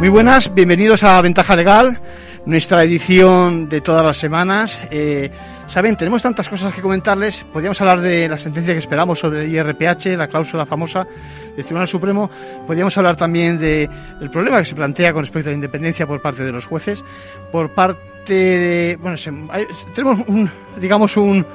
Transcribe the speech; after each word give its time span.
Muy 0.00 0.08
buenas, 0.08 0.54
bienvenidos 0.54 1.02
a 1.02 1.20
Ventaja 1.20 1.54
Legal, 1.54 2.00
nuestra 2.46 2.82
edición 2.84 3.68
de 3.68 3.82
todas 3.82 4.02
las 4.02 4.16
semanas. 4.16 4.80
Eh, 4.90 5.30
Saben, 5.70 5.94
tenemos 5.94 6.20
tantas 6.20 6.48
cosas 6.48 6.74
que 6.74 6.80
comentarles. 6.80 7.44
Podríamos 7.52 7.78
hablar 7.82 8.00
de 8.00 8.28
la 8.28 8.38
sentencia 8.38 8.72
que 8.72 8.78
esperamos 8.78 9.20
sobre 9.20 9.44
el 9.44 9.54
IRPH, 9.54 10.16
la 10.16 10.26
cláusula 10.26 10.64
famosa 10.64 11.06
del 11.54 11.64
Tribunal 11.64 11.86
Supremo. 11.86 12.28
Podríamos 12.66 12.96
hablar 12.98 13.14
también 13.14 13.56
del 13.56 13.88
problema 14.32 14.58
que 14.58 14.64
se 14.64 14.74
plantea 14.74 15.12
con 15.12 15.22
respecto 15.22 15.48
a 15.48 15.52
la 15.52 15.56
independencia 15.56 16.08
por 16.08 16.20
parte 16.20 16.42
de 16.42 16.50
los 16.50 16.64
jueces. 16.64 17.04
Por 17.52 17.72
parte 17.72 18.32
de. 18.32 18.98
Bueno, 19.00 19.16
tenemos 19.94 20.26
un, 20.26 20.50
digamos, 20.80 21.16
un 21.18 21.46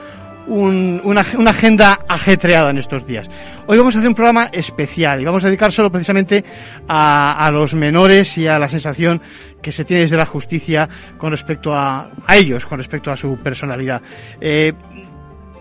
una, 0.47 1.21
agenda 1.21 1.99
ajetreada 2.07 2.69
en 2.69 2.77
estos 2.77 3.05
días. 3.05 3.29
Hoy 3.67 3.77
vamos 3.77 3.95
a 3.95 3.99
hacer 3.99 4.09
un 4.09 4.15
programa 4.15 4.49
especial 4.51 5.21
y 5.21 5.25
vamos 5.25 5.43
a 5.43 5.47
dedicar 5.47 5.71
solo 5.71 5.91
precisamente 5.91 6.43
a, 6.88 7.49
los 7.51 7.73
menores 7.73 8.38
y 8.38 8.47
a 8.47 8.59
la 8.59 8.69
sensación 8.69 9.21
que 9.61 9.71
se 9.71 9.85
tiene 9.85 10.03
desde 10.03 10.17
la 10.17 10.25
justicia 10.25 10.88
con 11.17 11.31
respecto 11.31 11.73
a, 11.73 12.09
ellos, 12.33 12.66
con 12.66 12.77
respecto 12.77 13.11
a 13.11 13.16
su 13.16 13.38
personalidad. 13.38 14.01
Eh, 14.39 14.73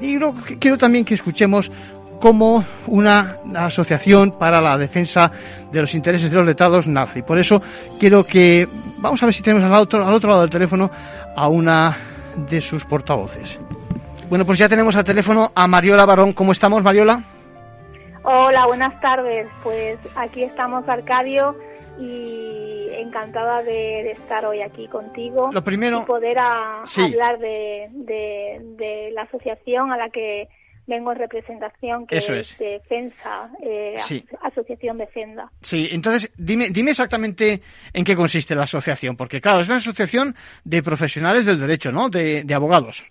y 0.01 0.19
quiero 0.59 0.77
también 0.77 1.05
que 1.05 1.15
escuchemos 1.15 1.71
cómo 2.21 2.65
una 2.87 3.37
asociación 3.55 4.33
para 4.39 4.61
la 4.61 4.77
defensa 4.79 5.31
de 5.71 5.81
los 5.81 5.95
intereses 5.95 6.31
de 6.31 6.37
los 6.37 6.47
letrados 6.47 6.89
nace. 6.89 7.21
Y 7.21 7.23
por 7.23 7.39
eso 7.39 7.63
quiero 7.99 8.25
que 8.25 8.69
vamos 8.99 9.23
a 9.23 9.27
ver 9.27 9.35
si 9.35 9.43
tenemos 9.43 9.65
al 9.65 9.75
otro, 9.83 10.07
al 10.07 10.15
otro 10.15 10.31
lado 10.31 10.43
del 10.43 10.51
teléfono 10.51 10.91
a 11.37 11.49
una 11.49 11.97
de 12.49 12.61
sus 12.61 12.85
portavoces. 12.85 13.59
Bueno, 14.29 14.47
pues 14.47 14.59
ya 14.59 14.69
tenemos 14.69 14.97
al 14.97 15.05
teléfono 15.05 15.53
a 15.55 15.67
Mariola 15.67 16.07
Barón. 16.07 16.33
¿Cómo 16.33 16.53
estamos, 16.53 16.83
Mariola? 16.83 17.23
Hola, 18.23 18.67
buenas 18.67 18.99
tardes. 19.01 19.47
Pues 19.63 19.99
aquí 20.17 20.43
estamos, 20.43 20.89
Arcadio, 20.89 21.55
y 22.01 22.89
encantada 22.95 23.63
de, 23.63 24.11
estar 24.13 24.47
hoy 24.47 24.63
aquí 24.63 24.89
contigo. 24.89 25.51
Lo 25.53 25.63
primero. 25.63 26.03
Y 26.03 26.07
poder 26.07 26.39
hablar 26.39 27.39
de, 27.39 29.11
la 29.13 29.23
asociación 29.23 29.93
a 29.93 29.99
la 29.99 30.09
que 30.09 30.49
vengo 30.87 31.13
en 31.13 31.19
representación, 31.19 32.07
que 32.07 32.17
Eso 32.17 32.35
es, 32.35 32.57
Defensa, 32.59 33.51
eh, 33.63 33.97
Asociación 34.43 34.99
Defenda. 34.99 35.51
Sí, 35.61 35.89
entonces 35.91 36.33
dime, 36.37 36.71
dime 36.71 36.91
exactamente 36.91 37.61
en 37.93 38.05
qué 38.05 38.17
consiste 38.17 38.55
la 38.55 38.65
asociación, 38.65 39.17
porque 39.17 39.41
claro, 39.41 39.61
es 39.61 39.69
una 39.69 39.79
asociación 39.79 40.35
de 40.65 40.83
profesionales 40.83 41.47
del 41.47 41.61
derecho, 41.61 41.93
¿no? 41.93 42.09
De, 42.09 42.43
de 42.45 42.55
abogados. 42.55 43.05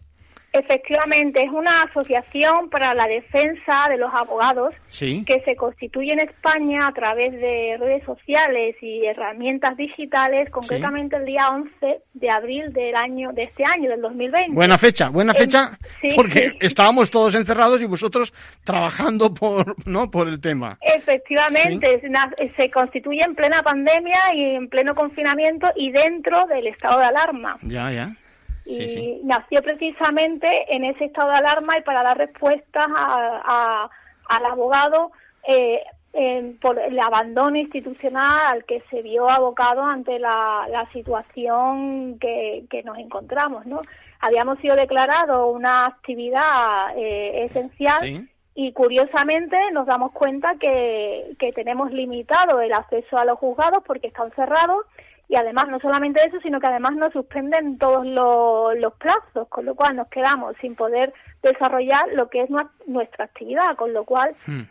Efectivamente, 0.54 1.44
es 1.44 1.50
una 1.50 1.82
asociación 1.82 2.70
para 2.70 2.94
la 2.94 3.08
defensa 3.08 3.88
de 3.90 3.98
los 3.98 4.14
abogados 4.14 4.76
que 5.00 5.42
se 5.44 5.56
constituye 5.56 6.14
en 6.14 6.20
España 6.20 6.88
a 6.88 6.94
través 6.94 7.34
de 7.34 7.76
redes 7.80 8.04
sociales 8.04 8.76
y 8.80 9.04
herramientas 9.04 9.76
digitales, 9.78 10.52
concretamente 10.52 11.16
el 11.16 11.26
día 11.26 11.50
11 11.50 12.04
de 12.14 12.30
abril 12.30 12.72
del 12.72 12.96
año 12.96 13.32
de 13.34 13.46
este 13.46 13.66
año, 13.66 13.90
del 13.90 14.02
2020. 14.02 14.54
Buena 14.54 14.78
fecha, 14.78 15.10
buena 15.10 15.34
fecha, 15.34 15.80
porque 16.16 16.52
estábamos 16.60 17.10
todos 17.10 17.34
encerrados 17.34 17.82
y 17.82 17.86
vosotros 17.86 18.32
trabajando 18.64 19.34
por, 19.34 19.76
¿no? 19.88 20.12
por 20.12 20.28
el 20.28 20.40
tema. 20.40 20.78
Efectivamente, 20.82 22.00
se 22.56 22.70
constituye 22.70 23.24
en 23.24 23.34
plena 23.34 23.64
pandemia 23.64 24.36
y 24.36 24.56
en 24.56 24.70
pleno 24.70 24.94
confinamiento 24.94 25.68
y 25.76 25.90
dentro 25.90 26.46
del 26.46 26.68
estado 26.68 27.00
de 27.00 27.06
alarma. 27.06 27.58
Ya, 27.64 27.92
ya 27.92 28.16
y 28.66 29.20
nació 29.24 29.62
precisamente 29.62 30.48
en 30.74 30.86
ese 30.86 31.06
estado 31.06 31.30
de 31.30 31.38
alarma 31.38 31.78
y 31.78 31.82
para 31.82 32.04
dar 32.04 32.18
respuestas 32.18 32.88
a, 32.96 33.90
al 34.30 34.46
abogado 34.46 35.12
eh, 35.48 35.82
por 36.62 36.78
el 36.80 37.00
abandono 37.00 37.58
institucional 37.58 38.40
al 38.46 38.66
que 38.66 38.84
se 38.92 39.02
vio 39.02 39.30
abocado 39.30 39.84
ante 39.84 40.20
la, 40.20 40.68
la 40.70 40.88
situación 40.92 42.20
que, 42.20 42.66
que, 42.70 42.84
nos 42.84 43.00
encontramos, 43.00 43.66
¿no? 43.66 43.82
Habíamos 44.20 44.60
sido 44.60 44.76
declarado 44.76 45.48
una 45.48 45.88
actividad 45.88 46.96
eh, 46.96 47.46
esencial 47.46 48.30
y 48.56 48.72
curiosamente 48.74 49.58
nos 49.72 49.88
damos 49.88 50.12
cuenta 50.12 50.56
que, 50.60 51.36
que 51.40 51.52
tenemos 51.52 51.92
limitado 51.92 52.62
el 52.62 52.74
acceso 52.74 53.18
a 53.18 53.26
los 53.26 53.40
juzgados 53.40 53.84
porque 53.84 54.08
están 54.08 54.32
cerrados 54.32 54.86
y 55.34 55.36
además 55.36 55.68
no 55.68 55.80
solamente 55.80 56.24
eso, 56.24 56.40
sino 56.42 56.60
que 56.60 56.68
además 56.68 56.96
nos 56.96 57.12
suspenden 57.12 57.80
todos 57.80 58.06
los, 58.06 58.78
los 58.78 58.94
plazos, 58.98 59.48
con 59.50 59.66
lo 59.66 59.74
cual 59.74 59.96
nos 59.96 60.08
quedamos 60.10 60.56
sin 60.62 60.76
poder 60.76 61.12
desarrollar 61.42 62.08
lo 62.14 62.30
que 62.30 62.44
es 62.44 62.52
nuestra 62.86 63.26
actividad, 63.26 63.76
con 63.76 63.94
lo 63.94 64.06
cual 64.06 64.36
hmm. 64.46 64.62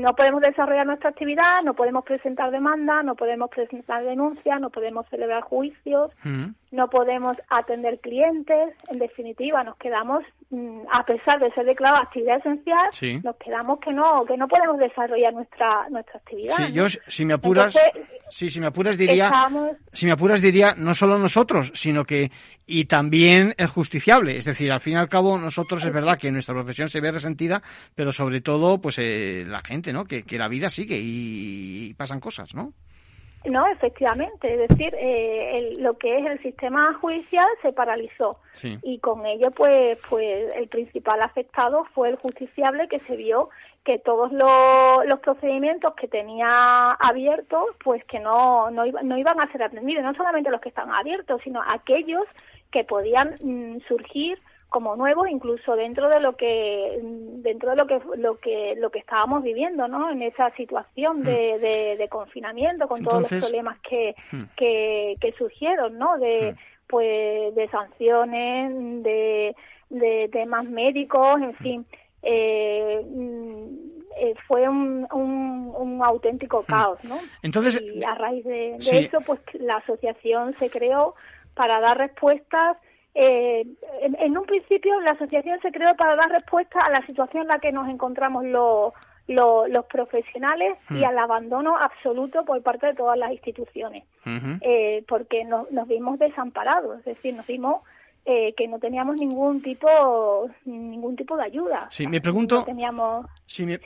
no 0.00 0.16
podemos 0.16 0.40
desarrollar 0.40 0.88
nuestra 0.88 1.10
actividad, 1.10 1.62
no 1.62 1.74
podemos 1.74 2.04
presentar 2.04 2.50
demandas, 2.50 3.04
no 3.04 3.14
podemos 3.14 3.48
presentar 3.48 4.02
denuncias, 4.02 4.60
no 4.60 4.70
podemos 4.70 5.06
celebrar 5.08 5.42
juicios, 5.42 6.10
hmm. 6.24 6.46
No 6.70 6.88
podemos 6.88 7.36
atender 7.48 7.98
clientes, 8.00 8.74
en 8.88 8.98
definitiva 8.98 9.64
nos 9.64 9.76
quedamos 9.76 10.22
mm, 10.50 10.82
a 10.92 11.04
pesar 11.04 11.40
de 11.40 11.50
ser 11.52 11.64
declarada 11.64 12.02
actividad 12.02 12.38
esencial, 12.38 12.90
nos 13.22 13.36
quedamos 13.36 13.80
que 13.80 13.92
no 13.92 14.24
que 14.26 14.36
no 14.36 14.48
podemos 14.48 14.78
desarrollar 14.78 15.32
nuestra 15.32 15.88
nuestra 15.90 16.18
actividad. 16.18 16.56
Sí, 16.56 16.72
yo 16.72 16.88
si 16.88 17.24
me 17.24 17.34
apuras, 17.34 17.74
sí, 18.30 18.50
si 18.50 18.60
me 18.60 18.66
apuras 18.66 18.98
diría, 18.98 19.30
si 19.92 20.06
me 20.06 20.12
apuras 20.12 20.42
diría 20.42 20.74
no 20.76 20.94
solo 20.94 21.18
nosotros, 21.18 21.72
sino 21.74 22.04
que 22.04 22.30
y 22.68 22.84
también 22.84 23.54
el 23.56 23.66
justiciable. 23.66 24.36
Es 24.36 24.44
decir, 24.44 24.70
al 24.70 24.80
fin 24.80 24.92
y 24.92 24.96
al 24.96 25.08
cabo, 25.08 25.38
nosotros 25.38 25.82
es 25.84 25.92
verdad 25.92 26.18
que 26.18 26.30
nuestra 26.30 26.54
profesión 26.54 26.88
se 26.88 27.00
ve 27.00 27.10
resentida, 27.10 27.62
pero 27.94 28.12
sobre 28.12 28.42
todo, 28.42 28.78
pues 28.78 28.98
eh, 28.98 29.44
la 29.48 29.62
gente, 29.62 29.92
¿no? 29.92 30.04
Que, 30.04 30.22
que 30.22 30.38
la 30.38 30.48
vida 30.48 30.68
sigue 30.68 30.98
y, 31.00 31.94
pasan 31.94 32.20
cosas, 32.20 32.54
¿no? 32.54 32.74
No, 33.44 33.66
efectivamente. 33.66 34.52
Es 34.52 34.68
decir, 34.68 34.94
eh, 34.98 35.76
lo 35.78 35.96
que 35.96 36.18
es 36.18 36.26
el 36.26 36.42
sistema 36.42 36.94
judicial 36.94 37.46
se 37.62 37.72
paralizó 37.72 38.38
y 38.82 38.98
con 38.98 39.24
ello, 39.24 39.50
pues, 39.52 39.98
pues 40.08 40.52
el 40.56 40.68
principal 40.68 41.22
afectado 41.22 41.84
fue 41.94 42.08
el 42.08 42.16
justiciable 42.16 42.88
que 42.88 43.00
se 43.00 43.16
vio 43.16 43.50
que 43.84 43.98
todos 43.98 44.32
los, 44.32 45.06
los 45.06 45.20
procedimientos 45.20 45.94
que 45.94 46.08
tenía 46.08 46.90
abiertos, 46.92 47.68
pues 47.82 48.04
que 48.04 48.18
no, 48.18 48.70
no, 48.70 48.84
no 48.84 49.16
iban 49.16 49.40
a 49.40 49.50
ser 49.52 49.62
atendidos, 49.62 50.04
no 50.04 50.14
solamente 50.14 50.50
los 50.50 50.60
que 50.60 50.68
están 50.68 50.90
abiertos, 50.90 51.40
sino 51.42 51.62
aquellos 51.66 52.24
que 52.70 52.84
podían 52.84 53.34
mm, 53.40 53.78
surgir 53.86 54.38
como 54.68 54.96
nuevos 54.96 55.28
incluso 55.30 55.76
dentro 55.76 56.08
de 56.08 56.20
lo 56.20 56.36
que 56.36 56.98
dentro 57.02 57.70
de 57.70 57.76
lo 57.76 57.86
que 57.86 58.00
lo 58.16 58.38
que 58.38 58.74
lo 58.76 58.90
que 58.90 58.98
estábamos 58.98 59.42
viviendo 59.42 59.88
no 59.88 60.10
en 60.10 60.22
esa 60.22 60.50
situación 60.56 61.22
de, 61.22 61.54
hmm. 61.56 61.98
de, 61.98 62.08
confinamiento 62.08 62.86
con 62.86 63.02
todos 63.02 63.22
los 63.22 63.40
problemas 63.40 63.78
que, 63.80 64.14
hmm. 64.30 64.42
que, 64.56 65.16
que 65.20 65.32
surgieron 65.32 65.98
no 65.98 66.18
de 66.18 66.52
hmm. 66.52 66.56
pues 66.86 67.54
de 67.54 67.68
sanciones 67.70 69.02
de, 69.02 69.56
de 69.88 70.28
temas 70.32 70.64
médicos 70.66 71.40
en 71.40 71.54
fin 71.54 71.86
eh, 72.22 73.00
mm, 73.08 73.64
eh, 74.20 74.34
fue 74.48 74.68
un, 74.68 75.06
un, 75.12 76.02
auténtico 76.02 76.64
caos 76.64 76.98
no 77.04 77.18
entonces 77.42 77.80
y 77.80 78.04
a 78.04 78.14
raíz 78.14 78.44
de, 78.44 78.76
eso 78.76 79.20
pues 79.22 79.40
la 79.54 79.76
asociación 79.76 80.54
se 80.58 80.68
creó 80.68 81.14
para 81.58 81.80
dar 81.80 81.98
respuestas. 81.98 82.78
Eh, 83.20 83.66
en, 84.00 84.38
un 84.38 84.46
principio 84.46 85.00
la 85.00 85.10
asociación 85.10 85.58
se 85.60 85.72
creó 85.72 85.96
para 85.96 86.14
dar 86.14 86.30
respuesta 86.30 86.78
a 86.78 86.88
la 86.88 87.04
situación 87.04 87.42
en 87.42 87.48
la 87.48 87.58
que 87.58 87.72
nos 87.72 87.88
encontramos 87.88 88.44
los, 88.44 88.92
los, 89.26 89.84
profesionales 89.86 90.78
y 90.88 91.00
hmm. 91.00 91.04
al 91.04 91.18
abandono 91.18 91.76
absoluto 91.76 92.44
por 92.44 92.62
parte 92.62 92.86
de 92.86 92.94
todas 92.94 93.18
las 93.18 93.32
instituciones, 93.32 94.04
eh, 94.60 95.04
porque 95.08 95.44
nos, 95.44 95.66
vimos 95.88 96.20
desamparados, 96.20 97.00
es 97.00 97.06
decir, 97.06 97.34
nos 97.34 97.44
vimos 97.48 97.82
eh, 98.24 98.54
que 98.56 98.68
no 98.68 98.78
teníamos 98.78 99.16
ningún 99.16 99.62
tipo 99.62 100.48
ningún 100.64 101.16
tipo 101.16 101.36
de 101.36 101.42
ayuda. 101.42 101.88
Sí, 101.90 102.06
me 102.06 102.20
pregunto. 102.20 102.62
teníamos. 102.62 103.26
me, 103.58 103.80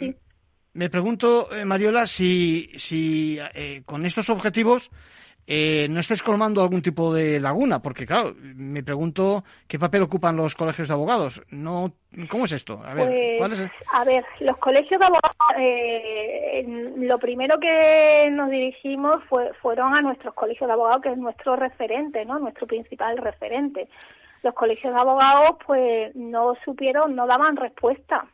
me 0.75 0.91
pregunto, 0.91 1.49
Mariola, 1.65 2.07
si, 2.07 2.69
si 2.75 3.39
con 3.87 4.05
estos 4.05 4.29
objetivos 4.29 4.91
eh, 5.47 5.89
no 5.91 6.01
estés 6.01 6.23
colmando 6.23 6.63
algún 6.63 6.83
tipo 6.83 7.13
de 7.13 7.41
laguna, 7.41 7.81
porque 7.83 8.07
claro, 8.07 8.33
me 8.39 8.83
pregunto 8.83 9.45
qué 9.67 9.79
papel 9.79 10.03
ocupan 10.03 10.37
los 10.37 10.55
colegios 10.55 10.89
de 10.89 10.95
abogados. 10.95 11.43
No, 11.51 11.93
¿Cómo 12.31 12.45
es 12.45 12.53
esto? 12.53 12.81
A 12.85 12.95
ver, 12.95 13.39
pues, 13.39 13.71
a 13.93 14.05
ver 14.05 14.25
los 14.41 14.57
colegios 14.59 15.01
de 15.01 15.07
abogados, 15.07 15.37
eh, 15.59 16.93
lo 16.99 17.19
primero 17.19 17.59
que 17.59 18.29
nos 18.31 18.51
dirigimos 18.51 19.25
fue, 19.25 19.53
fueron 19.55 19.95
a 19.95 20.03
nuestros 20.03 20.35
colegios 20.35 20.69
de 20.69 20.75
abogados, 20.75 21.03
que 21.03 21.11
es 21.11 21.19
nuestro 21.19 21.57
referente, 21.57 22.25
¿no? 22.25 22.39
nuestro 22.39 22.67
principal 22.67 23.17
referente. 23.17 23.89
Los 24.43 24.55
colegios 24.55 24.95
de 24.95 25.01
abogados 25.01 25.57
pues 25.67 26.15
no 26.15 26.55
supieron, 26.65 27.17
no 27.17 27.27
daban 27.27 27.57
respuesta 27.57 28.27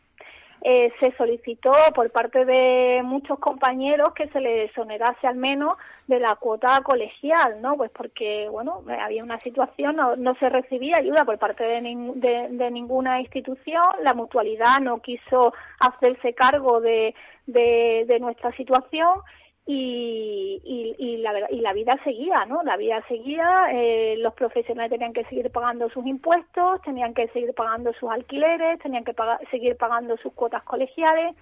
eh, 0.62 0.92
se 0.98 1.12
solicitó 1.16 1.72
por 1.94 2.10
parte 2.10 2.44
de 2.44 3.02
muchos 3.04 3.38
compañeros 3.38 4.12
que 4.14 4.28
se 4.28 4.40
les 4.40 4.68
exonerase 4.68 5.26
al 5.26 5.36
menos 5.36 5.76
de 6.06 6.18
la 6.18 6.36
cuota 6.36 6.80
colegial, 6.82 7.60
¿no? 7.62 7.76
Pues 7.76 7.90
porque, 7.90 8.48
bueno, 8.50 8.82
había 9.00 9.22
una 9.22 9.38
situación, 9.40 9.96
no, 9.96 10.34
se 10.36 10.48
recibía 10.48 10.96
ayuda 10.96 11.24
por 11.24 11.38
parte 11.38 11.64
de, 11.64 12.48
de, 12.50 12.70
ninguna 12.70 13.20
institución, 13.20 13.84
la 14.02 14.14
mutualidad 14.14 14.80
no 14.80 15.00
quiso 15.00 15.52
hacerse 15.78 16.34
cargo 16.34 16.80
de, 16.80 17.14
de 17.46 18.18
nuestra 18.20 18.52
situación 18.52 19.20
y, 19.70 20.96
y, 20.98 21.16
la, 21.18 21.46
y 21.50 21.60
la 21.60 21.74
vida 21.74 21.98
seguía, 22.02 22.46
¿no? 22.46 22.62
La 22.62 22.78
vida 22.78 23.04
seguía, 23.06 23.66
eh, 23.70 24.16
los 24.16 24.32
profesionales 24.32 24.90
tenían 24.90 25.12
que 25.12 25.24
seguir 25.24 25.50
pagando 25.50 25.90
sus 25.90 26.06
impuestos, 26.06 26.80
tenían 26.80 27.12
que 27.12 27.28
seguir 27.28 27.52
pagando 27.52 27.92
sus 27.92 28.10
alquileres, 28.10 28.80
tenían 28.80 29.04
que 29.04 29.14
seguir 29.50 29.76
pagando 29.76 30.16
sus 30.16 30.32
cuotas 30.32 30.62
colegiales 30.62 31.36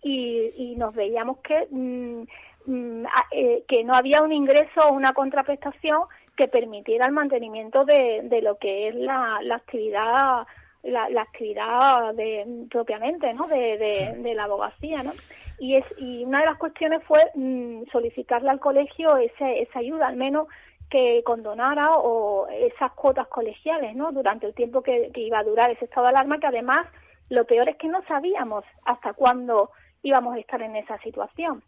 y, 0.00 0.52
y 0.56 0.76
nos 0.76 0.94
veíamos 0.94 1.38
que, 1.38 1.66
mm, 1.68 2.22
mm, 2.66 3.06
eh, 3.32 3.64
que 3.66 3.82
no 3.82 3.96
había 3.96 4.22
un 4.22 4.32
ingreso 4.32 4.82
o 4.82 4.92
una 4.92 5.12
contraprestación 5.12 6.02
que 6.36 6.46
permitiera 6.46 7.06
el 7.06 7.12
mantenimiento 7.12 7.84
de, 7.84 8.20
de 8.22 8.42
lo 8.42 8.58
que 8.58 8.88
es 8.88 8.94
la, 8.94 9.40
la 9.42 9.56
actividad 9.56 10.46
la, 10.84 11.08
la 11.08 11.22
actividad 11.22 12.14
de, 12.14 12.66
propiamente 12.70 13.34
¿no? 13.34 13.48
de, 13.48 13.76
de, 13.76 14.14
de 14.18 14.34
la 14.34 14.44
abogacía 14.44 15.02
¿no? 15.02 15.10
Y, 15.58 15.76
es, 15.76 15.84
y 15.98 16.24
una 16.24 16.40
de 16.40 16.46
las 16.46 16.58
cuestiones 16.58 17.02
fue 17.04 17.30
mm, 17.34 17.84
solicitarle 17.90 18.50
al 18.50 18.60
colegio 18.60 19.16
ese, 19.16 19.62
esa 19.62 19.78
ayuda, 19.78 20.08
al 20.08 20.16
menos 20.16 20.48
que 20.90 21.22
condonara 21.24 21.96
o 21.96 22.46
esas 22.48 22.92
cuotas 22.92 23.26
colegiales, 23.28 23.96
¿no? 23.96 24.12
Durante 24.12 24.46
el 24.46 24.54
tiempo 24.54 24.82
que, 24.82 25.10
iba 25.16 25.38
a 25.38 25.44
durar 25.44 25.70
ese 25.70 25.86
estado 25.86 26.06
de 26.06 26.10
alarma, 26.10 26.38
que 26.38 26.46
además 26.46 26.86
lo 27.28 27.44
peor 27.44 27.68
es 27.68 27.76
que 27.76 27.88
no 27.88 28.02
sabíamos 28.06 28.64
hasta 28.84 29.12
cuándo 29.12 29.70
íbamos 30.02 30.36
a 30.36 30.38
estar 30.38 30.62
en 30.62 30.76
esa 30.76 30.98
situación. 30.98 31.62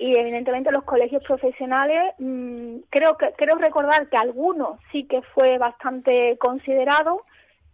Y 0.00 0.16
evidentemente 0.16 0.72
los 0.72 0.84
colegios 0.84 1.22
profesionales, 1.24 2.14
mm, 2.18 2.78
creo 2.90 3.16
que 3.16 3.32
creo 3.36 3.56
recordar 3.56 4.08
que 4.08 4.16
algunos 4.16 4.80
sí 4.90 5.04
que 5.04 5.22
fue 5.22 5.58
bastante 5.58 6.36
considerado, 6.38 7.22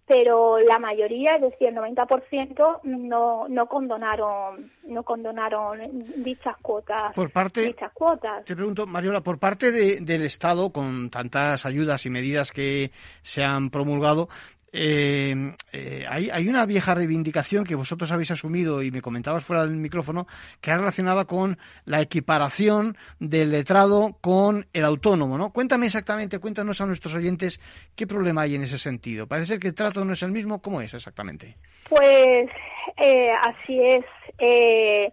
pero 0.06 0.58
la 0.58 0.78
mayoría, 0.78 1.36
es 1.36 1.42
decir, 1.42 1.68
el 1.68 1.76
90% 1.76 2.80
no, 2.84 3.48
no 3.48 3.66
condonaron 3.66 4.70
no 4.86 5.02
condonaron 5.02 5.80
dichas 6.22 6.56
cuotas. 6.60 7.14
Por 7.14 7.30
parte, 7.30 7.62
dichas 7.62 7.92
cuotas. 7.92 8.44
Te 8.44 8.54
pregunto, 8.54 8.86
Mariola, 8.86 9.22
por 9.22 9.38
parte 9.38 9.72
del 9.72 10.22
Estado, 10.22 10.70
con 10.70 11.10
tantas 11.10 11.64
ayudas 11.64 12.04
y 12.04 12.10
medidas 12.10 12.52
que 12.52 12.90
se 13.22 13.42
han 13.42 13.70
promulgado, 13.70 14.28
eh, 14.76 15.54
eh, 15.72 16.04
hay, 16.08 16.48
una 16.48 16.66
vieja 16.66 16.94
reivindicación 16.94 17.64
que 17.64 17.76
vosotros 17.76 18.10
habéis 18.10 18.32
asumido 18.32 18.82
y 18.82 18.90
me 18.90 19.00
comentabas 19.00 19.44
fuera 19.44 19.64
del 19.64 19.76
micrófono, 19.76 20.26
que 20.60 20.72
es 20.72 20.76
relacionada 20.76 21.26
con 21.26 21.58
la 21.84 22.00
equiparación 22.00 22.96
del 23.20 23.52
letrado 23.52 24.16
con 24.20 24.66
el 24.72 24.84
autónomo, 24.84 25.38
¿no? 25.38 25.52
Cuéntame 25.52 25.86
exactamente, 25.86 26.40
cuéntanos 26.40 26.80
a 26.80 26.86
nuestros 26.86 27.14
oyentes 27.14 27.60
qué 27.94 28.08
problema 28.08 28.42
hay 28.42 28.56
en 28.56 28.62
ese 28.62 28.78
sentido. 28.78 29.28
Parece 29.28 29.46
ser 29.46 29.60
que 29.60 29.68
el 29.68 29.74
trato 29.74 30.04
no 30.04 30.12
es 30.12 30.22
el 30.24 30.32
mismo, 30.32 30.60
¿cómo 30.60 30.80
es 30.80 30.92
exactamente? 30.92 31.56
Pues 31.88 32.50
eh, 32.96 33.30
así 33.30 33.80
es. 33.80 34.04
Eh, 34.38 35.12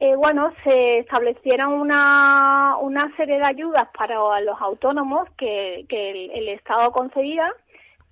eh, 0.00 0.16
bueno, 0.16 0.52
se 0.64 0.98
establecieron 0.98 1.72
una, 1.74 2.76
una 2.80 3.14
serie 3.16 3.36
de 3.36 3.44
ayudas 3.44 3.86
para 3.96 4.40
los 4.40 4.60
autónomos 4.60 5.28
que, 5.38 5.84
que 5.88 6.10
el, 6.10 6.30
el 6.32 6.48
Estado 6.48 6.90
concedía 6.90 7.48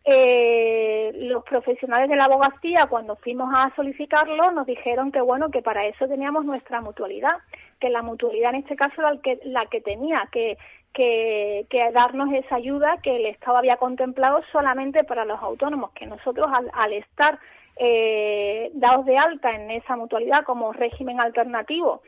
eh, 0.05 1.13
los 1.15 1.45
profesionales 1.45 2.09
de 2.09 2.17
la 2.17 2.25
abogacía, 2.25 2.87
cuando 2.87 3.17
fuimos 3.17 3.53
a 3.55 3.71
solicitarlo, 3.77 4.51
nos 4.51 4.67
dijeron 4.67 5.13
que 5.13 5.21
bueno, 5.21 5.51
que 5.51 5.61
para 5.61 5.87
eso 5.87 6.09
teníamos 6.09 6.45
nuestra 6.45 6.81
mutualidad, 6.81 7.37
que 7.79 7.91
la 7.91 8.03
mutualidad 8.03 8.51
en 8.55 8.61
este 8.61 8.77
caso 8.77 8.95
era 8.99 9.13
la 9.13 9.21
que, 9.21 9.41
la 9.45 9.67
que 9.67 9.81
tenía 9.83 10.27
que, 10.33 10.57
que, 10.95 11.67
darnos 11.93 12.33
esa 12.33 12.57
ayuda 12.57 12.99
que 13.03 13.17
el 13.17 13.27
Estado 13.27 13.59
había 13.59 13.77
contemplado 13.77 14.43
solamente 14.53 15.05
para 15.05 15.25
los 15.25 15.41
autónomos, 15.43 15.91
que 15.93 16.07
nosotros 16.07 16.49
al, 16.73 16.93
estar 16.95 17.39
eh, 17.77 18.71
dados 18.75 19.05
de 19.05 19.19
alta 19.19 19.51
en 19.53 19.71
esa 19.71 19.97
mutualidad 19.97 20.45
como 20.45 20.73
régimen 20.73 21.21
alternativo 21.21 22.03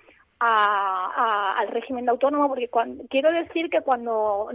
al 0.44 1.68
régimen 1.68 2.04
de 2.04 2.10
autónomo, 2.10 2.48
porque 2.48 2.68
quiero 3.08 3.30
decir 3.30 3.70
que 3.70 3.80
cuando, 3.82 4.50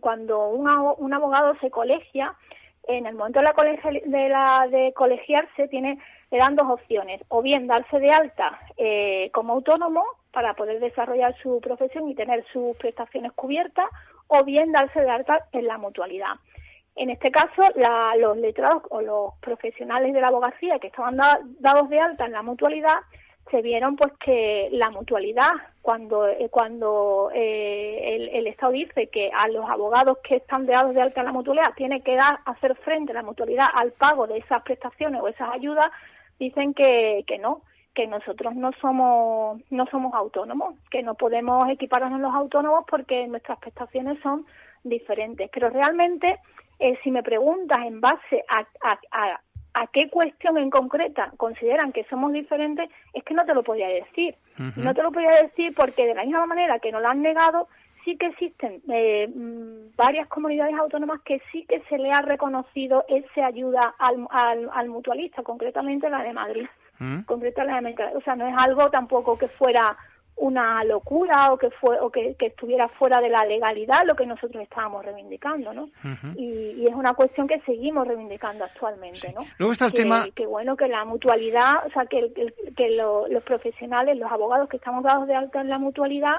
cuando 0.00 0.48
un 0.48 1.12
abogado 1.14 1.54
se 1.60 1.70
colegia, 1.70 2.34
en 2.84 3.06
el 3.06 3.14
momento 3.14 3.40
de 3.40 4.28
la, 4.28 4.92
colegiarse 4.94 5.68
tiene, 5.68 5.98
le 6.30 6.38
dan 6.38 6.56
dos 6.56 6.68
opciones, 6.68 7.22
o 7.28 7.42
bien 7.42 7.66
darse 7.66 7.98
de 7.98 8.10
alta 8.10 8.58
eh, 8.76 9.30
como 9.32 9.54
autónomo 9.54 10.04
para 10.32 10.54
poder 10.54 10.80
desarrollar 10.80 11.36
su 11.42 11.60
profesión 11.60 12.08
y 12.08 12.14
tener 12.14 12.44
sus 12.52 12.76
prestaciones 12.76 13.32
cubiertas, 13.32 13.86
o 14.28 14.44
bien 14.44 14.72
darse 14.72 15.00
de 15.00 15.10
alta 15.10 15.46
en 15.52 15.66
la 15.66 15.78
mutualidad. 15.78 16.36
En 16.96 17.10
este 17.10 17.30
caso, 17.30 17.62
los 18.18 18.36
letrados 18.36 18.82
o 18.90 19.00
los 19.00 19.34
profesionales 19.40 20.12
de 20.12 20.20
la 20.20 20.28
abogacía 20.28 20.78
que 20.78 20.88
estaban 20.88 21.16
dados 21.16 21.88
de 21.88 22.00
alta 22.00 22.26
en 22.26 22.32
la 22.32 22.42
mutualidad 22.42 22.98
se 23.50 23.62
vieron 23.62 23.96
pues 23.96 24.12
que 24.24 24.68
la 24.72 24.90
mutualidad 24.90 25.52
cuando 25.82 26.26
eh, 26.26 26.48
cuando 26.50 27.30
eh, 27.34 28.30
el, 28.32 28.46
Estado 28.46 28.72
dice 28.72 29.08
que 29.08 29.30
a 29.32 29.48
los 29.48 29.68
abogados 29.68 30.18
que 30.22 30.36
están 30.36 30.66
dados 30.66 30.94
de 30.94 31.02
alta 31.02 31.20
en 31.20 31.26
la 31.26 31.32
mutualidad 31.32 31.74
tiene 31.74 32.02
que 32.02 32.14
dar 32.16 32.38
hacer 32.44 32.76
frente 32.76 33.12
a 33.12 33.16
la 33.16 33.22
mutualidad 33.22 33.66
al 33.74 33.92
pago 33.92 34.26
de 34.26 34.38
esas 34.38 34.62
prestaciones 34.62 35.20
o 35.20 35.28
esas 35.28 35.52
ayudas 35.52 35.90
dicen 36.38 36.74
que, 36.74 37.24
que 37.26 37.38
no 37.38 37.62
que 37.94 38.06
nosotros 38.06 38.54
no 38.54 38.70
somos 38.80 39.60
no 39.70 39.86
somos 39.86 40.14
autónomos 40.14 40.76
que 40.90 41.02
no 41.02 41.14
podemos 41.14 41.68
equiparnos 41.68 42.20
los 42.20 42.34
autónomos 42.34 42.84
porque 42.88 43.26
nuestras 43.26 43.58
prestaciones 43.58 44.18
son 44.22 44.46
diferentes. 44.84 45.50
Pero 45.52 45.68
realmente 45.70 46.38
eh, 46.78 46.98
si 47.02 47.10
me 47.10 47.22
preguntas 47.22 47.80
en 47.84 48.00
base 48.00 48.44
a, 48.48 48.60
a 48.82 48.98
a 49.10 49.40
qué 49.92 50.08
cuestión 50.08 50.58
en 50.58 50.70
concreta 50.70 51.32
consideran 51.36 51.92
que 51.92 52.04
somos 52.04 52.32
diferentes, 52.32 52.90
es 53.12 53.24
que 53.24 53.34
no 53.34 53.44
te 53.44 53.54
lo 53.54 53.62
podía 53.62 53.88
decir. 53.88 54.34
No 54.76 54.94
te 54.94 55.02
lo 55.02 55.12
podía 55.12 55.42
decir 55.42 55.74
porque 55.74 56.06
de 56.06 56.14
la 56.14 56.24
misma 56.24 56.46
manera 56.46 56.78
que 56.78 56.92
nos 56.92 57.02
lo 57.02 57.08
han 57.08 57.22
negado, 57.22 57.68
sí 58.04 58.16
que 58.16 58.26
existen 58.26 58.82
eh, 58.88 59.28
mm, 59.28 59.96
varias 59.96 60.28
comunidades 60.28 60.74
autónomas 60.78 61.20
que 61.22 61.40
sí 61.50 61.64
que 61.68 61.80
se 61.88 61.98
le 61.98 62.12
ha 62.12 62.22
reconocido 62.22 63.04
esa 63.08 63.46
ayuda 63.46 63.94
al, 63.98 64.26
al, 64.30 64.88
mutualista, 64.88 65.42
concretamente 65.42 66.10
la 66.10 66.22
de 66.22 66.32
Madrid. 66.32 66.66
concretamente 67.26 68.04
la 68.04 68.08
de 68.10 68.16
O 68.16 68.20
sea, 68.20 68.36
no 68.36 68.46
es 68.46 68.54
algo 68.56 68.90
tampoco 68.90 69.38
que 69.38 69.48
fuera 69.48 69.96
una 70.36 70.82
locura 70.84 71.52
o 71.52 71.58
que 71.58 71.70
fue 71.70 72.00
o 72.00 72.10
que, 72.10 72.36
estuviera 72.38 72.88
fuera 72.88 73.20
de 73.20 73.28
la 73.28 73.44
legalidad 73.44 74.04
lo 74.04 74.16
que 74.16 74.26
nosotros 74.26 74.62
estábamos 74.62 75.04
reivindicando 75.04 75.72
no 75.72 75.88
y, 76.36 76.86
es 76.86 76.94
una 76.94 77.14
cuestión 77.14 77.46
que 77.46 77.60
seguimos 77.60 78.06
reivindicando 78.08 78.64
actualmente 78.64 79.32
no 79.32 79.42
luego 79.58 79.72
está 79.72 79.86
el 79.86 79.92
que, 79.92 79.98
tema 79.98 80.26
que 80.34 80.46
bueno 80.46 80.76
que 80.76 80.88
la 80.88 81.04
mutualidad 81.04 81.86
o 81.86 81.90
sea 81.90 82.06
que, 82.06 82.32
que 82.76 82.90
los 82.90 83.42
profesionales 83.44 84.18
los 84.18 84.30
abogados 84.32 84.68
que 84.68 84.78
estamos 84.78 85.04
dados 85.04 85.26
de 85.28 85.34
alta 85.34 85.60
en 85.60 85.68
la 85.68 85.78
mutualidad 85.78 86.36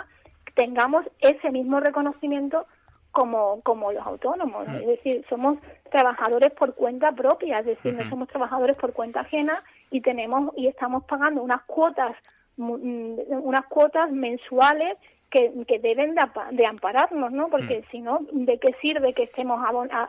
tengamos 0.55 1.05
ese 1.19 1.51
mismo 1.51 1.79
reconocimiento 1.79 2.65
como, 3.11 3.61
como 3.61 3.91
los 3.91 4.03
autónomos, 4.03 4.67
es 4.67 4.87
decir, 4.87 5.23
somos 5.29 5.59
trabajadores 5.91 6.51
por 6.53 6.73
cuenta 6.73 7.11
propia, 7.11 7.59
es 7.59 7.67
decir, 7.67 7.93
no 7.93 8.09
somos 8.09 8.27
trabajadores 8.27 8.75
por 8.75 8.91
cuenta 8.91 9.19
ajena 9.19 9.63
y 9.91 10.01
tenemos 10.01 10.51
y 10.57 10.65
estamos 10.65 11.03
pagando 11.03 11.43
unas 11.43 11.61
cuotas 11.65 12.15
Mm, 12.15 12.42
unas 12.57 13.65
cuotas 13.67 14.11
mensuales 14.11 14.97
que, 15.29 15.51
que 15.67 15.79
deben 15.79 16.15
de, 16.51 16.65
ampararnos, 16.65 17.31
¿no? 17.31 17.49
Porque 17.49 17.79
mm. 17.79 17.91
si 17.91 18.01
no, 18.01 18.19
¿de 18.31 18.59
qué 18.59 18.73
sirve 18.81 19.13
que 19.13 19.23
estemos 19.23 19.59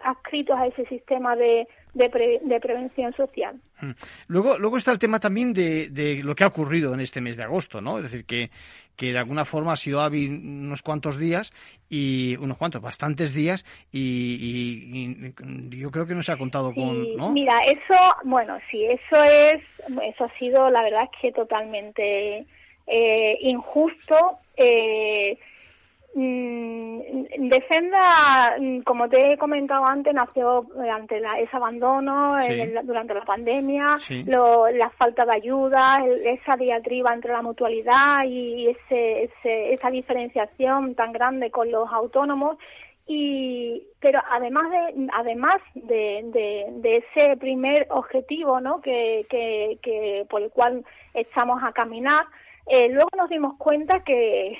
adscritos 0.03 0.59
a 0.59 0.67
ese 0.67 0.85
sistema 0.87 1.35
de, 1.37 1.67
de, 1.95 2.61
prevención 2.61 3.13
social? 3.15 3.57
Mm. 3.81 3.93
Luego, 4.29 4.59
luego 4.59 4.77
está 4.77 4.93
el 4.93 4.99
tema 4.99 5.21
también 5.21 5.53
de, 5.53 5.89
de, 5.89 6.23
lo 6.23 6.35
que 6.35 6.45
ha 6.45 6.49
ocurrido 6.49 6.93
en 6.95 7.01
este 7.01 7.21
mes 7.21 7.37
de 7.37 7.45
agosto, 7.45 7.81
¿no? 7.81 7.99
Es 7.99 8.05
decir, 8.05 8.25
que, 8.25 8.51
que 8.97 9.13
de 9.13 9.19
alguna 9.19 9.45
forma 9.45 9.73
ha 9.73 9.77
sido 9.77 10.01
hábil 10.01 10.31
unos 10.33 10.83
cuantos 10.83 11.19
días 11.19 11.53
y 11.89 12.37
unos 12.37 12.59
cuantos, 12.59 12.83
bastantes 12.83 13.35
días 13.35 13.65
y, 13.93 15.33
yo 15.71 15.91
creo 15.91 16.07
que 16.07 16.15
no 16.15 16.23
se 16.23 16.33
ha 16.33 16.37
contado 16.37 16.73
con, 16.75 17.17
¿no? 17.17 17.33
Mira, 17.33 17.59
eso, 17.67 17.97
bueno, 18.25 18.59
sí, 18.71 18.85
eso 18.85 19.23
es, 19.23 19.63
eso 20.03 20.25
ha 20.25 20.39
sido, 20.39 20.71
la 20.71 20.83
verdad 20.83 21.09
que 21.21 21.33
totalmente 21.33 22.47
eh, 22.87 23.39
injusto. 23.41 24.39
Eh, 24.57 25.39
Defenda, 27.37 28.57
mm, 28.61 28.83
como 28.83 29.09
te 29.09 29.33
he 29.33 29.39
comentado 29.39 29.85
antes, 29.85 30.15
nació 30.15 30.65
ante 30.93 31.21
ese 31.41 31.57
abandono 31.57 32.37
durante 32.85 33.15
la 33.15 33.25
pandemia, 33.25 33.99
la 34.27 34.91
falta 34.91 35.25
de 35.27 35.33
ayuda, 35.33 36.05
esa 36.25 36.57
diatriba 36.57 37.13
entre 37.13 37.33
la 37.33 37.43
mutualidad 37.43 38.25
y 38.27 38.69
ese, 38.69 39.29
esa 39.73 39.91
diferenciación 39.91 40.95
tan 40.95 41.13
grande 41.13 41.51
con 41.51 41.73
los 41.73 41.91
autónomos. 41.93 42.59
Y, 43.07 43.83
pero 44.01 44.23
además 44.31 44.71
de 44.71 45.09
además 45.13 45.57
de, 45.75 46.71
de, 46.81 46.97
ese 46.97 47.37
primer 47.37 47.87
objetivo 47.91 48.61
¿no? 48.61 48.81
que, 48.81 49.27
que, 49.29 49.79
que 49.83 50.27
por 50.31 50.41
el 50.43 50.51
cual 50.51 50.85
estamos 51.13 51.63
a 51.63 51.73
caminar 51.73 52.25
eh, 52.67 52.89
luego 52.89 53.11
nos 53.17 53.29
dimos 53.29 53.57
cuenta 53.59 54.03
que, 54.03 54.59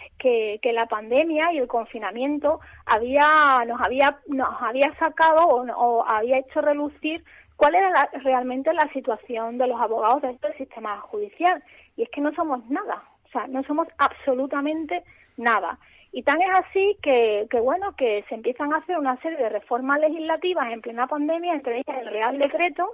la 0.63 0.87
pandemia 0.87 1.53
y 1.53 1.59
el 1.59 1.69
confinamiento 1.69 2.61
había, 2.87 3.65
nos, 3.67 3.81
había, 3.81 4.19
nos 4.27 4.61
había 4.61 4.95
sacado 4.97 5.47
o, 5.47 6.05
había 6.05 6.39
hecho 6.39 6.61
relucir 6.61 7.23
cuál 7.57 7.77
era 7.77 8.11
realmente 8.25 8.73
la 8.73 8.89
situación 8.93 9.57
de 9.57 9.69
los 9.69 9.81
abogados 9.81 10.23
dentro 10.23 10.49
del 10.49 10.59
sistema 10.59 10.99
judicial. 11.01 11.63
Y 11.97 12.03
es 12.03 12.11
que 12.11 12.21
no 12.21 12.35
somos 12.35 12.69
nada, 12.69 13.05
o 13.25 13.29
sea, 13.29 13.47
no 13.47 13.63
somos 13.65 13.89
absolutamente 13.99 15.05
nada. 15.37 15.79
Y 16.13 16.23
tan 16.23 16.41
es 16.43 16.51
así 16.55 16.97
que, 17.03 17.47
que, 17.51 17.61
bueno, 17.61 17.95
que 17.97 18.25
se 18.29 18.35
empiezan 18.35 18.73
a 18.73 18.79
hacer 18.79 18.99
una 18.99 19.17
serie 19.21 19.39
de 19.39 19.49
reformas 19.49 20.01
legislativas 20.01 20.73
en 20.73 20.81
plena 20.81 21.07
pandemia, 21.07 21.55
entre 21.55 21.79
ellas 21.79 21.99
el 22.01 22.09
Real 22.09 22.39
Decreto, 22.39 22.93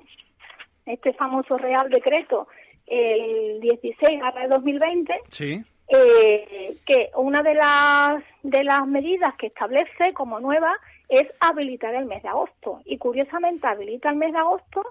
este 0.87 1.13
famoso 1.15 1.59
Real 1.59 1.89
Decreto 1.91 2.49
el 2.91 3.61
16 3.61 4.21
de 4.35 4.49
2020, 4.49 5.15
sí. 5.31 5.65
eh, 5.89 6.77
que 6.85 7.11
una 7.15 7.43
de 7.43 7.55
las, 7.55 8.23
de 8.43 8.65
las 8.65 8.87
medidas 8.87 9.35
que 9.37 9.47
establece 9.47 10.13
como 10.13 10.41
nueva 10.41 10.77
es 11.09 11.29
habilitar 11.41 11.95
el 11.95 12.07
mes 12.07 12.23
de 12.23 12.29
agosto. 12.29 12.81
Y 12.85 12.99
curiosamente 12.99 13.67
habilita 13.67 14.11
el 14.11 14.17
mes 14.17 14.33
de 14.33 14.39
agosto 14.39 14.83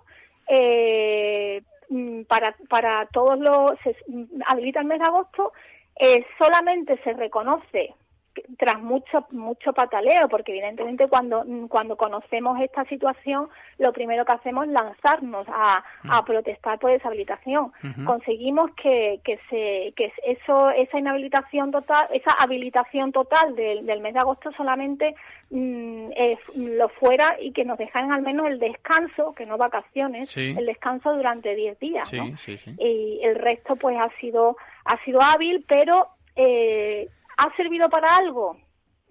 eh, 0.47 1.61
mm, 1.89 2.23
para, 2.23 2.55
para 2.69 3.05
todos 3.07 3.37
los... 3.37 3.73
habilita 4.47 4.79
el 4.79 4.87
mes 4.87 4.99
de 4.99 5.05
agosto, 5.05 5.51
eh, 5.99 6.25
solamente 6.37 6.97
se 7.03 7.13
reconoce 7.13 7.93
tras 8.57 8.79
mucho 8.81 9.25
mucho 9.31 9.73
pataleo 9.73 10.27
porque 10.29 10.51
evidentemente 10.51 11.07
cuando 11.07 11.45
cuando 11.69 11.95
conocemos 11.95 12.59
esta 12.61 12.85
situación 12.85 13.49
lo 13.77 13.93
primero 13.93 14.25
que 14.25 14.31
hacemos 14.31 14.67
es 14.67 14.71
lanzarnos 14.71 15.47
a, 15.49 15.83
a 16.03 16.21
mm. 16.21 16.25
protestar 16.25 16.79
por 16.79 16.91
deshabilitación 16.91 17.71
conseguimos 18.05 18.71
que, 18.75 19.19
que 19.23 19.39
se 19.49 19.93
que 19.95 20.11
eso 20.25 20.69
esa 20.71 20.99
inhabilitación 20.99 21.71
total 21.71 22.07
esa 22.13 22.31
habilitación 22.31 23.11
total 23.11 23.55
del, 23.55 23.85
del 23.85 24.01
mes 24.01 24.13
de 24.13 24.19
agosto 24.19 24.51
solamente 24.51 25.15
mm, 25.49 26.09
lo 26.55 26.89
fuera 26.89 27.37
y 27.39 27.51
que 27.51 27.65
nos 27.65 27.77
dejaran 27.77 28.11
al 28.11 28.21
menos 28.21 28.47
el 28.47 28.59
descanso 28.59 29.33
que 29.33 29.45
no 29.45 29.57
vacaciones 29.57 30.35
el 30.35 30.65
descanso 30.65 31.13
durante 31.13 31.55
10 31.55 31.79
días 31.79 32.11
¿no? 32.13 32.31
y 32.77 33.19
el 33.23 33.35
resto 33.35 33.75
pues 33.75 33.97
ha 33.97 34.09
sido 34.19 34.57
ha 34.85 34.97
sido 35.03 35.21
hábil 35.21 35.65
pero 35.67 36.07
eh, 36.35 37.09
¿Ha 37.39 37.55
servido 37.55 37.89
para 37.89 38.17
algo? 38.17 38.57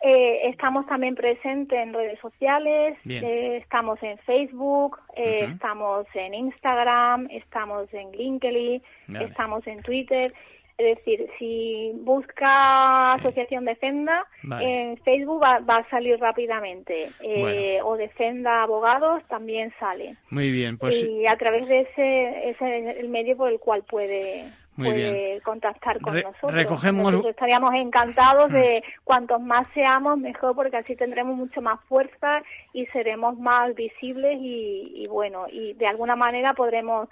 Eh, 0.00 0.48
estamos 0.48 0.86
también 0.86 1.16
presentes 1.16 1.76
en 1.76 1.92
redes 1.92 2.20
sociales, 2.20 2.96
eh, 3.04 3.58
estamos 3.60 4.00
en 4.00 4.16
Facebook, 4.18 4.96
eh, 5.16 5.48
estamos 5.52 6.06
en 6.14 6.34
Instagram, 6.34 7.26
estamos 7.32 7.92
en 7.92 8.12
LinkedIn, 8.12 8.80
estamos 9.20 9.66
en 9.66 9.82
Twitter 9.82 10.32
es 10.78 10.96
decir, 10.96 11.28
si 11.40 11.90
busca 12.02 13.14
Asociación 13.14 13.64
Defenda, 13.64 14.24
en 14.60 14.96
Facebook 14.98 15.42
va, 15.42 15.56
a 15.66 15.90
salir 15.90 16.20
rápidamente. 16.20 17.10
Eh, 17.20 17.80
o 17.82 17.96
Defenda 17.96 18.62
Abogados 18.62 19.24
también 19.28 19.72
sale. 19.80 20.14
Muy 20.30 20.52
bien, 20.52 20.78
pues. 20.78 20.94
Y 20.94 21.26
a 21.26 21.36
través 21.36 21.66
de 21.66 21.80
ese, 21.80 22.50
ese 22.50 22.90
es 22.90 22.96
el 22.98 23.08
medio 23.08 23.36
por 23.36 23.50
el 23.50 23.58
cual 23.58 23.82
puede, 23.82 24.52
puede 24.76 25.40
contactar 25.40 26.00
con 26.00 26.14
nosotros. 26.14 26.54
Recogemos... 26.54 27.12
estaríamos 27.26 27.74
encantados 27.74 28.52
de 28.52 28.84
cuantos 29.02 29.40
más 29.40 29.66
seamos, 29.74 30.16
mejor, 30.16 30.54
porque 30.54 30.76
así 30.76 30.94
tendremos 30.94 31.36
mucho 31.36 31.60
más 31.60 31.80
fuerza 31.88 32.40
y 32.72 32.86
seremos 32.86 33.36
más 33.36 33.74
visibles 33.74 34.38
y, 34.40 34.92
y 34.94 35.08
bueno, 35.08 35.46
y 35.50 35.72
de 35.72 35.88
alguna 35.88 36.14
manera 36.14 36.54
podremos 36.54 37.08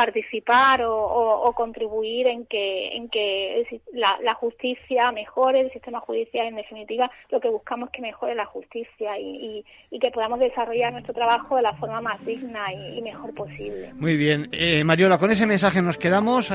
participar 0.00 0.80
o, 0.82 1.52
contribuir 1.54 2.26
en 2.26 2.46
que 2.46 2.96
en 2.96 3.10
que 3.10 3.80
la, 3.92 4.34
justicia 4.34 5.12
mejore 5.12 5.60
el 5.60 5.72
sistema 5.72 6.00
judicial 6.00 6.46
en 6.46 6.56
definitiva 6.56 7.10
lo 7.30 7.38
que 7.38 7.50
buscamos 7.50 7.88
es 7.88 7.92
que 7.92 8.02
mejore 8.02 8.34
la 8.34 8.46
justicia 8.46 9.18
y, 9.18 9.62
que 10.00 10.10
podamos 10.10 10.40
desarrollar 10.40 10.92
nuestro 10.92 11.12
trabajo 11.12 11.56
de 11.56 11.62
la 11.62 11.74
forma 11.74 12.00
más 12.00 12.24
digna 12.24 12.72
y, 12.72 13.02
mejor 13.02 13.34
posible. 13.34 13.92
Muy 13.92 14.16
bien. 14.16 14.48
Eh, 14.52 14.82
Mariola 14.82 15.18
con 15.18 15.30
ese 15.30 15.44
mensaje 15.44 15.82
nos 15.82 15.98
quedamos. 15.98 16.50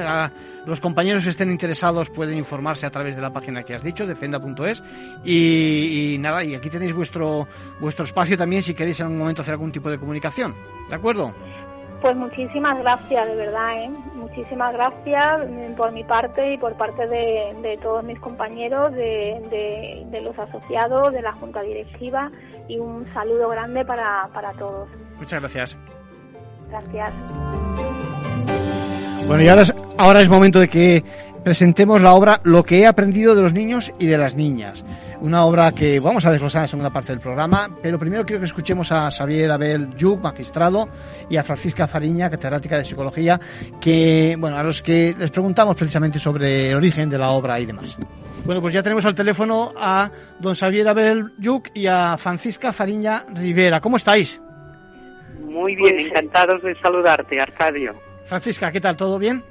Los 0.65 0.79
compañeros 0.79 1.23
que 1.23 1.29
estén 1.29 1.51
interesados 1.51 2.09
pueden 2.09 2.39
informarse 2.39 2.87
a 2.87 2.89
través 2.89 3.15
de 3.15 3.21
la 3.21 3.31
página 3.31 3.61
que 3.61 3.75
has 3.75 3.83
dicho 3.83 4.07
defenda.es 4.07 4.83
y, 5.23 6.15
y 6.15 6.17
nada 6.17 6.43
y 6.43 6.55
aquí 6.55 6.71
tenéis 6.71 6.93
vuestro 6.93 7.47
vuestro 7.79 8.05
espacio 8.05 8.35
también 8.35 8.63
si 8.63 8.73
queréis 8.73 8.99
en 8.99 9.05
algún 9.05 9.19
momento 9.19 9.43
hacer 9.43 9.53
algún 9.53 9.71
tipo 9.71 9.91
de 9.91 9.99
comunicación. 9.99 10.55
De 10.89 10.95
acuerdo 10.95 11.35
pues 12.05 12.17
muchísimas 12.17 12.77
gracias, 12.77 13.27
de 13.27 13.35
verdad, 13.35 13.81
¿eh? 13.81 13.89
muchísimas 14.13 14.71
gracias 14.73 15.41
por 15.75 15.91
mi 15.91 16.03
parte 16.03 16.53
y 16.53 16.57
por 16.59 16.75
parte 16.75 17.07
de, 17.07 17.79
todos 17.81 18.03
mis 18.03 18.19
compañeros, 18.19 18.93
de, 18.93 20.21
los 20.21 20.37
asociados, 20.37 21.11
de 21.13 21.23
la 21.23 21.33
Junta 21.33 21.63
Directiva 21.63 22.27
y 22.67 22.77
un 22.77 23.11
saludo 23.11 23.49
grande 23.49 23.83
para, 23.85 24.29
para 24.35 24.51
todos. 24.51 24.87
Muchas 25.17 25.39
gracias. 25.41 25.77
Gracias. 26.69 27.11
Bueno, 29.25 29.41
y 29.41 29.47
ahora 29.47 29.63
ahora 29.97 30.21
es 30.21 30.29
momento 30.29 30.59
de 30.59 30.67
que 30.67 31.03
presentemos 31.45 32.01
la 32.01 32.13
obra 32.13 32.41
Lo 32.43 32.63
que 32.63 32.79
he 32.79 32.87
aprendido 32.87 33.35
de 33.35 33.43
los 33.43 33.53
niños 33.53 33.93
y 33.99 34.07
de 34.07 34.17
las 34.17 34.35
niñas 34.35 34.83
una 35.21 35.45
obra 35.45 35.71
que 35.71 35.99
vamos 35.99 36.25
a 36.25 36.31
desglosar 36.31 36.59
en 36.59 36.63
la 36.63 36.67
segunda 36.67 36.89
parte 36.91 37.11
del 37.11 37.19
programa, 37.19 37.69
pero 37.81 37.97
primero 37.97 38.25
quiero 38.25 38.39
que 38.39 38.45
escuchemos 38.45 38.91
a 38.91 39.09
Xavier 39.09 39.49
Abel 39.49 39.95
Yuc, 39.95 40.21
magistrado, 40.21 40.87
y 41.29 41.37
a 41.37 41.43
Francisca 41.43 41.87
Fariña, 41.87 42.29
catedrática 42.29 42.77
de 42.77 42.85
Psicología, 42.85 43.39
que, 43.81 44.35
bueno, 44.37 44.57
a 44.57 44.63
los 44.63 44.83
que 44.83 45.15
les 45.17 45.31
preguntamos 45.31 45.75
precisamente 45.75 46.19
sobre 46.19 46.69
el 46.69 46.75
origen 46.75 47.09
de 47.09 47.17
la 47.17 47.31
obra 47.31 47.59
y 47.59 47.65
demás. 47.65 47.97
Bueno, 48.45 48.61
pues 48.61 48.73
ya 48.73 48.83
tenemos 48.83 49.05
al 49.05 49.15
teléfono 49.15 49.71
a 49.75 50.11
don 50.39 50.53
Xavier 50.53 50.87
Abel 50.87 51.31
Yuc 51.39 51.69
y 51.73 51.87
a 51.87 52.17
Francisca 52.17 52.71
Fariña 52.71 53.25
Rivera. 53.33 53.79
¿Cómo 53.79 53.97
estáis? 53.97 54.39
Muy 55.39 55.75
bien, 55.75 55.95
pues, 55.95 56.07
encantados 56.07 56.61
de 56.61 56.75
saludarte, 56.81 57.39
Arcadio. 57.39 57.93
Francisca, 58.25 58.71
¿qué 58.71 58.81
tal? 58.81 58.95
¿Todo 58.95 59.17
bien? 59.17 59.43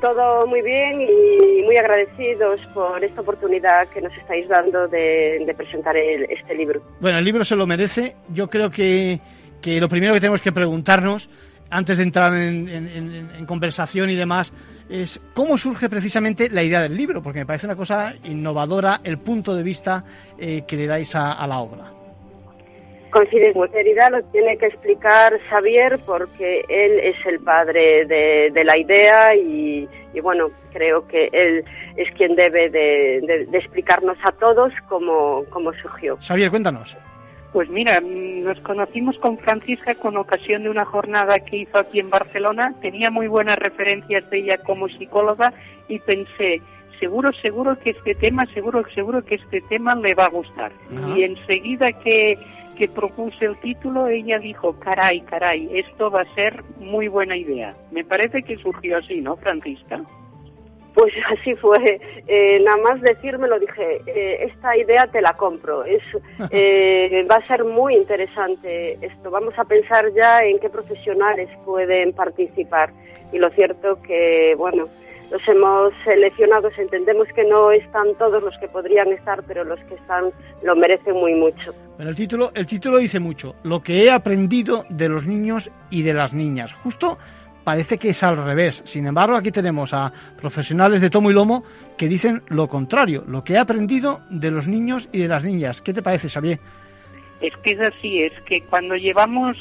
Todo 0.00 0.46
muy 0.46 0.62
bien 0.62 1.00
y 1.00 1.62
muy 1.62 1.76
agradecidos 1.76 2.60
por 2.74 3.02
esta 3.02 3.20
oportunidad 3.20 3.88
que 3.88 4.00
nos 4.00 4.16
estáis 4.16 4.48
dando 4.48 4.86
de, 4.88 5.54
presentar 5.56 5.96
este 5.96 6.54
libro. 6.54 6.80
Bueno, 7.00 7.18
el 7.18 7.24
libro 7.24 7.44
se 7.44 7.56
lo 7.56 7.66
merece. 7.66 8.16
Yo 8.32 8.48
creo 8.48 8.70
que, 8.70 9.20
que 9.60 9.80
lo 9.80 9.88
primero 9.88 10.14
que 10.14 10.20
tenemos 10.20 10.42
que 10.42 10.52
preguntarnos 10.52 11.28
antes 11.70 11.98
de 11.98 12.04
entrar 12.04 12.34
en, 12.34 13.46
conversación 13.46 14.10
y 14.10 14.14
demás, 14.14 14.52
es 14.88 15.20
cómo 15.34 15.58
surge 15.58 15.88
precisamente 15.88 16.48
la 16.50 16.62
idea 16.62 16.80
del 16.80 16.96
libro, 16.96 17.22
porque 17.22 17.40
me 17.40 17.46
parece 17.46 17.66
una 17.66 17.76
cosa 17.76 18.14
innovadora 18.24 19.00
el 19.02 19.18
punto 19.18 19.54
de 19.54 19.62
vista 19.62 20.04
eh, 20.38 20.64
que 20.66 20.76
le 20.76 20.86
dais 20.86 21.14
a, 21.14 21.46
la 21.46 21.58
obra. 21.58 21.95
Con 23.16 23.26
sinceridad 23.30 24.10
lo 24.10 24.22
tiene 24.24 24.58
que 24.58 24.66
explicar 24.66 25.38
Xavier 25.48 25.98
porque 26.04 26.66
él 26.68 27.00
es 27.00 27.16
el 27.24 27.40
padre 27.40 28.04
de, 28.04 28.62
la 28.62 28.76
idea 28.76 29.34
y, 29.34 29.88
bueno, 30.22 30.50
creo 30.70 31.08
que 31.08 31.30
él 31.32 31.64
es 31.96 32.12
quien 32.12 32.36
debe 32.36 32.68
de, 32.68 33.48
explicarnos 33.54 34.18
a 34.22 34.32
todos 34.32 34.70
cómo, 34.86 35.44
cómo 35.48 35.72
surgió. 35.80 36.18
Xavier, 36.20 36.50
cuéntanos. 36.50 36.94
Pues 37.54 37.70
mira, 37.70 38.00
nos 38.02 38.60
conocimos 38.60 39.16
con 39.16 39.38
Francisca 39.38 39.94
con 39.94 40.18
ocasión 40.18 40.64
de 40.64 40.68
una 40.68 40.84
jornada 40.84 41.40
que 41.40 41.56
hizo 41.56 41.78
aquí 41.78 42.00
en 42.00 42.10
Barcelona. 42.10 42.74
Tenía 42.82 43.10
muy 43.10 43.28
buenas 43.28 43.58
referencias 43.58 44.28
de 44.28 44.40
ella 44.40 44.58
como 44.58 44.90
psicóloga 44.90 45.54
y 45.88 46.00
pensé, 46.00 46.60
seguro, 46.98 47.32
seguro 47.32 47.78
que 47.78 47.90
este 47.90 48.14
tema, 48.14 48.46
seguro, 48.46 48.84
seguro 48.94 49.24
que 49.24 49.36
este 49.36 49.60
tema 49.62 49.94
le 49.94 50.14
va 50.14 50.26
a 50.26 50.30
gustar. 50.30 50.72
Y 51.16 51.24
enseguida 51.24 51.92
que, 51.92 52.38
que 52.76 52.88
propuse 52.88 53.44
el 53.44 53.56
título, 53.60 54.08
ella 54.08 54.38
dijo, 54.38 54.78
caray, 54.78 55.20
caray, 55.22 55.68
esto 55.78 56.10
va 56.10 56.22
a 56.22 56.34
ser 56.34 56.62
muy 56.78 57.08
buena 57.08 57.36
idea. 57.36 57.74
Me 57.90 58.04
parece 58.04 58.42
que 58.42 58.56
surgió 58.58 58.98
así, 58.98 59.20
¿no, 59.20 59.36
Francisca? 59.36 60.02
Pues 60.96 61.12
así 61.30 61.54
fue. 61.54 62.00
Eh, 62.26 62.58
nada 62.64 62.78
más 62.78 63.00
decírmelo 63.02 63.60
dije, 63.60 64.00
eh, 64.06 64.48
esta 64.50 64.76
idea 64.76 65.06
te 65.06 65.20
la 65.20 65.34
compro. 65.34 65.84
Es, 65.84 66.02
eh, 66.50 67.24
va 67.30 67.36
a 67.36 67.46
ser 67.46 67.64
muy 67.64 67.94
interesante 67.94 68.94
esto. 69.00 69.30
Vamos 69.30 69.56
a 69.58 69.64
pensar 69.64 70.12
ya 70.14 70.42
en 70.42 70.58
qué 70.58 70.70
profesionales 70.70 71.50
pueden 71.64 72.12
participar. 72.12 72.90
Y 73.32 73.38
lo 73.38 73.50
cierto 73.50 73.98
que, 74.02 74.54
bueno, 74.56 74.88
los 75.30 75.48
hemos 75.48 75.92
seleccionado. 76.04 76.70
Entendemos 76.76 77.28
que 77.34 77.44
no 77.44 77.70
están 77.70 78.14
todos 78.18 78.42
los 78.42 78.56
que 78.58 78.68
podrían 78.68 79.08
estar, 79.12 79.42
pero 79.44 79.64
los 79.64 79.80
que 79.80 79.94
están 79.94 80.30
lo 80.62 80.76
merecen 80.76 81.14
muy 81.14 81.34
mucho. 81.34 81.74
Pero 81.96 82.10
el 82.10 82.16
título, 82.16 82.52
el 82.54 82.66
título 82.66 82.98
dice 82.98 83.20
mucho. 83.20 83.54
Lo 83.62 83.82
que 83.82 84.04
he 84.04 84.10
aprendido 84.10 84.84
de 84.88 85.08
los 85.08 85.26
niños 85.26 85.70
y 85.90 86.02
de 86.02 86.14
las 86.14 86.34
niñas. 86.34 86.74
Justo 86.74 87.18
parece 87.64 87.98
que 87.98 88.10
es 88.10 88.22
al 88.22 88.36
revés. 88.36 88.82
Sin 88.84 89.06
embargo, 89.06 89.34
aquí 89.34 89.50
tenemos 89.50 89.92
a 89.92 90.12
profesionales 90.40 91.00
de 91.00 91.10
tomo 91.10 91.32
y 91.32 91.34
lomo 91.34 91.64
que 91.96 92.06
dicen 92.06 92.42
lo 92.46 92.68
contrario, 92.68 93.24
lo 93.26 93.42
que 93.42 93.54
he 93.54 93.58
aprendido 93.58 94.20
de 94.30 94.52
los 94.52 94.68
niños 94.68 95.08
y 95.10 95.22
de 95.22 95.28
las 95.28 95.44
niñas. 95.44 95.80
¿Qué 95.80 95.92
te 95.92 96.02
parece, 96.02 96.28
Xavier? 96.28 96.60
Es 97.40 97.52
que 97.64 97.72
es 97.72 97.80
así, 97.80 98.22
es 98.22 98.32
que 98.46 98.62
cuando 98.66 98.94
llevamos 98.94 99.56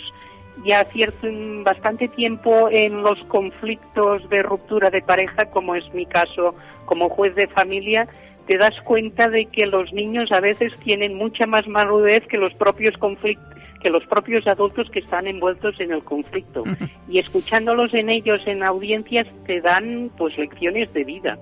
ya 0.64 0.86
cierto 0.86 1.28
bastante 1.64 2.08
tiempo 2.08 2.70
en 2.70 3.04
los 3.04 3.24
conflictos 3.26 4.28
de 4.30 4.44
ruptura 4.44 4.90
de 4.90 5.02
pareja, 5.02 5.46
como 5.46 5.76
es 5.76 5.94
mi 5.94 6.06
caso 6.06 6.56
como 6.86 7.10
juez 7.10 7.36
de 7.36 7.48
familia, 7.48 8.08
te 8.48 8.58
das 8.58 8.80
cuenta 8.82 9.30
de 9.30 9.48
que 9.48 9.66
los 9.66 9.92
niños 9.92 10.32
a 10.32 10.40
veces 10.40 10.74
tienen 10.84 11.16
mucha 11.16 11.46
más 11.46 11.68
madurez 11.68 12.26
que 12.28 12.38
los 12.38 12.54
propios 12.54 12.96
conflictos 12.98 13.56
que 13.86 13.92
los 13.92 14.04
propios 14.08 14.48
adultos 14.48 14.90
que 14.90 14.98
están 14.98 15.28
envueltos 15.28 15.80
en 15.80 15.92
el 15.92 16.04
conflicto. 16.04 16.64
Y 17.08 17.20
escuchándolos 17.20 17.94
en 17.94 18.10
ellos 18.10 18.42
en 18.48 18.64
audiencias 18.64 19.28
te 19.46 19.62
dan 19.62 20.10
pues 20.18 20.36
lecciones 20.40 20.92
de 20.94 21.04
vida. 21.04 21.38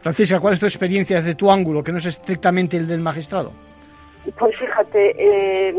Francisca, 0.00 0.40
¿cuál 0.40 0.54
es 0.54 0.58
tu 0.58 0.66
experiencia 0.66 1.18
desde 1.18 1.36
tu 1.36 1.48
ángulo, 1.48 1.84
que 1.84 1.92
no 1.92 1.98
es 1.98 2.06
estrictamente 2.06 2.76
el 2.76 2.88
del 2.88 3.02
magistrado? 3.02 3.52
Pues 4.36 4.56
fíjate, 4.58 5.14
eh, 5.16 5.74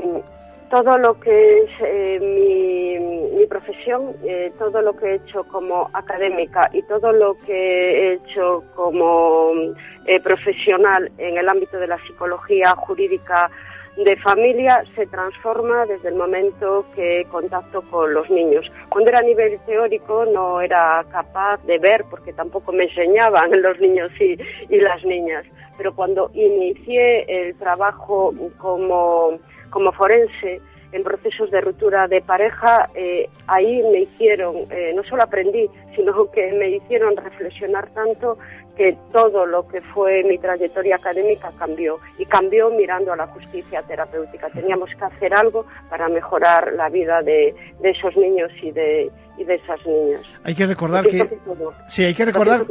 todo 0.69 0.97
lo 0.97 1.19
que 1.19 1.59
es 1.59 1.69
eh, 1.81 2.19
mi, 2.19 3.45
profesión, 3.47 4.13
eh, 4.25 4.51
todo 4.59 4.81
lo 4.81 4.95
que 4.97 5.05
he 5.05 5.15
hecho 5.15 5.45
como 5.45 5.89
académica 5.93 6.69
y 6.73 6.81
todo 6.83 7.13
lo 7.13 7.37
que 7.45 7.53
he 7.53 8.13
hecho 8.15 8.63
como 8.75 9.53
profesional 10.21 11.09
en 11.17 11.37
el 11.37 11.47
ámbito 11.47 11.77
de 11.79 11.87
la 11.87 11.97
psicología 12.05 12.75
jurídica 12.75 13.49
de 14.03 14.15
familia 14.17 14.83
se 14.95 15.07
transforma 15.07 15.85
desde 15.85 16.09
el 16.09 16.15
momento 16.15 16.85
que 16.95 17.25
contacto 17.31 17.81
con 17.83 18.13
los 18.13 18.29
niños. 18.29 18.71
Cuando 18.89 19.09
era 19.09 19.19
a 19.19 19.23
nivel 19.23 19.57
teórico 19.65 20.25
no 20.25 20.61
era 20.61 21.03
capaz 21.09 21.57
de 21.65 21.79
ver 21.79 22.05
porque 22.09 22.33
tampoco 22.33 22.71
me 22.73 22.83
enseñaban 22.83 23.49
los 23.61 23.79
niños 23.79 24.11
y 24.19 24.77
las 24.77 25.03
niñas, 25.03 25.45
pero 25.77 25.93
cuando 25.93 26.31
inicié 26.33 27.23
el 27.27 27.55
trabajo 27.55 28.33
como, 28.57 29.39
como 29.69 29.91
forense, 29.91 30.61
en 30.91 31.03
procesos 31.03 31.51
de 31.51 31.61
ruptura 31.61 32.07
de 32.07 32.21
pareja, 32.21 32.89
eh, 32.95 33.29
ahí 33.47 33.83
me 33.91 34.01
hicieron, 34.01 34.55
eh, 34.69 34.93
no 34.95 35.03
solo 35.03 35.23
aprendí, 35.23 35.69
sino 35.95 36.29
que 36.31 36.51
me 36.53 36.69
hicieron 36.69 37.15
reflexionar 37.17 37.89
tanto 37.89 38.37
que 38.75 38.95
todo 39.11 39.45
lo 39.45 39.67
que 39.67 39.81
fue 39.81 40.23
mi 40.23 40.37
trayectoria 40.37 40.97
académica 40.97 41.51
cambió 41.57 41.99
y 42.19 42.25
cambió 42.25 42.69
mirando 42.69 43.11
a 43.11 43.15
la 43.15 43.27
justicia 43.27 43.81
terapéutica. 43.81 44.49
Teníamos 44.49 44.91
que 44.95 45.03
hacer 45.03 45.33
algo 45.33 45.65
para 45.89 46.07
mejorar 46.09 46.73
la 46.73 46.87
vida 46.89 47.21
de, 47.23 47.55
de 47.79 47.89
esos 47.89 48.15
niños 48.15 48.51
y 48.61 48.71
de, 48.71 49.11
y 49.37 49.43
de 49.43 49.55
esas 49.55 49.79
niñas. 49.85 50.21
Hay 50.43 50.55
que 50.55 50.65
recordar 50.65 51.05
que, 51.05 51.39
sí, 51.87 52.03
hay 52.03 52.13
que 52.13 52.25
recordar, 52.25 52.65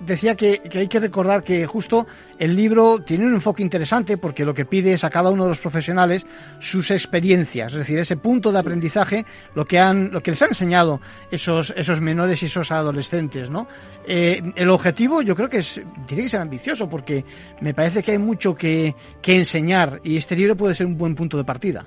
decía 0.00 0.34
que, 0.34 0.60
que, 0.60 0.78
hay 0.78 0.88
que 0.88 1.00
recordar 1.00 1.42
que 1.42 1.66
justo 1.66 2.06
el 2.38 2.56
libro 2.56 3.00
tiene 3.00 3.26
un 3.26 3.34
enfoque 3.34 3.62
interesante 3.62 4.16
porque 4.16 4.44
lo 4.44 4.54
que 4.54 4.64
pide 4.64 4.92
es 4.92 5.04
a 5.04 5.10
cada 5.10 5.30
uno 5.30 5.44
de 5.44 5.50
los 5.50 5.60
profesionales 5.60 6.26
sus 6.58 6.90
experiencias, 6.90 7.72
es 7.72 7.78
decir, 7.78 7.98
ese 7.98 8.16
punto 8.16 8.52
de 8.52 8.58
aprendizaje, 8.58 9.24
lo 9.54 9.64
que 9.64 9.78
han, 9.78 10.10
lo 10.10 10.22
que 10.22 10.30
les 10.30 10.42
han 10.42 10.50
enseñado 10.50 11.00
esos, 11.30 11.72
esos 11.76 12.00
menores 12.00 12.42
y 12.42 12.46
esos 12.46 12.70
adolescentes, 12.70 13.50
¿no? 13.50 13.66
Eh, 14.06 14.42
el 14.54 14.70
objetivo 14.70 15.22
yo 15.22 15.34
creo 15.36 15.48
que 15.48 15.58
es, 15.58 15.80
tiene 16.06 16.22
que 16.22 16.28
ser 16.28 16.40
ambicioso 16.40 16.88
porque 16.88 17.24
me 17.60 17.74
parece 17.74 18.02
que 18.02 18.12
hay 18.12 18.18
mucho 18.18 18.54
que, 18.54 18.94
que 19.20 19.36
enseñar 19.36 20.00
y 20.02 20.16
este 20.16 20.36
libro 20.36 20.56
puede 20.56 20.74
ser 20.74 20.86
un 20.86 20.96
buen 20.96 21.14
punto 21.14 21.36
de 21.36 21.44
partida. 21.44 21.86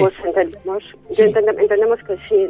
Pues 0.00 0.14
entendemos, 0.24 0.84
entendemos 1.10 2.04
que 2.04 2.16
sí. 2.28 2.48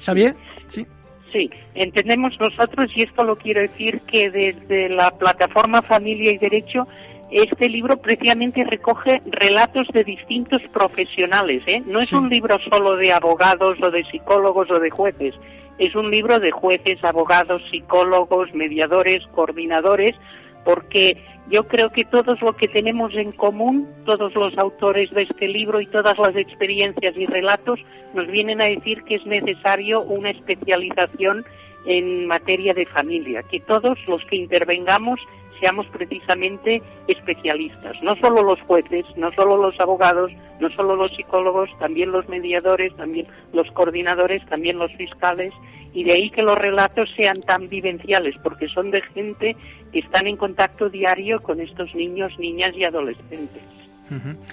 ¿Xavier? 0.00 0.34
Sí. 0.68 0.86
Sí, 1.32 1.50
entendemos 1.74 2.38
nosotros, 2.40 2.90
y 2.96 3.02
esto 3.02 3.22
lo 3.22 3.36
quiero 3.36 3.60
decir, 3.60 4.00
que 4.06 4.30
desde 4.30 4.88
la 4.88 5.10
plataforma 5.10 5.82
Familia 5.82 6.32
y 6.32 6.38
Derecho, 6.38 6.84
este 7.30 7.68
libro 7.68 7.98
precisamente 7.98 8.64
recoge 8.64 9.20
relatos 9.26 9.88
de 9.88 10.04
distintos 10.04 10.62
profesionales. 10.72 11.62
¿eh? 11.66 11.82
No 11.84 12.00
es 12.00 12.14
un 12.14 12.30
libro 12.30 12.58
solo 12.70 12.96
de 12.96 13.12
abogados 13.12 13.76
o 13.82 13.90
de 13.90 14.04
psicólogos 14.04 14.70
o 14.70 14.80
de 14.80 14.88
jueces, 14.88 15.34
es 15.78 15.94
un 15.94 16.10
libro 16.10 16.40
de 16.40 16.50
jueces, 16.50 17.02
abogados, 17.04 17.62
psicólogos, 17.70 18.52
mediadores, 18.52 19.24
coordinadores, 19.28 20.16
porque 20.64 21.16
yo 21.50 21.66
creo 21.66 21.90
que 21.90 22.04
todos 22.04 22.40
lo 22.42 22.54
que 22.54 22.68
tenemos 22.68 23.14
en 23.14 23.32
común, 23.32 23.88
todos 24.04 24.34
los 24.34 24.56
autores 24.58 25.10
de 25.10 25.22
este 25.22 25.48
libro 25.48 25.80
y 25.80 25.86
todas 25.86 26.18
las 26.18 26.36
experiencias 26.36 27.16
y 27.16 27.26
relatos 27.26 27.80
nos 28.14 28.26
vienen 28.26 28.60
a 28.60 28.66
decir 28.66 29.02
que 29.04 29.16
es 29.16 29.26
necesario 29.26 30.02
una 30.02 30.30
especialización 30.30 31.44
en 31.86 32.26
materia 32.26 32.74
de 32.74 32.84
familia, 32.86 33.42
que 33.42 33.60
todos 33.60 33.98
los 34.06 34.24
que 34.26 34.36
intervengamos 34.36 35.20
seamos 35.60 35.86
precisamente 35.88 36.82
especialistas, 37.06 38.02
no 38.02 38.14
solo 38.16 38.42
los 38.42 38.60
jueces, 38.62 39.04
no 39.16 39.30
solo 39.32 39.56
los 39.56 39.78
abogados, 39.80 40.30
no 40.60 40.70
solo 40.70 40.96
los 40.96 41.14
psicólogos, 41.14 41.70
también 41.78 42.12
los 42.12 42.28
mediadores, 42.28 42.94
también 42.96 43.26
los 43.52 43.70
coordinadores, 43.72 44.44
también 44.46 44.78
los 44.78 44.92
fiscales, 44.94 45.52
y 45.92 46.04
de 46.04 46.12
ahí 46.12 46.30
que 46.30 46.42
los 46.42 46.58
relatos 46.58 47.10
sean 47.16 47.40
tan 47.40 47.68
vivenciales, 47.68 48.36
porque 48.42 48.68
son 48.68 48.90
de 48.90 49.02
gente 49.02 49.56
que 49.92 50.00
están 50.00 50.26
en 50.26 50.36
contacto 50.36 50.88
diario 50.88 51.40
con 51.40 51.60
estos 51.60 51.94
niños, 51.94 52.32
niñas 52.38 52.74
y 52.76 52.84
adolescentes. 52.84 53.62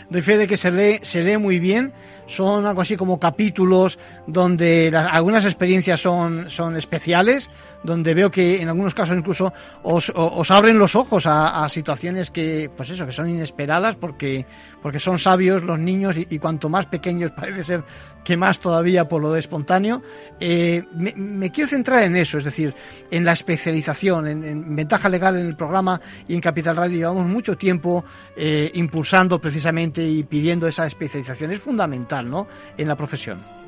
Doy 0.09 0.21
fe 0.21 0.37
de 0.37 0.47
que 0.47 0.57
se 0.57 0.71
lee, 0.71 0.99
se 1.01 1.23
lee 1.23 1.37
muy 1.37 1.59
bien. 1.59 1.93
Son 2.27 2.65
algo 2.65 2.81
así 2.81 2.97
como 2.97 3.19
capítulos 3.19 3.99
donde 4.27 4.91
algunas 4.93 5.45
experiencias 5.45 6.01
son, 6.01 6.49
son 6.49 6.75
especiales, 6.75 7.51
donde 7.85 8.13
veo 8.13 8.31
que 8.31 8.61
en 8.61 8.67
algunos 8.67 8.93
casos 8.93 9.17
incluso 9.17 9.53
os, 9.83 10.11
os 10.15 10.51
abren 10.51 10.77
los 10.77 10.95
ojos 10.95 11.25
a, 11.25 11.67
situaciones 11.69 12.31
que, 12.31 12.69
pues 12.75 12.89
eso, 12.89 13.05
que 13.05 13.11
son 13.11 13.29
inesperadas 13.29 13.95
porque, 13.95 14.45
porque 14.81 14.99
son 14.99 15.19
sabios 15.19 15.63
los 15.63 15.79
niños 15.79 16.17
y, 16.17 16.39
cuanto 16.39 16.69
más 16.69 16.85
pequeños 16.87 17.31
parece 17.35 17.63
ser 17.63 17.83
que 18.23 18.35
más 18.37 18.59
todavía 18.59 19.07
por 19.07 19.21
lo 19.21 19.31
de 19.31 19.39
espontáneo. 19.39 20.01
Eh, 20.39 20.83
me, 20.93 21.51
quiero 21.51 21.69
centrar 21.69 22.03
en 22.03 22.15
eso, 22.15 22.37
es 22.39 22.43
decir, 22.43 22.73
en 23.11 23.23
la 23.23 23.33
especialización, 23.33 24.27
en, 24.27 24.75
ventaja 24.75 25.09
legal 25.09 25.37
en 25.37 25.45
el 25.45 25.55
programa 25.55 26.01
y 26.27 26.33
en 26.33 26.41
Capital 26.41 26.75
Radio 26.75 26.97
llevamos 26.97 27.27
mucho 27.27 27.55
tiempo 27.55 28.03
eh, 28.35 28.71
impulsando 28.73 29.39
precisamente 29.39 30.05
y 30.05 30.23
pidiendo 30.23 30.67
esa 30.67 30.85
especialización. 30.87 31.51
Es 31.51 31.61
fundamental, 31.61 32.29
¿no? 32.29 32.47
En 32.77 32.87
la 32.87 32.95
profesión. 32.95 33.64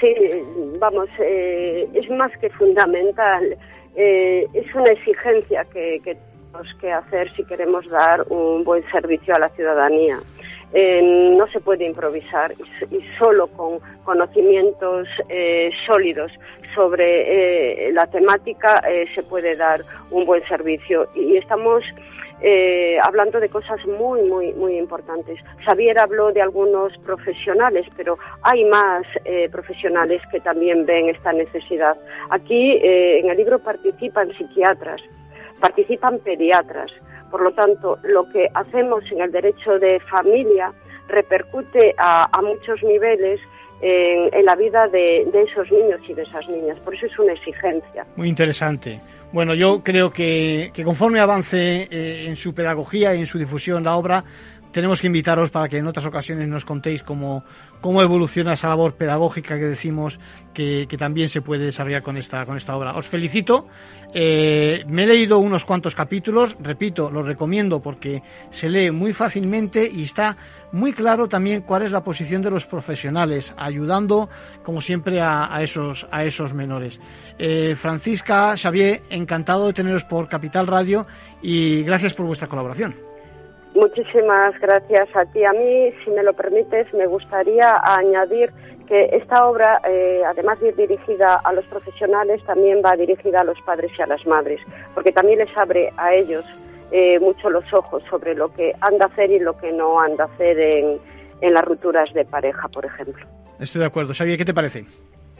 Sí, 0.00 0.14
vamos, 0.78 1.08
eh, 1.20 1.88
es 1.94 2.10
más 2.10 2.30
que 2.38 2.50
fundamental. 2.50 3.56
Eh, 3.96 4.46
es 4.52 4.74
una 4.74 4.90
exigencia 4.90 5.64
que, 5.72 6.00
tenemos 6.02 6.74
que 6.80 6.92
hacer 6.92 7.32
si 7.34 7.44
queremos 7.44 7.88
dar 7.88 8.22
un 8.28 8.64
buen 8.64 8.84
servicio 8.90 9.34
a 9.34 9.38
la 9.38 9.48
ciudadanía. 9.50 10.18
eh, 10.72 11.32
no 11.36 11.46
se 11.48 11.60
puede 11.60 11.84
improvisar 11.84 12.52
y, 12.90 13.00
solo 13.16 13.46
con 13.46 13.78
conocimientos 14.02 15.06
eh, 15.28 15.70
sólidos 15.86 16.32
sobre 16.74 17.92
la 17.92 18.08
temática 18.08 18.82
se 19.14 19.22
puede 19.22 19.54
dar 19.54 19.82
un 20.10 20.24
buen 20.24 20.42
servicio. 20.48 21.06
Y 21.14 21.36
estamos 21.36 21.84
hablando 23.02 23.40
de 23.40 23.48
cosas 23.48 23.84
muy, 23.86 24.22
muy, 24.22 24.52
muy 24.54 24.76
importantes. 24.76 25.38
Xavier 25.64 25.98
habló 25.98 26.32
de 26.32 26.42
algunos 26.42 26.96
profesionales, 26.98 27.86
pero 27.96 28.18
hay 28.42 28.64
más 28.64 29.06
profesionales 29.50 30.20
que 30.30 30.40
también 30.40 30.84
ven 30.84 31.08
esta 31.08 31.32
necesidad. 31.32 31.96
Aquí 32.30 32.78
en 32.82 33.30
el 33.30 33.36
libro 33.36 33.58
participan 33.58 34.30
psiquiatras, 34.36 35.00
participan 35.60 36.18
pediatras, 36.18 36.92
por 37.34 37.42
lo 37.42 37.52
tanto, 37.52 37.98
lo 38.04 38.30
que 38.30 38.48
hacemos 38.54 39.02
en 39.10 39.20
el 39.20 39.32
derecho 39.32 39.80
de 39.80 39.98
familia 39.98 40.72
repercute 41.08 41.92
a, 41.98 42.40
muchos 42.42 42.80
niveles 42.84 43.40
en, 43.80 44.44
la 44.44 44.54
vida 44.54 44.86
de, 44.86 45.22
esos 45.22 45.68
niños 45.68 46.00
y 46.08 46.14
de 46.14 46.22
esas 46.22 46.48
niñas. 46.48 46.78
Por 46.78 46.94
eso 46.94 47.06
es 47.06 47.18
una 47.18 47.32
exigencia. 47.32 48.06
Muy 48.14 48.28
interesante. 48.28 49.00
Bueno, 49.32 49.54
yo 49.54 49.82
creo 49.82 50.12
que, 50.12 50.70
conforme 50.84 51.20
avance 51.20 51.88
eh, 51.90 52.26
en 52.28 52.36
su 52.36 52.54
pedagogía 52.54 53.14
y 53.14 53.20
en 53.20 53.26
su 53.26 53.38
difusión 53.38 53.84
la 53.84 53.96
obra, 53.96 54.24
tenemos 54.74 55.00
que 55.00 55.06
invitaros 55.06 55.50
para 55.50 55.68
que 55.68 55.78
en 55.78 55.86
otras 55.86 56.04
ocasiones 56.04 56.48
nos 56.48 56.64
contéis 56.64 57.04
cómo, 57.04 57.44
cómo 57.80 58.02
evoluciona 58.02 58.54
esa 58.54 58.68
labor 58.68 58.96
pedagógica 58.96 59.56
que 59.56 59.66
decimos 59.66 60.18
que, 60.52 60.88
también 60.98 61.28
se 61.28 61.40
puede 61.40 61.66
desarrollar 61.66 62.02
con 62.02 62.16
esta, 62.16 62.44
con 62.44 62.56
esta 62.56 62.76
obra. 62.76 62.96
Os 62.96 63.06
felicito. 63.06 63.66
Eh, 64.12 64.84
me 64.88 65.04
he 65.04 65.06
leído 65.06 65.38
unos 65.38 65.64
cuantos 65.64 65.94
capítulos, 65.94 66.56
repito, 66.60 67.08
los 67.08 67.24
recomiendo 67.24 67.80
porque 67.80 68.22
se 68.50 68.68
lee 68.68 68.90
muy 68.90 69.12
fácilmente 69.12 69.88
y 69.88 70.04
está 70.04 70.36
muy 70.72 70.92
claro 70.92 71.28
también 71.28 71.62
cuál 71.62 71.82
es 71.82 71.92
la 71.92 72.02
posición 72.02 72.42
de 72.42 72.50
los 72.50 72.66
profesionales, 72.66 73.54
ayudando, 73.56 74.28
como 74.64 74.80
siempre, 74.80 75.20
a, 75.20 75.56
esos, 75.62 76.06
a 76.10 76.24
esos 76.24 76.52
menores. 76.52 76.98
Eh, 77.38 77.76
Francisca, 77.76 78.56
Xavier, 78.56 79.02
encantado 79.10 79.68
de 79.68 79.72
teneros 79.72 80.02
por 80.02 80.28
Capital 80.28 80.66
Radio 80.66 81.06
y 81.42 81.84
gracias 81.84 82.12
por 82.14 82.26
vuestra 82.26 82.48
colaboración. 82.48 83.13
Muchísimas 83.74 84.58
gracias 84.60 85.08
a 85.16 85.24
ti. 85.26 85.44
A 85.44 85.52
mí, 85.52 85.92
si 86.04 86.10
me 86.10 86.22
lo 86.22 86.32
permites, 86.32 86.92
me 86.94 87.06
gustaría 87.06 87.76
añadir 87.82 88.52
que 88.86 89.08
esta 89.12 89.46
obra, 89.46 89.80
eh, 89.88 90.22
además 90.24 90.60
de 90.60 90.68
ir 90.68 90.76
dirigida 90.76 91.36
a 91.36 91.52
los 91.52 91.64
profesionales, 91.66 92.40
también 92.44 92.82
va 92.84 92.96
dirigida 92.96 93.40
a 93.40 93.44
los 93.44 93.60
padres 93.62 93.90
y 93.98 94.02
a 94.02 94.06
las 94.06 94.24
madres, 94.26 94.60
porque 94.94 95.10
también 95.10 95.38
les 95.38 95.56
abre 95.56 95.92
a 95.96 96.14
ellos 96.14 96.44
eh, 96.92 97.18
mucho 97.18 97.50
los 97.50 97.64
ojos 97.72 98.02
sobre 98.08 98.34
lo 98.34 98.52
que 98.52 98.72
han 98.80 98.98
de 98.98 99.04
hacer 99.04 99.30
y 99.30 99.40
lo 99.40 99.56
que 99.58 99.72
no 99.72 99.98
han 99.98 100.16
de 100.16 100.22
hacer 100.22 100.58
en, 100.60 100.98
en 101.40 101.54
las 101.54 101.64
rupturas 101.64 102.12
de 102.12 102.24
pareja, 102.24 102.68
por 102.68 102.84
ejemplo. 102.84 103.26
Estoy 103.58 103.80
de 103.80 103.86
acuerdo. 103.86 104.12
Xavier, 104.14 104.38
¿qué 104.38 104.44
te 104.44 104.54
parece? 104.54 104.84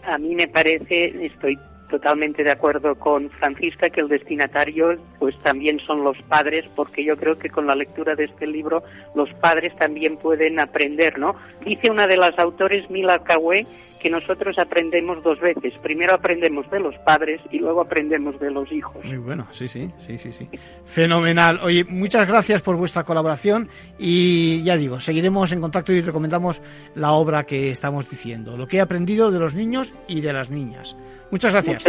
A 0.05 0.18
mí 0.18 0.35
me 0.35 0.49
parece, 0.49 1.27
estoy 1.27 1.57
totalmente 1.94 2.42
de 2.42 2.50
acuerdo 2.50 2.96
con 2.96 3.30
Francisca 3.30 3.88
que 3.88 4.00
el 4.00 4.09
destinatario 4.09 4.96
pues 5.20 5.38
también 5.44 5.78
son 5.78 6.02
los 6.02 6.20
padres 6.22 6.64
porque 6.74 7.04
yo 7.04 7.16
creo 7.16 7.38
que 7.38 7.50
con 7.50 7.68
la 7.68 7.76
lectura 7.76 8.16
de 8.16 8.24
este 8.24 8.48
libro 8.48 8.83
los 9.14 9.33
padres 9.35 9.76
también 9.76 10.16
pueden 10.16 10.59
aprender, 10.59 11.20
¿no? 11.20 11.37
Dice 11.64 11.92
una 11.92 12.09
de 12.09 12.16
las 12.16 12.37
autores 12.37 12.90
Mila 12.90 13.20
Kawe 13.20 13.64
que 14.02 14.11
nosotros 14.11 14.59
aprendemos 14.59 15.22
dos 15.22 15.40
veces. 15.40 15.72
Primero 15.83 16.14
aprendemos 16.14 16.68
de 16.70 16.80
los 16.80 16.94
padres 17.07 17.40
y 17.50 17.59
luego 17.59 17.80
aprendemos 17.80 18.38
de 18.38 18.50
los 18.50 18.70
hijos. 18.70 19.02
Muy 19.02 19.16
bueno, 19.16 19.46
sí, 19.52 19.68
sí, 19.68 19.88
sí, 19.96 20.18
sí, 20.18 20.33
sí. 20.33 20.48
Fenomenal. 20.85 21.61
Oye, 21.62 21.85
muchas 21.85 22.28
gracias 22.28 22.61
por 22.61 22.76
vuestra 22.76 23.04
colaboración 23.04 23.70
y 23.98 24.62
ya 24.64 24.76
digo, 24.76 25.00
seguiremos 25.00 25.52
en 25.52 25.61
contacto 25.61 25.92
y 25.92 26.02
recomendamos 26.02 26.61
la 26.96 27.12
obra 27.12 27.44
que 27.44 27.70
estamos 27.70 28.11
diciendo, 28.11 28.59
lo 28.59 28.66
que 28.66 28.78
he 28.78 28.80
aprendido 28.80 29.30
de 29.30 29.38
los 29.38 29.54
niños 29.54 29.94
y 30.09 30.20
de 30.20 30.33
las 30.33 30.50
niñas. 30.50 30.96
Muchas 31.30 31.52
gracias. 31.52 31.84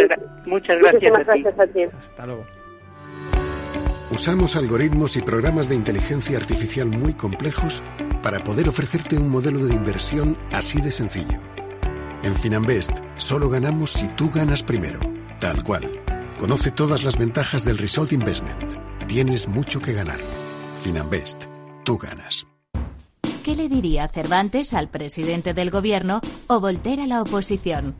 Muchas, 0.45 0.77
gracias, 0.79 1.59
a 1.59 1.67
ti. 1.67 1.83
Hasta 1.83 2.25
luego. 2.25 2.45
Usamos 4.11 4.55
algoritmos 4.55 5.17
y 5.17 5.21
programas 5.21 5.67
de 5.67 5.75
inteligencia 5.75 6.37
artificial 6.37 6.87
muy 6.87 7.13
complejos 7.13 7.83
para 8.21 8.43
poder 8.43 8.69
ofrecerte 8.69 9.17
un 9.17 9.29
modelo 9.29 9.65
de 9.65 9.73
inversión 9.73 10.37
así 10.51 10.79
de 10.79 10.91
sencillo. 10.91 11.39
En 12.23 12.35
Finanbest 12.35 12.91
solo 13.17 13.49
ganamos 13.49 13.91
si 13.91 14.07
tú 14.09 14.29
ganas 14.29 14.63
primero, 14.63 14.99
tal 15.39 15.63
cual. 15.63 15.89
Conoce 16.37 16.71
todas 16.71 17.03
las 17.03 17.17
ventajas 17.17 17.65
del 17.65 17.77
Result 17.77 18.13
Investment. 18.13 18.75
Tienes 19.07 19.47
mucho 19.47 19.81
que 19.81 19.93
ganar. 19.93 20.19
Finanbest, 20.81 21.45
tú 21.83 21.97
ganas. 21.97 22.45
¿Qué 23.43 23.55
le 23.55 23.69
diría 23.69 24.07
Cervantes 24.07 24.73
al 24.73 24.89
presidente 24.89 25.53
del 25.53 25.69
gobierno 25.69 26.19
o 26.47 26.59
Voltaire 26.59 27.03
a 27.03 27.07
la 27.07 27.21
oposición? 27.21 27.95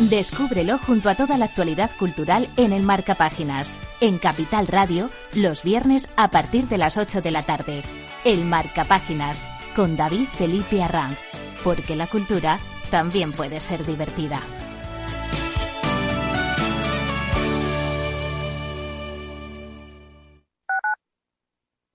Descúbrelo 0.00 0.78
junto 0.78 1.08
a 1.08 1.14
toda 1.14 1.38
la 1.38 1.44
actualidad 1.44 1.90
cultural 1.96 2.48
en 2.56 2.72
el 2.72 2.82
Marca 2.82 3.14
Páginas, 3.14 3.78
en 4.00 4.18
Capital 4.18 4.66
Radio, 4.66 5.10
los 5.34 5.62
viernes 5.62 6.08
a 6.16 6.30
partir 6.30 6.66
de 6.68 6.78
las 6.78 6.98
8 6.98 7.22
de 7.22 7.30
la 7.30 7.42
tarde. 7.44 7.82
El 8.24 8.44
Marca 8.44 8.84
Páginas, 8.84 9.48
con 9.76 9.96
David 9.96 10.26
Felipe 10.32 10.82
Arranz, 10.82 11.18
porque 11.62 11.94
la 11.94 12.08
cultura 12.08 12.58
también 12.90 13.32
puede 13.32 13.60
ser 13.60 13.86
divertida. 13.86 14.40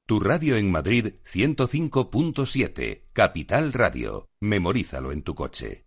Tu 0.05 0.21
radio 0.21 0.55
en 0.55 0.71
Madrid 0.71 1.15
105.7, 1.33 3.03
Capital 3.12 3.73
Radio. 3.73 4.29
Memorízalo 4.39 5.12
en 5.12 5.21
tu 5.21 5.36
coche. 5.36 5.87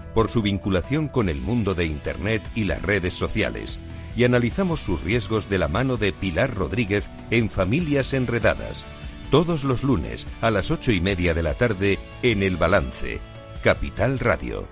por 0.13 0.29
su 0.29 0.41
vinculación 0.41 1.07
con 1.07 1.29
el 1.29 1.41
mundo 1.41 1.73
de 1.73 1.85
Internet 1.85 2.41
y 2.55 2.65
las 2.65 2.81
redes 2.81 3.13
sociales, 3.13 3.79
y 4.15 4.23
analizamos 4.23 4.81
sus 4.81 5.01
riesgos 5.01 5.49
de 5.49 5.57
la 5.57 5.67
mano 5.67 5.97
de 5.97 6.13
Pilar 6.13 6.53
Rodríguez 6.53 7.09
en 7.29 7.49
Familias 7.49 8.13
Enredadas, 8.13 8.85
todos 9.29 9.63
los 9.63 9.83
lunes 9.83 10.27
a 10.41 10.51
las 10.51 10.71
ocho 10.71 10.91
y 10.91 10.99
media 10.99 11.33
de 11.33 11.43
la 11.43 11.53
tarde 11.53 11.99
en 12.21 12.43
El 12.43 12.57
Balance, 12.57 13.19
Capital 13.63 14.19
Radio. 14.19 14.67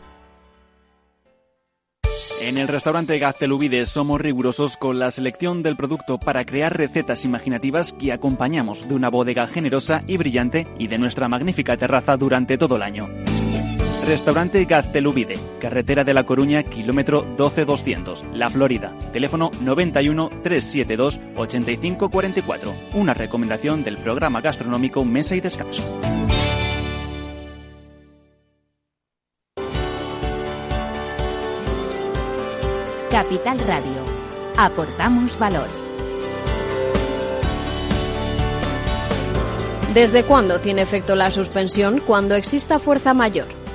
En 2.41 2.57
el 2.57 2.69
restaurante 2.69 3.19
Gaztelubides 3.19 3.89
somos 3.89 4.21
rigurosos 4.21 4.77
con 4.77 4.97
la 4.97 5.11
selección 5.11 5.61
del 5.61 5.75
producto 5.75 6.17
para 6.17 6.45
crear 6.45 6.75
recetas 6.75 7.25
imaginativas 7.25 7.91
que 7.91 8.13
acompañamos 8.13 8.87
de 8.87 8.95
una 8.95 9.09
bodega 9.09 9.45
generosa 9.45 10.03
y 10.07 10.15
brillante 10.15 10.65
y 10.77 10.87
de 10.87 10.99
nuestra 10.99 11.27
magnífica 11.27 11.75
terraza 11.75 12.15
durante 12.15 12.57
todo 12.57 12.77
el 12.77 12.83
año. 12.83 13.09
Restaurante 14.09 14.65
Gaztelubide, 14.65 15.35
carretera 15.59 16.03
de 16.03 16.15
La 16.15 16.23
Coruña, 16.23 16.63
kilómetro 16.63 17.27
12200, 17.37 18.25
La 18.33 18.49
Florida. 18.49 18.91
Teléfono 19.13 19.51
91 19.61 20.31
372 20.41 21.19
8544. 21.35 22.73
Una 22.95 23.13
recomendación 23.13 23.83
del 23.83 23.97
programa 23.97 24.41
gastronómico 24.41 25.05
Mesa 25.05 25.35
y 25.35 25.41
Descanso. 25.41 25.83
Capital 33.11 33.59
Radio. 33.59 33.91
Aportamos 34.57 35.37
valor. 35.37 35.67
¿Desde 39.93 40.23
cuándo 40.23 40.59
tiene 40.59 40.81
efecto 40.81 41.15
la 41.15 41.29
suspensión? 41.29 41.99
Cuando 41.99 42.33
exista 42.33 42.79
fuerza 42.79 43.13
mayor 43.13 43.58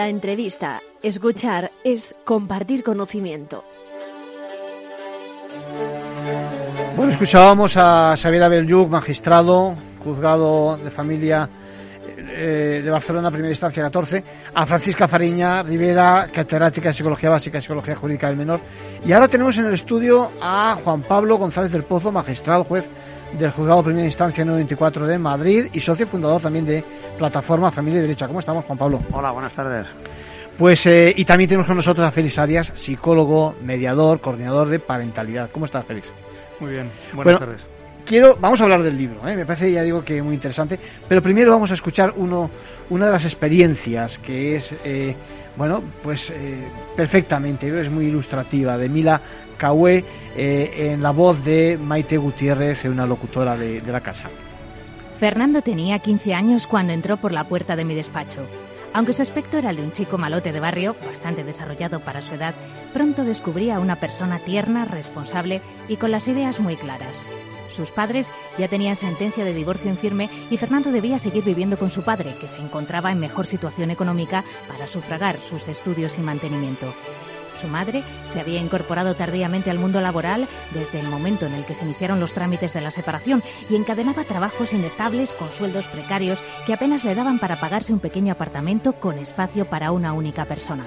La 0.00 0.08
entrevista, 0.08 0.80
escuchar, 1.02 1.72
es 1.84 2.14
compartir 2.24 2.82
conocimiento. 2.82 3.62
Bueno, 6.96 7.12
escuchábamos 7.12 7.76
a 7.76 8.16
Xavier 8.16 8.44
Abelyuk, 8.44 8.88
magistrado, 8.88 9.76
juzgado 10.02 10.78
de 10.78 10.90
familia 10.90 11.50
eh, 12.16 12.80
de 12.82 12.90
Barcelona, 12.90 13.30
primera 13.30 13.52
instancia 13.52 13.82
14, 13.82 14.24
a 14.54 14.64
Francisca 14.64 15.06
Fariña 15.06 15.62
Rivera, 15.62 16.30
catedrática 16.32 16.88
de 16.88 16.94
Psicología 16.94 17.28
Básica 17.28 17.58
y 17.58 17.60
Psicología 17.60 17.94
Jurídica 17.94 18.28
del 18.28 18.38
Menor. 18.38 18.60
Y 19.04 19.12
ahora 19.12 19.28
tenemos 19.28 19.58
en 19.58 19.66
el 19.66 19.74
estudio 19.74 20.32
a 20.40 20.78
Juan 20.82 21.02
Pablo 21.02 21.36
González 21.36 21.72
del 21.72 21.84
Pozo, 21.84 22.10
magistrado, 22.10 22.64
juez 22.64 22.88
del 23.38 23.50
Juzgado 23.50 23.82
Primera 23.82 24.06
Instancia 24.06 24.44
94 24.44 25.06
de 25.06 25.18
Madrid 25.18 25.66
y 25.72 25.80
socio 25.80 26.06
fundador 26.06 26.42
también 26.42 26.66
de 26.66 26.84
Plataforma 27.18 27.70
Familia 27.70 27.98
y 27.98 28.02
Derecha. 28.02 28.26
¿Cómo 28.26 28.40
estamos, 28.40 28.64
Juan 28.64 28.78
Pablo? 28.78 29.00
Hola, 29.12 29.30
buenas 29.30 29.52
tardes. 29.52 29.86
Pues, 30.58 30.84
eh, 30.86 31.14
y 31.16 31.24
también 31.24 31.48
tenemos 31.48 31.66
con 31.66 31.76
nosotros 31.76 32.06
a 32.06 32.10
Félix 32.10 32.38
Arias, 32.38 32.72
psicólogo, 32.74 33.54
mediador, 33.62 34.20
coordinador 34.20 34.68
de 34.68 34.78
parentalidad. 34.78 35.50
¿Cómo 35.50 35.64
estás, 35.64 35.86
Félix? 35.86 36.12
Muy 36.58 36.72
bien, 36.72 36.90
buenas 37.14 37.38
tardes. 37.38 37.79
Quiero, 38.10 38.36
vamos 38.40 38.60
a 38.60 38.64
hablar 38.64 38.82
del 38.82 38.98
libro, 38.98 39.28
¿eh? 39.28 39.36
me 39.36 39.46
parece, 39.46 39.70
ya 39.70 39.84
digo, 39.84 40.02
que 40.04 40.20
muy 40.20 40.34
interesante, 40.34 40.80
pero 41.08 41.22
primero 41.22 41.52
vamos 41.52 41.70
a 41.70 41.74
escuchar 41.74 42.12
uno, 42.16 42.50
una 42.88 43.06
de 43.06 43.12
las 43.12 43.24
experiencias 43.24 44.18
que 44.18 44.56
es, 44.56 44.74
eh, 44.82 45.14
bueno, 45.56 45.80
pues 46.02 46.30
eh, 46.30 46.66
perfectamente, 46.96 47.68
es 47.80 47.88
muy 47.88 48.06
ilustrativa, 48.06 48.76
de 48.76 48.88
Mila 48.88 49.20
Cahué, 49.56 50.04
en 50.34 51.00
la 51.00 51.12
voz 51.12 51.44
de 51.44 51.78
Maite 51.80 52.16
Gutiérrez, 52.16 52.84
una 52.86 53.06
locutora 53.06 53.56
de, 53.56 53.80
de 53.80 53.92
la 53.92 54.00
casa. 54.00 54.28
Fernando 55.20 55.62
tenía 55.62 56.00
15 56.00 56.34
años 56.34 56.66
cuando 56.66 56.92
entró 56.92 57.16
por 57.16 57.30
la 57.30 57.44
puerta 57.44 57.76
de 57.76 57.84
mi 57.84 57.94
despacho. 57.94 58.40
Aunque 58.92 59.12
su 59.12 59.22
aspecto 59.22 59.56
era 59.56 59.70
el 59.70 59.76
de 59.76 59.82
un 59.84 59.92
chico 59.92 60.18
malote 60.18 60.50
de 60.50 60.58
barrio, 60.58 60.96
bastante 61.06 61.44
desarrollado 61.44 62.00
para 62.00 62.22
su 62.22 62.34
edad, 62.34 62.56
pronto 62.92 63.22
descubría 63.22 63.76
a 63.76 63.80
una 63.80 64.00
persona 64.00 64.40
tierna, 64.40 64.84
responsable 64.84 65.60
y 65.86 65.94
con 65.94 66.10
las 66.10 66.26
ideas 66.26 66.58
muy 66.58 66.74
claras. 66.74 67.30
Sus 67.80 67.90
padres 67.90 68.30
ya 68.58 68.68
tenían 68.68 68.94
sentencia 68.94 69.42
de 69.42 69.54
divorcio 69.54 69.88
en 69.88 69.96
firme 69.96 70.28
y 70.50 70.58
Fernando 70.58 70.92
debía 70.92 71.18
seguir 71.18 71.44
viviendo 71.44 71.78
con 71.78 71.88
su 71.88 72.02
padre, 72.02 72.34
que 72.38 72.46
se 72.46 72.60
encontraba 72.60 73.10
en 73.10 73.18
mejor 73.18 73.46
situación 73.46 73.90
económica 73.90 74.44
para 74.68 74.86
sufragar 74.86 75.40
sus 75.40 75.66
estudios 75.66 76.18
y 76.18 76.20
mantenimiento. 76.20 76.92
Su 77.58 77.68
madre 77.68 78.04
se 78.30 78.38
había 78.38 78.60
incorporado 78.60 79.14
tardíamente 79.14 79.70
al 79.70 79.78
mundo 79.78 80.02
laboral 80.02 80.46
desde 80.74 81.00
el 81.00 81.08
momento 81.08 81.46
en 81.46 81.54
el 81.54 81.64
que 81.64 81.72
se 81.72 81.86
iniciaron 81.86 82.20
los 82.20 82.34
trámites 82.34 82.74
de 82.74 82.82
la 82.82 82.90
separación 82.90 83.42
y 83.70 83.76
encadenaba 83.76 84.24
trabajos 84.24 84.74
inestables 84.74 85.32
con 85.32 85.50
sueldos 85.50 85.86
precarios 85.86 86.38
que 86.66 86.74
apenas 86.74 87.02
le 87.02 87.14
daban 87.14 87.38
para 87.38 87.60
pagarse 87.60 87.94
un 87.94 88.00
pequeño 88.00 88.34
apartamento 88.34 88.92
con 88.92 89.16
espacio 89.16 89.64
para 89.64 89.90
una 89.90 90.12
única 90.12 90.44
persona. 90.44 90.86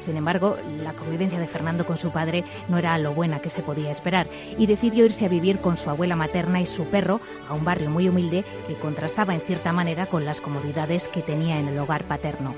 Sin 0.00 0.16
embargo, 0.16 0.56
la 0.82 0.94
convivencia 0.94 1.38
de 1.38 1.46
Fernando 1.46 1.84
con 1.86 1.98
su 1.98 2.10
padre 2.10 2.44
no 2.68 2.78
era 2.78 2.96
lo 2.98 3.14
buena 3.14 3.40
que 3.40 3.50
se 3.50 3.62
podía 3.62 3.90
esperar 3.90 4.28
y 4.58 4.66
decidió 4.66 5.04
irse 5.04 5.26
a 5.26 5.28
vivir 5.28 5.60
con 5.60 5.76
su 5.76 5.90
abuela 5.90 6.16
materna 6.16 6.60
y 6.60 6.66
su 6.66 6.86
perro 6.86 7.20
a 7.48 7.54
un 7.54 7.64
barrio 7.64 7.90
muy 7.90 8.08
humilde 8.08 8.44
que 8.66 8.74
contrastaba 8.74 9.34
en 9.34 9.42
cierta 9.42 9.72
manera 9.72 10.06
con 10.06 10.24
las 10.24 10.40
comodidades 10.40 11.08
que 11.08 11.22
tenía 11.22 11.58
en 11.58 11.68
el 11.68 11.78
hogar 11.78 12.04
paterno. 12.04 12.54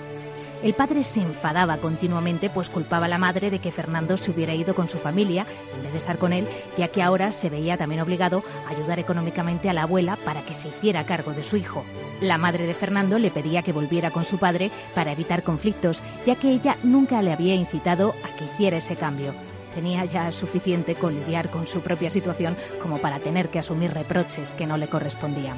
El 0.62 0.75
padre 0.75 1.03
se 1.03 1.20
enfadaba 1.20 1.79
continuamente, 1.79 2.48
pues 2.48 2.70
culpaba 2.70 3.07
a 3.07 3.09
la 3.09 3.18
madre 3.18 3.51
de 3.51 3.59
que 3.59 3.72
Fernando 3.72 4.16
se 4.16 4.31
hubiera 4.31 4.55
ido 4.55 4.77
con 4.77 4.87
su 4.87 4.98
familia 4.98 5.44
en 5.75 5.83
vez 5.83 5.90
de 5.90 5.98
estar 5.98 6.18
con 6.18 6.33
él, 6.33 6.46
ya 6.77 6.87
que 6.87 7.03
ahora 7.03 7.33
se 7.33 7.51
veía 7.51 7.77
también 7.77 8.01
obligado 8.01 8.44
a 8.68 8.70
ayudar 8.70 9.01
económicamente 9.01 9.68
a 9.68 9.72
la 9.72 9.83
abuela 9.83 10.16
para 10.25 10.42
que 10.42 10.55
se 10.55 10.68
hiciera 10.68 11.05
cargo 11.05 11.33
de 11.33 11.42
su 11.42 11.57
hijo. 11.57 11.85
La 12.20 12.38
madre 12.38 12.64
de 12.64 12.75
Fernando 12.75 13.18
le 13.18 13.33
pedía 13.33 13.62
que 13.62 13.72
volviera 13.72 14.12
con 14.12 14.25
su 14.25 14.38
padre 14.38 14.70
para 14.94 15.11
evitar 15.11 15.42
conflictos, 15.42 16.01
ya 16.25 16.37
que 16.37 16.51
ella 16.51 16.77
nunca 16.85 17.22
le 17.22 17.33
había 17.33 17.57
incitado 17.57 18.14
a 18.22 18.37
que 18.37 18.44
hiciera 18.44 18.77
ese 18.77 18.94
cambio. 18.94 19.35
Tenía 19.75 20.05
ya 20.05 20.31
suficiente 20.31 20.94
con 20.94 21.18
lidiar 21.18 21.51
con 21.51 21.66
su 21.66 21.81
propia 21.81 22.11
situación 22.11 22.57
como 22.81 22.98
para 22.98 23.18
tener 23.18 23.48
que 23.48 23.59
asumir 23.59 23.92
reproches 23.92 24.55
que 24.55 24.68
no 24.68 24.77
le 24.77 24.87
correspondían. 24.87 25.57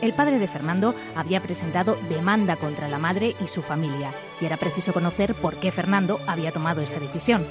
El 0.00 0.14
padre 0.14 0.38
de 0.38 0.46
Fernando 0.46 0.94
había 1.16 1.40
presentado 1.40 1.96
demanda 2.08 2.56
contra 2.56 2.88
la 2.88 2.98
madre 2.98 3.34
y 3.42 3.48
su 3.48 3.62
familia, 3.62 4.12
y 4.40 4.44
era 4.44 4.56
preciso 4.56 4.92
conocer 4.92 5.34
por 5.34 5.56
qué 5.56 5.72
Fernando 5.72 6.20
había 6.26 6.52
tomado 6.52 6.80
esa 6.80 7.00
decisión. 7.00 7.44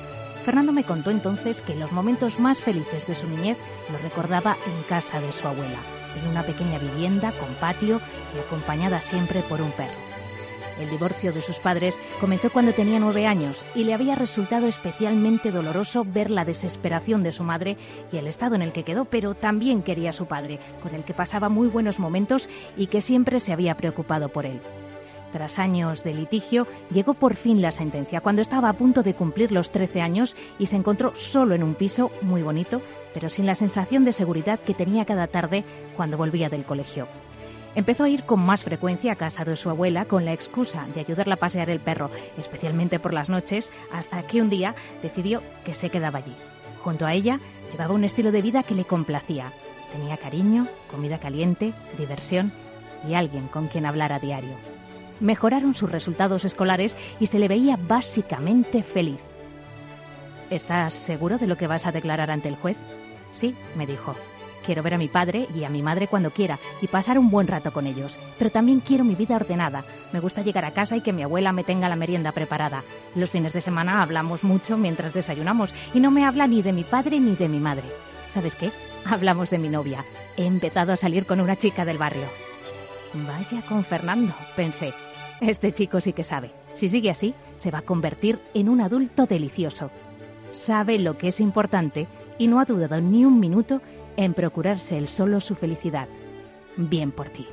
Fernando 0.45 0.71
me 0.71 0.85
contó 0.85 1.11
entonces 1.11 1.61
que 1.61 1.75
los 1.75 1.91
momentos 1.91 2.39
más 2.39 2.61
felices 2.61 3.05
de 3.05 3.15
su 3.15 3.27
niñez 3.27 3.57
los 3.91 4.01
recordaba 4.01 4.55
en 4.65 4.83
casa 4.83 5.19
de 5.19 5.33
su 5.33 5.45
abuela, 5.45 5.79
en 6.15 6.29
una 6.29 6.43
pequeña 6.43 6.79
vivienda 6.79 7.33
con 7.33 7.53
patio 7.55 7.99
y 8.33 8.39
acompañada 8.39 9.01
siempre 9.01 9.41
por 9.41 9.61
un 9.61 9.71
perro. 9.71 10.16
El 10.79 10.89
divorcio 10.89 11.33
de 11.33 11.41
sus 11.41 11.57
padres 11.57 11.99
comenzó 12.21 12.51
cuando 12.51 12.73
tenía 12.73 12.99
nueve 12.99 13.25
años 13.25 13.65
y 13.73 13.83
le 13.83 13.93
había 13.93 14.15
resultado 14.15 14.67
especialmente 14.67 15.51
doloroso 15.51 16.05
ver 16.05 16.29
la 16.29 16.45
desesperación 16.45 17.23
de 17.23 17.31
su 17.31 17.43
madre 17.43 17.77
y 18.11 18.17
el 18.17 18.27
estado 18.27 18.55
en 18.55 18.61
el 18.61 18.71
que 18.71 18.83
quedó, 18.83 19.05
pero 19.05 19.33
también 19.33 19.81
quería 19.81 20.11
a 20.11 20.13
su 20.13 20.27
padre, 20.27 20.59
con 20.83 20.93
el 20.93 21.03
que 21.03 21.13
pasaba 21.13 21.49
muy 21.49 21.67
buenos 21.67 21.99
momentos 21.99 22.49
y 22.75 22.87
que 22.87 23.01
siempre 23.01 23.39
se 23.39 23.53
había 23.53 23.75
preocupado 23.75 24.29
por 24.29 24.45
él. 24.45 24.61
Tras 25.31 25.59
años 25.59 26.03
de 26.03 26.13
litigio, 26.13 26.67
llegó 26.89 27.13
por 27.13 27.35
fin 27.35 27.61
la 27.61 27.71
sentencia, 27.71 28.21
cuando 28.21 28.41
estaba 28.41 28.69
a 28.69 28.73
punto 28.73 29.03
de 29.03 29.13
cumplir 29.13 29.51
los 29.51 29.71
13 29.71 30.01
años 30.01 30.37
y 30.57 30.67
se 30.67 30.77
encontró 30.77 31.13
solo 31.15 31.53
en 31.53 31.63
un 31.63 31.75
piso 31.75 32.11
muy 32.21 32.43
bonito, 32.43 32.81
pero 33.13 33.29
sin 33.29 33.45
la 33.45 33.55
sensación 33.55 34.03
de 34.05 34.13
seguridad 34.13 34.59
que 34.59 34.73
tenía 34.73 35.05
cada 35.05 35.27
tarde 35.27 35.65
cuando 35.95 36.17
volvía 36.17 36.49
del 36.49 36.63
colegio. 36.63 37.07
Empezó 37.75 38.05
a 38.05 38.09
ir 38.09 38.23
con 38.23 38.39
más 38.39 38.63
frecuencia 38.63 39.11
a 39.13 39.15
casa 39.15 39.45
de 39.45 39.55
su 39.55 39.69
abuela 39.69 40.05
con 40.05 40.25
la 40.25 40.33
excusa 40.33 40.87
de 40.93 41.01
ayudarla 41.01 41.35
a 41.35 41.37
pasear 41.37 41.69
el 41.69 41.79
perro, 41.79 42.09
especialmente 42.37 42.99
por 42.99 43.13
las 43.13 43.29
noches, 43.29 43.71
hasta 43.91 44.23
que 44.23 44.41
un 44.41 44.49
día 44.49 44.75
decidió 45.01 45.43
que 45.63 45.73
se 45.73 45.89
quedaba 45.89 46.19
allí. 46.19 46.35
Junto 46.83 47.05
a 47.05 47.13
ella 47.13 47.39
llevaba 47.71 47.93
un 47.93 48.03
estilo 48.03 48.31
de 48.31 48.41
vida 48.41 48.63
que 48.63 48.75
le 48.75 48.85
complacía. 48.85 49.51
Tenía 49.91 50.17
cariño, 50.17 50.67
comida 50.89 51.19
caliente, 51.19 51.73
diversión 51.97 52.51
y 53.07 53.13
alguien 53.13 53.47
con 53.47 53.67
quien 53.67 53.85
hablar 53.85 54.11
a 54.11 54.19
diario. 54.19 54.55
Mejoraron 55.19 55.73
sus 55.73 55.91
resultados 55.91 56.45
escolares 56.45 56.97
y 57.19 57.27
se 57.27 57.39
le 57.39 57.47
veía 57.47 57.77
básicamente 57.77 58.83
feliz. 58.83 59.19
¿Estás 60.49 60.93
seguro 60.93 61.37
de 61.37 61.47
lo 61.47 61.57
que 61.57 61.67
vas 61.67 61.85
a 61.85 61.91
declarar 61.91 62.31
ante 62.31 62.49
el 62.49 62.55
juez? 62.55 62.77
Sí, 63.33 63.55
me 63.75 63.85
dijo. 63.85 64.15
Quiero 64.67 64.83
ver 64.83 64.95
a 64.95 64.97
mi 64.97 65.07
padre 65.07 65.47
y 65.55 65.63
a 65.63 65.69
mi 65.69 65.81
madre 65.81 66.09
cuando 66.09 66.31
quiera 66.31 66.59
y 66.81 66.87
pasar 66.87 67.17
un 67.17 67.29
buen 67.29 67.47
rato 67.47 67.71
con 67.71 67.87
ellos. 67.87 68.19
Pero 68.37 68.49
también 68.49 68.81
quiero 68.81 69.05
mi 69.05 69.15
vida 69.15 69.37
ordenada. 69.37 69.85
Me 70.11 70.19
gusta 70.19 70.41
llegar 70.41 70.65
a 70.65 70.73
casa 70.73 70.97
y 70.97 71.01
que 71.01 71.13
mi 71.13 71.23
abuela 71.23 71.53
me 71.53 71.63
tenga 71.63 71.87
la 71.87 71.95
merienda 71.95 72.33
preparada. 72.33 72.83
Los 73.15 73.29
fines 73.29 73.53
de 73.53 73.61
semana 73.61 74.01
hablamos 74.01 74.43
mucho 74.43 74.75
mientras 74.75 75.13
desayunamos 75.13 75.73
y 75.93 76.01
no 76.01 76.11
me 76.11 76.25
habla 76.25 76.47
ni 76.47 76.61
de 76.61 76.73
mi 76.73 76.83
padre 76.83 77.21
ni 77.21 77.37
de 77.37 77.47
mi 77.47 77.59
madre. 77.59 77.85
¿Sabes 78.29 78.57
qué? 78.57 78.73
Hablamos 79.05 79.49
de 79.49 79.57
mi 79.57 79.69
novia. 79.69 80.03
He 80.35 80.45
empezado 80.45 80.91
a 80.91 80.97
salir 80.97 81.25
con 81.25 81.39
una 81.39 81.55
chica 81.55 81.85
del 81.85 81.97
barrio. 81.97 82.25
Vaya 83.13 83.61
con 83.61 83.85
Fernando, 83.85 84.33
pensé. 84.57 84.93
Este 85.39 85.71
chico 85.71 86.01
sí 86.01 86.11
que 86.11 86.25
sabe. 86.25 86.51
Si 86.75 86.89
sigue 86.89 87.09
así, 87.09 87.33
se 87.55 87.71
va 87.71 87.79
a 87.79 87.83
convertir 87.83 88.37
en 88.53 88.67
un 88.67 88.81
adulto 88.81 89.27
delicioso. 89.27 89.91
Sabe 90.51 90.99
lo 90.99 91.17
que 91.17 91.29
es 91.29 91.39
importante 91.39 92.07
y 92.37 92.47
no 92.47 92.59
ha 92.59 92.65
dudado 92.65 92.99
ni 92.99 93.23
un 93.23 93.39
minuto 93.39 93.81
en 94.17 94.33
procurarse 94.33 94.97
el 94.97 95.07
solo 95.07 95.39
su 95.39 95.55
felicidad. 95.55 96.07
Bien 96.75 97.11
por 97.11 97.29
ti. 97.29 97.47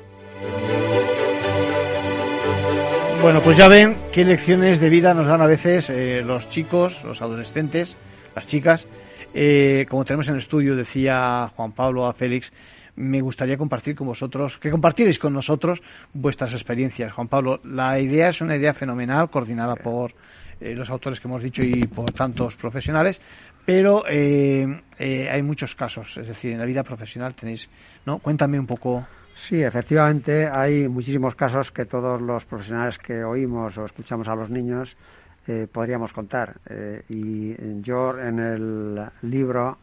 Bueno, 3.21 3.41
pues 3.41 3.57
ya 3.57 3.67
ven 3.67 3.97
qué 4.11 4.23
lecciones 4.25 4.79
de 4.79 4.89
vida 4.89 5.13
nos 5.13 5.27
dan 5.27 5.41
a 5.41 5.47
veces 5.47 5.89
eh, 5.89 6.21
los 6.23 6.47
chicos, 6.49 7.03
los 7.03 7.21
adolescentes, 7.21 7.97
las 8.35 8.45
chicas. 8.45 8.87
Eh, 9.33 9.85
como 9.89 10.05
tenemos 10.05 10.27
en 10.27 10.35
el 10.35 10.41
estudio, 10.41 10.75
decía 10.75 11.51
Juan 11.55 11.71
Pablo 11.71 12.05
a 12.05 12.13
Félix, 12.13 12.53
me 12.95 13.21
gustaría 13.21 13.57
compartir 13.57 13.95
con 13.95 14.07
vosotros, 14.07 14.57
que 14.57 14.71
compartierais 14.71 15.19
con 15.19 15.33
nosotros 15.33 15.81
vuestras 16.13 16.53
experiencias. 16.53 17.13
Juan 17.13 17.27
Pablo, 17.27 17.59
la 17.63 17.99
idea 17.99 18.29
es 18.29 18.41
una 18.41 18.55
idea 18.55 18.73
fenomenal, 18.73 19.29
coordinada 19.29 19.75
por 19.75 20.13
eh, 20.59 20.73
los 20.73 20.89
autores 20.89 21.19
que 21.19 21.27
hemos 21.27 21.43
dicho 21.43 21.63
y 21.63 21.85
por 21.87 22.11
tantos 22.11 22.55
profesionales, 22.55 23.19
pero 23.65 24.03
eh, 24.07 24.81
eh, 24.99 25.29
hay 25.29 25.41
muchos 25.41 25.75
casos, 25.75 26.17
es 26.17 26.27
decir, 26.27 26.51
en 26.51 26.59
la 26.59 26.65
vida 26.65 26.83
profesional 26.83 27.33
tenéis, 27.33 27.67
¿no? 28.05 28.19
Cuéntame 28.19 28.59
un 28.59 28.67
poco. 28.67 29.05
Sí, 29.35 29.61
efectivamente, 29.61 30.47
hay 30.47 30.87
muchísimos 30.87 31.35
casos 31.35 31.71
que 31.71 31.85
todos 31.85 32.21
los 32.21 32.45
profesionales 32.45 32.97
que 32.97 33.23
oímos 33.23 33.77
o 33.77 33.85
escuchamos 33.85 34.27
a 34.27 34.35
los 34.35 34.49
niños 34.49 34.95
eh, 35.47 35.67
podríamos 35.71 36.13
contar. 36.13 36.55
y 37.09 37.53
yo 37.81 38.17
en 38.17 38.39
el 38.39 39.01
libro 39.23 39.77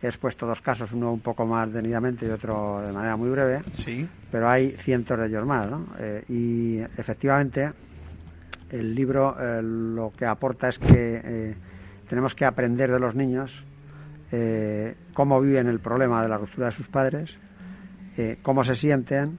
he 0.00 0.06
expuesto 0.06 0.46
dos 0.46 0.60
casos, 0.60 0.92
uno 0.92 1.12
un 1.12 1.20
poco 1.20 1.46
más 1.46 1.72
detenidamente 1.72 2.26
y 2.26 2.30
otro 2.30 2.82
de 2.84 2.92
manera 2.92 3.16
muy 3.16 3.30
breve. 3.30 3.62
Sí. 3.72 4.06
Pero 4.30 4.48
hay 4.48 4.72
cientos 4.78 5.18
de 5.18 5.26
ellos 5.26 5.46
más, 5.46 5.70
¿no? 5.70 5.86
y 6.28 6.80
efectivamente, 6.96 7.70
el 8.70 8.94
libro 8.94 9.36
lo 9.62 10.12
que 10.16 10.26
aporta 10.26 10.68
es 10.68 10.78
que 10.78 11.54
tenemos 12.12 12.34
que 12.34 12.44
aprender 12.44 12.92
de 12.92 12.98
los 12.98 13.14
niños 13.14 13.64
eh, 14.32 14.94
cómo 15.14 15.40
viven 15.40 15.66
el 15.66 15.80
problema 15.80 16.22
de 16.22 16.28
la 16.28 16.36
ruptura 16.36 16.66
de 16.66 16.72
sus 16.72 16.86
padres, 16.86 17.30
eh, 18.18 18.36
cómo 18.42 18.64
se 18.64 18.74
sienten, 18.74 19.38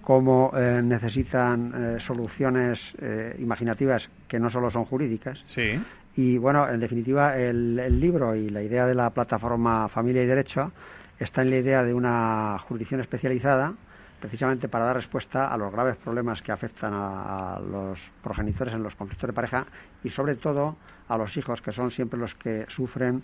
cómo 0.00 0.52
eh, 0.56 0.80
necesitan 0.80 1.98
soluciones 1.98 2.94
imaginativas 3.40 4.08
que 4.28 4.38
no 4.38 4.48
solo 4.48 4.70
son 4.70 4.84
jurídicas. 4.84 5.40
Sí. 5.42 5.82
Y 6.14 6.38
bueno, 6.38 6.68
en 6.68 6.78
definitiva, 6.78 7.36
el, 7.36 7.80
el, 7.80 7.98
libro 7.98 8.36
y 8.36 8.48
la 8.48 8.62
idea 8.62 8.86
de 8.86 8.94
la 8.94 9.10
plataforma 9.10 9.88
Familia 9.88 10.22
y 10.22 10.26
Derecho 10.26 10.70
está 11.18 11.42
en 11.42 11.50
la 11.50 11.56
idea 11.56 11.82
de 11.82 11.94
una 11.94 12.56
jurisdicción 12.60 13.00
especializada 13.00 13.74
precisamente 14.20 14.68
para 14.68 14.84
dar 14.84 14.94
respuesta 14.94 15.48
a 15.48 15.56
los 15.56 15.72
graves 15.72 15.96
problemas 15.96 16.40
que 16.42 16.52
afectan 16.52 16.94
a, 16.94 17.56
a, 17.56 17.60
los 17.60 18.12
progenitores 18.22 18.72
en 18.72 18.84
los 18.84 18.94
conflictos 18.94 19.26
de 19.26 19.34
pareja 19.34 19.66
y 20.04 20.10
sobre 20.10 20.36
todo 20.36 20.76
a 21.08 21.16
los 21.16 21.36
hijos, 21.36 21.60
que 21.60 21.72
son 21.72 21.90
siempre 21.90 22.18
los 22.18 22.34
que 22.34 22.66
sufren 22.68 23.22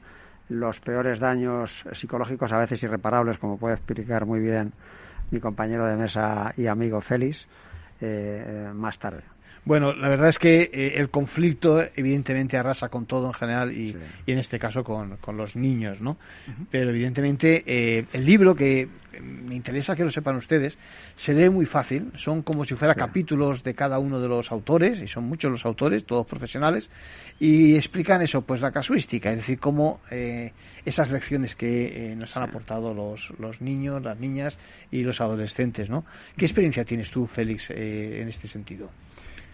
los 0.49 0.81
peores 0.81 1.21
daños 1.21 1.85
psicológicos, 1.93 2.53
a 2.53 2.59
veces 2.59 2.83
irreparables, 2.83 3.39
como 3.39 3.57
puede 3.57 3.75
explicar 3.75 4.27
muy 4.27 4.41
bien 4.41 4.73
mi 5.31 5.41
compañero 5.41 5.87
de 5.87 5.97
mesa 5.97 6.53
y 6.57 6.67
amigo 6.67 7.01
Félix, 7.01 7.47
eh, 8.01 8.67
eh, 8.69 8.71
más 8.75 8.99
tarde. 8.99 9.23
Bueno, 9.65 9.93
la 9.95 10.09
verdad 10.09 10.29
es 10.29 10.39
que 10.39 10.71
eh, 10.73 10.95
el 10.97 11.11
conflicto 11.11 11.83
evidentemente 11.95 12.57
arrasa 12.57 12.89
con 12.89 13.07
todo 13.07 13.27
en 13.27 13.35
general 13.35 13.73
y, 13.73 13.93
sí. 13.93 13.99
y 14.27 14.33
en 14.33 14.39
este 14.39 14.59
caso 14.59 14.83
con, 14.83 15.17
con, 15.19 15.37
los 15.37 15.55
niños, 15.55 16.01
¿no? 16.01 16.13
Uh 16.13 16.51
-huh. 16.51 16.67
Pero 16.71 16.91
evidentemente 16.91 17.63
eh, 17.67 18.07
el 18.13 18.25
libro 18.25 18.55
que 18.55 18.89
me 19.21 19.55
interesa 19.55 19.97
que 19.97 20.05
lo 20.05 20.11
sepan 20.11 20.37
ustedes 20.37 20.79
se 21.15 21.35
lee 21.35 21.51
muy 21.51 21.67
fácil, 21.67 22.11
son 22.17 22.43
como 22.43 22.65
si 22.65 22.75
fuera 22.75 22.95
sí. 22.95 23.01
capítulos 23.01 23.63
de 23.63 23.75
cada 23.75 23.99
uno 23.99 24.21
de 24.21 24.29
los 24.29 24.51
autores 24.51 24.99
y 25.01 25.09
son 25.09 25.25
muchos 25.25 25.51
los 25.51 25.67
autores, 25.67 26.05
todos 26.05 26.27
profesionales 26.27 26.91
y 27.39 27.77
explican 27.77 28.23
eso, 28.23 28.43
pues 28.43 28.61
la 28.61 28.71
casuística, 28.71 29.31
es 29.31 29.37
decir, 29.37 29.59
cómo 29.59 30.01
eh, 30.11 30.53
esas 30.85 31.11
lecciones 31.11 31.55
que 31.55 32.13
eh, 32.13 32.17
nos 32.17 32.37
han 32.37 32.45
aportado 32.45 32.95
los, 32.95 33.33
los 33.39 33.61
niños, 33.61 34.03
las 34.03 34.19
niñas 34.19 34.59
y 34.91 35.03
los 35.03 35.21
adolescentes, 35.21 35.91
¿no? 35.91 36.05
¿Qué 36.37 36.45
experiencia 36.45 36.85
tienes 36.85 37.11
tú, 37.11 37.27
Félix, 37.27 37.71
eh, 37.71 38.21
en 38.23 38.29
este 38.29 38.49
sentido? 38.49 38.91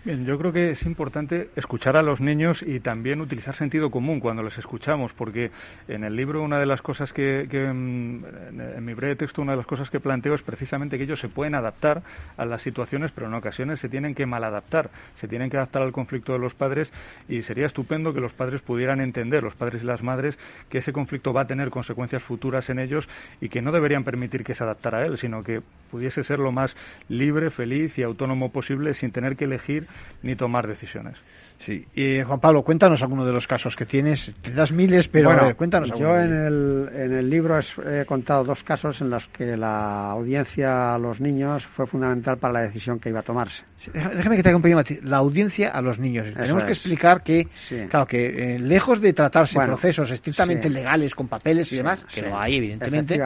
Bien, 0.07 0.25
yo 0.25 0.39
creo 0.39 0.53
que 0.53 0.71
es 0.71 0.87
importante 0.87 1.51
escuchar 1.57 1.97
a 1.97 2.03
los 2.03 2.21
niños 2.21 2.63
y 2.63 2.79
también 2.79 3.21
utilizar 3.21 3.57
sentido 3.57 3.91
común 3.91 4.21
cuando 4.21 4.45
les 4.45 4.57
escuchamos, 4.57 5.13
porque 5.13 5.51
en 5.89 6.05
el 6.05 6.15
libro 6.15 6.45
una 6.45 6.61
de 6.61 6.67
las 6.67 6.81
cosas 6.81 7.13
que, 7.13 7.47
que 7.51 7.65
en 7.65 8.85
mi 8.85 8.95
breve 8.95 9.17
texto, 9.17 9.43
una 9.43 9.51
de 9.51 9.57
las 9.57 9.67
cosas 9.67 9.91
que 9.91 9.99
planteo 9.99 10.37
es 10.37 10.43
precisamente 10.43 10.97
que 10.97 11.03
ellos 11.03 11.19
se 11.19 11.29
pueden 11.29 11.57
adaptar 11.57 12.05
a 12.37 12.45
las 12.45 12.63
situaciones, 12.63 13.11
pero 13.11 13.27
en 13.27 13.35
ocasiones 13.35 13.81
se 13.81 13.89
tienen 13.89 14.15
que 14.15 14.27
maladaptar, 14.27 14.91
se 15.17 15.27
tienen 15.27 15.51
que 15.51 15.57
adaptar 15.57 15.83
al 15.83 15.91
conflicto 15.91 16.35
de 16.35 16.39
los 16.39 16.55
padres 16.55 16.93
y 17.29 17.43
sería 17.43 17.67
estupendo 17.67 18.15
que 18.15 18.21
los 18.21 18.33
padres 18.33 18.63
pudieran 18.63 19.01
entender, 19.01 19.43
los 19.43 19.57
padres 19.57 19.83
y 19.83 19.87
las 19.87 20.05
madres, 20.05 20.39
que 20.69 20.79
ese 20.79 20.93
conflicto 20.93 21.33
va 21.33 21.41
a 21.41 21.47
tener 21.49 21.71
consecuencias 21.71 22.23
futuras 22.23 22.71
en 22.71 22.79
ellos 22.79 23.09
y 23.41 23.49
que 23.49 23.61
no 23.61 23.73
deberían 23.73 24.05
permitir 24.05 24.45
que 24.45 24.55
se 24.55 24.63
adaptara 24.63 24.99
a 24.99 25.07
él, 25.07 25.19
sino 25.19 25.43
que 25.43 25.63
pudiese 25.91 26.23
ser 26.23 26.39
lo 26.39 26.53
más 26.53 26.77
libre, 27.09 27.51
feliz 27.51 27.99
y 27.99 28.05
autónomo 28.05 28.53
posible 28.53 28.95
sin 28.95 29.11
tener 29.11 29.35
que 29.35 29.47
elegir 29.47 29.89
ni 30.23 30.37
tomar 30.37 30.67
decisiones. 30.67 31.17
Sí. 31.59 31.87
Y, 31.95 32.23
Juan 32.23 32.41
Pablo, 32.41 32.63
cuéntanos 32.63 33.03
alguno 33.03 33.25
de 33.25 33.33
los 33.33 33.47
casos 33.47 33.77
que 33.77 33.87
tienes. 33.87 34.35
Te 34.43 34.53
das 34.53 34.73
miles, 34.73 35.09
pero 35.09 35.29
bueno, 35.29 35.43
a 35.43 35.47
ver, 35.47 35.57
cuéntanos 35.57 35.93
Yo 35.99 36.19
en 36.19 36.33
el, 36.33 36.89
en 36.95 37.13
el 37.13 37.31
libro 37.31 37.59
he 37.59 38.05
contado 38.05 38.45
dos 38.45 38.63
casos 38.63 39.01
en 39.01 39.11
los 39.11 39.27
que 39.29 39.57
la 39.57 40.11
audiencia 40.11 40.95
a 40.95 40.99
los 40.99 41.21
niños 41.21 41.67
fue 41.67 41.87
fundamental 41.87 42.37
para 42.39 42.53
la 42.53 42.61
decisión 42.61 42.99
que 42.99 43.09
iba 43.09 43.21
a 43.21 43.23
tomarse. 43.23 43.63
Sí, 43.79 43.91
déjame 43.93 44.37
que 44.37 44.43
te 44.43 44.49
acompañe, 44.49 44.75
Mati. 44.75 44.99
La 45.03 45.19
audiencia 45.19 45.71
a 45.71 45.83
los 45.83 45.99
niños. 45.99 46.29
Eso 46.29 46.39
Tenemos 46.39 46.63
es. 46.63 46.67
que 46.67 46.73
explicar 46.73 47.23
que, 47.23 47.49
sí. 47.55 47.87
claro, 47.89 48.07
que 48.07 48.55
eh, 48.55 48.59
lejos 48.59 49.01
de 49.01 49.13
tratarse 49.13 49.55
bueno, 49.55 49.73
procesos 49.73 50.11
estrictamente 50.11 50.69
sí. 50.69 50.75
legales 50.75 51.15
con 51.15 51.29
papeles 51.29 51.73
y 51.73 51.77
demás, 51.77 52.05
que 52.13 52.23
lo 52.23 52.39
hay, 52.39 52.57
evidentemente, 52.57 53.21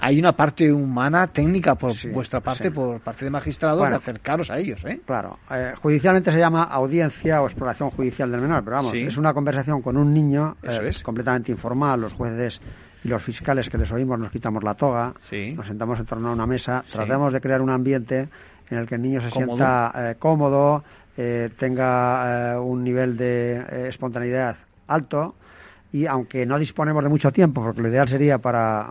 hay 0.00 0.18
una 0.18 0.32
parte 0.32 0.72
humana, 0.72 1.26
técnica 1.26 1.74
por 1.74 1.92
vuestra 2.10 2.40
parte, 2.40 2.70
por 2.70 3.00
parte 3.00 3.24
de 3.24 3.30
magistrados, 3.30 3.78
bueno, 3.78 3.92
de 3.92 3.96
acercaros 3.96 4.50
a 4.50 4.58
ellos. 4.58 4.84
¿eh? 4.84 5.00
Claro. 5.06 5.38
Eh, 5.50 5.72
judicialmente 5.80 6.30
se 6.30 6.38
llama 6.38 6.64
audiencia 6.64 7.40
o 7.40 7.46
exploración 7.46 7.73
judicial 7.74 8.30
del 8.30 8.40
menor, 8.40 8.62
pero 8.64 8.76
vamos, 8.76 8.92
sí. 8.92 9.02
es 9.02 9.16
una 9.16 9.32
conversación 9.32 9.82
con 9.82 9.96
un 9.96 10.12
niño 10.12 10.56
eh, 10.62 10.80
es. 10.84 11.02
completamente 11.02 11.52
informal, 11.52 12.00
los 12.00 12.12
jueces 12.12 12.60
y 13.04 13.08
los 13.08 13.22
fiscales 13.22 13.68
que 13.68 13.78
les 13.78 13.92
oímos 13.92 14.18
nos 14.18 14.30
quitamos 14.30 14.64
la 14.64 14.74
toga, 14.74 15.12
sí. 15.28 15.52
nos 15.54 15.66
sentamos 15.66 15.98
en 15.98 16.06
torno 16.06 16.30
a 16.30 16.32
una 16.32 16.46
mesa, 16.46 16.82
sí. 16.86 16.92
tratamos 16.92 17.32
de 17.32 17.40
crear 17.40 17.60
un 17.60 17.70
ambiente 17.70 18.28
en 18.70 18.78
el 18.78 18.86
que 18.86 18.94
el 18.94 19.02
niño 19.02 19.20
se 19.20 19.28
cómodo. 19.30 19.46
sienta 19.46 19.92
eh, 19.96 20.14
cómodo, 20.18 20.84
eh, 21.16 21.50
tenga 21.58 22.54
eh, 22.54 22.58
un 22.58 22.82
nivel 22.82 23.16
de 23.16 23.88
espontaneidad 23.88 24.56
alto 24.88 25.34
y 25.92 26.06
aunque 26.06 26.44
no 26.44 26.58
disponemos 26.58 27.02
de 27.04 27.08
mucho 27.08 27.30
tiempo, 27.30 27.62
porque 27.62 27.82
lo 27.82 27.88
ideal 27.88 28.08
sería 28.08 28.38
para 28.38 28.90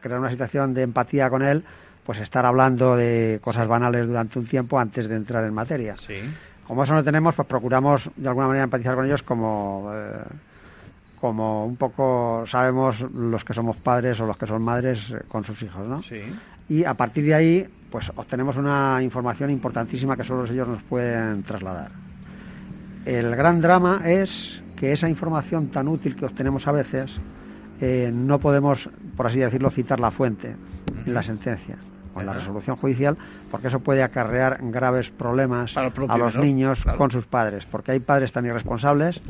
crear 0.00 0.18
una 0.18 0.30
situación 0.30 0.74
de 0.74 0.82
empatía 0.82 1.30
con 1.30 1.42
él, 1.42 1.62
pues 2.04 2.18
estar 2.18 2.44
hablando 2.44 2.96
de 2.96 3.38
cosas 3.40 3.68
banales 3.68 4.06
durante 4.08 4.38
un 4.40 4.46
tiempo 4.46 4.78
antes 4.78 5.08
de 5.08 5.14
entrar 5.14 5.44
en 5.44 5.54
materia. 5.54 5.96
Sí 5.96 6.20
como 6.66 6.84
eso 6.84 6.94
no 6.94 7.04
tenemos, 7.04 7.34
pues 7.34 7.46
procuramos 7.46 8.10
de 8.16 8.28
alguna 8.28 8.46
manera 8.46 8.64
empatizar 8.64 8.94
con 8.94 9.06
ellos 9.06 9.22
como, 9.22 9.90
eh, 9.94 10.22
como 11.20 11.66
un 11.66 11.76
poco 11.76 12.44
sabemos 12.46 13.02
los 13.12 13.44
que 13.44 13.52
somos 13.52 13.76
padres 13.76 14.20
o 14.20 14.26
los 14.26 14.36
que 14.36 14.46
son 14.46 14.62
madres 14.62 15.10
eh, 15.10 15.22
con 15.28 15.44
sus 15.44 15.62
hijos, 15.62 15.86
¿no? 15.86 16.02
Sí. 16.02 16.20
Y 16.68 16.84
a 16.84 16.94
partir 16.94 17.24
de 17.24 17.34
ahí, 17.34 17.68
pues 17.90 18.10
obtenemos 18.16 18.56
una 18.56 19.02
información 19.02 19.50
importantísima 19.50 20.16
que 20.16 20.24
solo 20.24 20.44
ellos 20.46 20.68
nos 20.68 20.82
pueden 20.82 21.42
trasladar. 21.42 21.90
El 23.04 23.36
gran 23.36 23.60
drama 23.60 24.00
es 24.04 24.62
que 24.76 24.92
esa 24.92 25.08
información 25.08 25.68
tan 25.68 25.88
útil 25.88 26.16
que 26.16 26.24
obtenemos 26.24 26.66
a 26.66 26.72
veces 26.72 27.18
eh, 27.80 28.10
no 28.12 28.38
podemos, 28.38 28.88
por 29.16 29.26
así 29.26 29.38
decirlo, 29.38 29.68
citar 29.68 30.00
la 30.00 30.10
fuente 30.10 30.56
en 31.04 31.12
la 31.12 31.22
sentencia 31.22 31.76
en 32.20 32.26
la 32.26 32.32
resolución 32.32 32.76
judicial, 32.76 33.16
porque 33.50 33.68
eso 33.68 33.80
puede 33.80 34.02
acarrear 34.02 34.58
graves 34.62 35.10
problemas 35.10 35.72
propio, 35.72 36.12
a 36.12 36.18
los 36.18 36.36
¿no? 36.36 36.42
niños 36.42 36.82
claro. 36.82 36.98
con 36.98 37.10
sus 37.10 37.26
padres, 37.26 37.66
porque 37.66 37.92
hay 37.92 38.00
padres 38.00 38.32
tan 38.32 38.46
irresponsables 38.46 39.20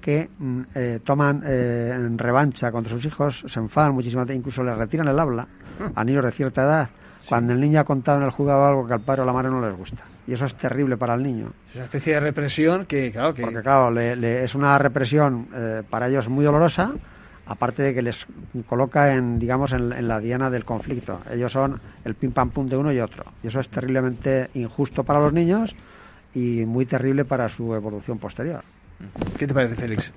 que 0.00 0.28
mm, 0.38 0.60
eh, 0.74 1.00
toman 1.02 1.42
eh, 1.46 1.92
en 1.94 2.18
revancha 2.18 2.70
contra 2.70 2.92
sus 2.92 3.04
hijos, 3.06 3.44
se 3.46 3.58
enfadan 3.58 3.94
muchísimo, 3.94 4.22
incluso 4.30 4.62
les 4.62 4.76
retiran 4.76 5.08
el 5.08 5.18
habla 5.18 5.48
a 5.94 6.04
niños 6.04 6.24
de 6.24 6.30
cierta 6.30 6.62
edad, 6.62 6.90
sí. 7.20 7.28
cuando 7.28 7.54
el 7.54 7.60
niño 7.60 7.80
ha 7.80 7.84
contado 7.84 8.18
en 8.18 8.24
el 8.24 8.30
juzgado 8.30 8.66
algo 8.66 8.86
que 8.86 8.92
al 8.92 9.00
padre 9.00 9.22
o 9.22 9.24
a 9.24 9.26
la 9.26 9.32
madre 9.32 9.50
no 9.50 9.66
les 9.66 9.74
gusta. 9.74 10.04
Y 10.26 10.32
eso 10.34 10.44
es 10.44 10.54
terrible 10.56 10.96
para 10.96 11.14
el 11.14 11.22
niño. 11.22 11.52
Es 11.70 11.76
una 11.76 11.84
especie 11.84 12.14
de 12.14 12.20
represión 12.20 12.84
que, 12.84 13.12
claro, 13.12 13.34
que... 13.34 13.42
Porque, 13.42 13.62
claro, 13.62 13.90
le, 13.90 14.16
le, 14.16 14.44
es 14.44 14.54
una 14.54 14.76
represión 14.78 15.48
eh, 15.54 15.82
para 15.88 16.08
ellos 16.08 16.28
muy 16.28 16.44
dolorosa, 16.44 16.92
aparte 17.46 17.82
de 17.82 17.94
que 17.94 18.02
les 18.02 18.26
coloca 18.66 19.14
en, 19.14 19.38
digamos, 19.38 19.72
en, 19.72 20.08
la 20.08 20.20
diana 20.20 20.50
del 20.50 20.64
conflicto. 20.64 21.20
Ellos 21.30 21.52
son 21.52 21.80
el 22.04 22.14
pim 22.14 22.32
pam 22.32 22.50
pum 22.50 22.68
de 22.68 22.76
uno 22.76 22.92
y 22.92 23.00
otro. 23.00 23.24
Y 23.42 23.48
eso 23.48 23.60
es 23.60 23.68
terriblemente 23.68 24.50
injusto 24.54 25.04
para 25.04 25.20
los 25.20 25.32
niños 25.32 25.74
y 26.34 26.64
muy 26.64 26.86
terrible 26.86 27.24
para 27.24 27.48
su 27.48 27.74
evolución 27.74 28.18
posterior. 28.18 28.64
¿Qué 29.38 29.46
te 29.46 29.54
parece, 29.54 29.76
Félix? 29.76 30.12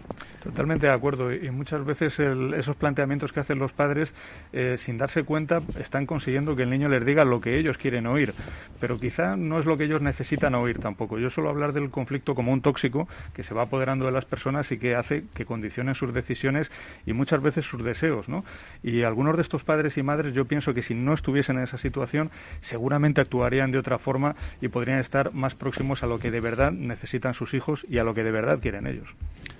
Totalmente 0.47 0.87
de 0.87 0.93
acuerdo. 0.93 1.33
Y 1.33 1.51
muchas 1.51 1.83
veces 1.85 2.17
el, 2.19 2.53
esos 2.53 2.77
planteamientos 2.77 3.33
que 3.33 3.41
hacen 3.41 3.59
los 3.59 3.73
padres, 3.73 4.13
eh, 4.53 4.75
sin 4.77 4.97
darse 4.97 5.23
cuenta, 5.23 5.61
están 5.77 6.05
consiguiendo 6.05 6.55
que 6.55 6.63
el 6.63 6.69
niño 6.69 6.87
les 6.87 7.05
diga 7.05 7.25
lo 7.25 7.41
que 7.41 7.59
ellos 7.59 7.77
quieren 7.77 8.07
oír. 8.07 8.33
Pero 8.79 8.97
quizá 8.97 9.35
no 9.35 9.59
es 9.59 9.65
lo 9.65 9.77
que 9.77 9.83
ellos 9.83 10.01
necesitan 10.01 10.55
oír 10.55 10.79
tampoco. 10.79 11.19
Yo 11.19 11.29
suelo 11.29 11.49
hablar 11.49 11.73
del 11.73 11.89
conflicto 11.89 12.33
como 12.33 12.53
un 12.53 12.61
tóxico 12.61 13.09
que 13.33 13.43
se 13.43 13.53
va 13.53 13.63
apoderando 13.63 14.05
de 14.05 14.13
las 14.13 14.23
personas 14.23 14.71
y 14.71 14.77
que 14.77 14.95
hace 14.95 15.25
que 15.33 15.43
condicionen 15.43 15.95
sus 15.95 16.13
decisiones 16.13 16.71
y 17.05 17.11
muchas 17.11 17.41
veces 17.41 17.65
sus 17.65 17.83
deseos. 17.83 18.29
¿no? 18.29 18.45
Y 18.83 19.03
algunos 19.03 19.35
de 19.35 19.41
estos 19.41 19.65
padres 19.65 19.97
y 19.97 20.03
madres, 20.03 20.33
yo 20.33 20.45
pienso 20.45 20.73
que 20.73 20.81
si 20.81 20.95
no 20.95 21.13
estuviesen 21.13 21.57
en 21.57 21.63
esa 21.63 21.77
situación, 21.77 22.31
seguramente 22.61 23.19
actuarían 23.19 23.71
de 23.71 23.79
otra 23.79 23.97
forma 23.99 24.37
y 24.61 24.69
podrían 24.69 24.99
estar 24.99 25.33
más 25.33 25.55
próximos 25.55 26.03
a 26.03 26.07
lo 26.07 26.19
que 26.19 26.31
de 26.31 26.39
verdad 26.39 26.71
necesitan 26.71 27.33
sus 27.33 27.53
hijos 27.53 27.85
y 27.89 27.97
a 27.97 28.05
lo 28.05 28.13
que 28.13 28.23
de 28.23 28.31
verdad 28.31 28.59
quieren 28.61 28.87
ellos. 28.87 29.09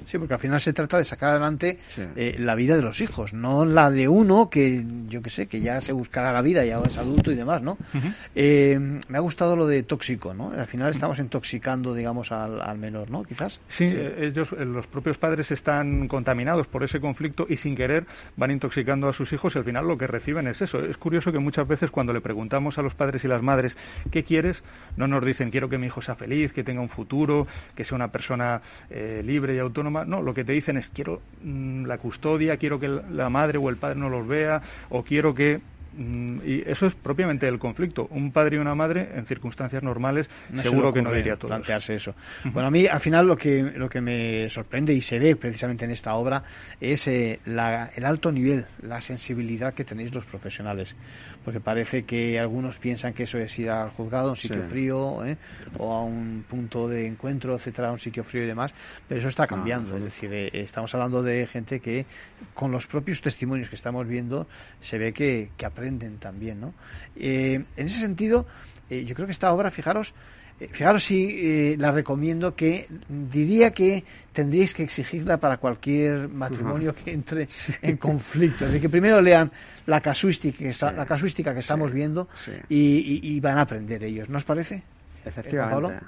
Sí, 0.08 0.17
porque 0.17 0.34
al 0.36 0.39
final 0.39 0.62
se 0.62 0.72
trata 0.72 0.98
de 0.98 1.04
sacar 1.06 1.32
adelante 1.32 1.78
sí. 1.93 2.02
eh, 2.15 2.38
la 2.39 2.56
vida 2.56 2.78
de 2.78 2.82
los 2.82 3.02
hijos, 3.02 3.34
no 3.34 3.65
la 3.65 3.92
de 3.92 4.08
uno 4.08 4.50
que, 4.50 4.86
yo 5.10 5.21
que 5.21 5.29
sé, 5.29 5.48
que 5.48 5.60
ya 5.60 5.81
se 5.81 5.92
buscará 5.92 6.31
la 6.31 6.42
vida, 6.42 6.63
ya 6.63 6.79
es 6.79 6.98
adulto 6.98 7.29
y 7.31 7.36
demás, 7.36 7.62
¿no? 7.62 7.73
Uh 7.73 7.98
-huh. 7.98 8.13
eh, 8.34 8.79
me 9.08 9.17
ha 9.17 9.21
gustado 9.21 9.58
lo 9.58 9.67
de 9.67 9.84
tóxico, 9.84 10.34
¿no? 10.34 10.52
Al 10.52 10.65
final 10.67 10.92
estamos 10.92 11.19
intoxicando, 11.19 11.94
digamos, 11.94 12.31
al, 12.31 12.62
al 12.62 12.77
menor, 12.77 13.12
¿no? 13.12 13.23
Quizás. 13.23 13.60
Sí, 13.67 13.90
sí, 13.90 13.98
ellos, 14.17 14.50
eh, 14.58 14.63
los 14.63 14.88
propios 14.88 15.17
padres 15.17 15.52
están 15.52 16.08
contaminados 16.08 16.67
por 16.67 16.84
ese 16.86 17.02
conflicto 17.02 17.46
y 17.50 17.58
sin 17.58 17.75
querer 17.75 18.06
van 18.38 18.52
intoxicando 18.52 19.10
a 19.10 19.13
sus 19.13 19.34
hijos 19.34 19.56
y 19.56 19.60
al 19.60 19.65
final 19.65 19.86
lo 19.88 19.98
que 19.98 20.08
reciben 20.08 20.48
es 20.48 20.62
eso. 20.62 20.79
Es 20.79 20.96
curioso 20.98 21.34
que 21.34 21.40
muchas 21.40 21.67
veces 21.67 21.92
cuando 21.92 22.13
le 22.13 22.21
preguntamos 22.21 22.77
a 22.77 22.81
los 22.81 22.96
padres 22.96 23.25
y 23.25 23.27
las 23.27 23.42
madres 23.42 23.75
qué 24.10 24.23
quieres, 24.23 24.63
no 24.96 25.08
nos 25.08 25.25
dicen 25.25 25.52
quiero 25.52 25.67
que 25.67 25.77
mi 25.77 25.88
hijo 25.88 26.02
sea 26.02 26.15
feliz, 26.15 26.54
que 26.54 26.63
tenga 26.63 26.79
un 26.81 26.90
futuro, 26.90 27.46
que 27.75 27.84
sea 27.84 27.96
una 27.98 28.08
persona 28.08 28.62
eh, 28.90 29.21
libre 29.25 29.56
y 29.56 29.60
autónoma. 29.60 29.96
No, 30.06 30.21
lo 30.21 30.33
que 30.33 30.43
te 30.43 30.54
dicen 30.54 30.77
es 30.77 30.89
quiero 30.89 31.21
mmm, 31.41 31.85
la 31.85 31.98
custodia, 31.98 32.58
quiero 32.58 32.79
que 32.79 32.87
la 32.87 33.29
madre 33.29 33.58
o 33.58 33.69
el 33.69 33.77
padre 33.77 34.00
no 34.00 34.10
los 34.10 34.27
vea, 34.27 34.62
o 34.89 35.04
quiero 35.04 35.33
que 35.33 35.60
Mm, 35.60 35.77
y 35.98 36.63
eso 36.69 36.85
es 36.85 36.93
propiamente 36.93 37.48
el 37.48 37.58
conflicto. 37.58 38.08
Un 38.12 38.31
padre 38.31 38.58
y 38.58 38.60
una 38.60 38.75
madre, 38.75 39.10
en 39.15 39.25
circunstancias 39.25 39.81
normales, 39.81 40.29
seguro 40.62 40.93
que 40.93 41.02
no 41.02 41.12
diría 41.12 41.35
todo. 41.35 41.50
Plantearse 41.50 41.95
eso. 41.95 42.13
Bueno, 42.45 42.67
a 42.67 42.71
mí 42.71 42.85
al 42.85 43.00
final 43.00 43.27
lo 43.27 43.35
que, 43.35 43.63
lo 43.63 43.89
que 43.89 44.02
me 44.02 44.50
sorprende 44.50 44.93
y 44.93 45.02
se 45.02 45.19
ve 45.19 45.35
precisamente 45.35 45.85
en 45.85 45.91
esta 45.91 46.13
obra 46.15 46.43
es 46.79 47.08
eh, 47.08 47.39
el 47.45 48.06
alto 48.06 48.31
nivel, 48.31 48.65
la 48.81 49.02
sensibilidad 49.02 49.73
que 49.73 49.83
tenéis 49.83 50.13
los 50.13 50.25
profesionales. 50.25 50.95
Porque 51.43 51.60
parece 51.62 52.04
que 52.04 52.37
algunos 52.37 52.77
piensan 52.77 53.13
que 53.13 53.23
eso 53.23 53.37
es 53.37 53.58
ir 53.58 53.69
al 53.69 53.89
juzgado, 53.91 54.27
a 54.27 54.31
un 54.31 54.37
sitio 54.37 54.63
frío, 54.63 55.25
¿eh? 55.25 55.37
o 55.77 55.93
a 55.93 56.04
un 56.04 56.43
punto 56.48 56.89
de 56.89 57.08
encuentro, 57.08 57.56
etcétera, 57.56 57.87
a 57.87 57.91
un 57.93 58.00
sitio 58.00 58.23
frío 58.25 58.43
y 58.43 58.48
demás. 58.48 58.73
Pero 59.08 59.19
eso 59.19 59.29
está 59.29 59.48
cambiando. 59.48 59.95
es 59.95 60.04
decir, 60.04 60.33
eh, 60.33 60.50
estamos 60.52 60.93
hablando 60.93 61.23
de 61.23 61.48
gente 61.48 61.79
que, 61.79 62.06
con 62.54 62.71
los 62.71 62.85
propios 62.85 63.21
testimonios 63.21 63.69
que 63.69 63.75
estamos 63.75 64.06
viendo, 64.06 64.45
se 64.81 64.98
ve 64.98 65.13
que, 65.13 65.52
que 65.56 65.65
aprenden 65.88 66.17
también, 66.17 66.60
¿no? 66.60 66.73
en 67.15 67.65
ese 67.75 68.00
sentido, 68.00 68.46
yo 68.90 69.15
creo 69.15 69.25
que 69.25 69.31
esta 69.31 69.54
obra, 69.54 69.71
fijaros, 69.71 70.13
eh, 70.60 70.69
fijaros 70.71 71.04
si 71.04 71.27
eh, 71.29 71.75
la 71.77 71.92
recomiendo 71.92 72.56
que 72.56 72.88
diría 73.08 73.71
que 73.71 74.04
tendríais 74.33 74.73
que 74.73 74.83
exigirla 74.83 75.38
para 75.38 75.58
cualquier 75.58 76.27
matrimonio 76.29 76.96
que 76.96 77.12
entre 77.12 77.48
en 77.81 77.98
conflicto. 77.98 78.65
Es 78.65 78.71
decir, 78.71 78.81
que 78.81 78.90
primero 78.90 79.21
lean 79.21 79.52
la 79.85 80.02
casuística 80.02 80.58
que, 80.58 80.69
está, 80.69 80.92
la 80.92 81.06
casuística 81.06 81.54
que 81.54 81.60
estamos 81.60 81.94
viendo 81.94 82.27
y, 82.69 83.40
van 83.40 83.60
a 83.60 83.62
aprender 83.62 84.04
ellos. 84.04 84.29
¿No 84.29 84.38
os 84.38 84.46
parece? 84.46 84.81
Efectivamente. 85.23 86.00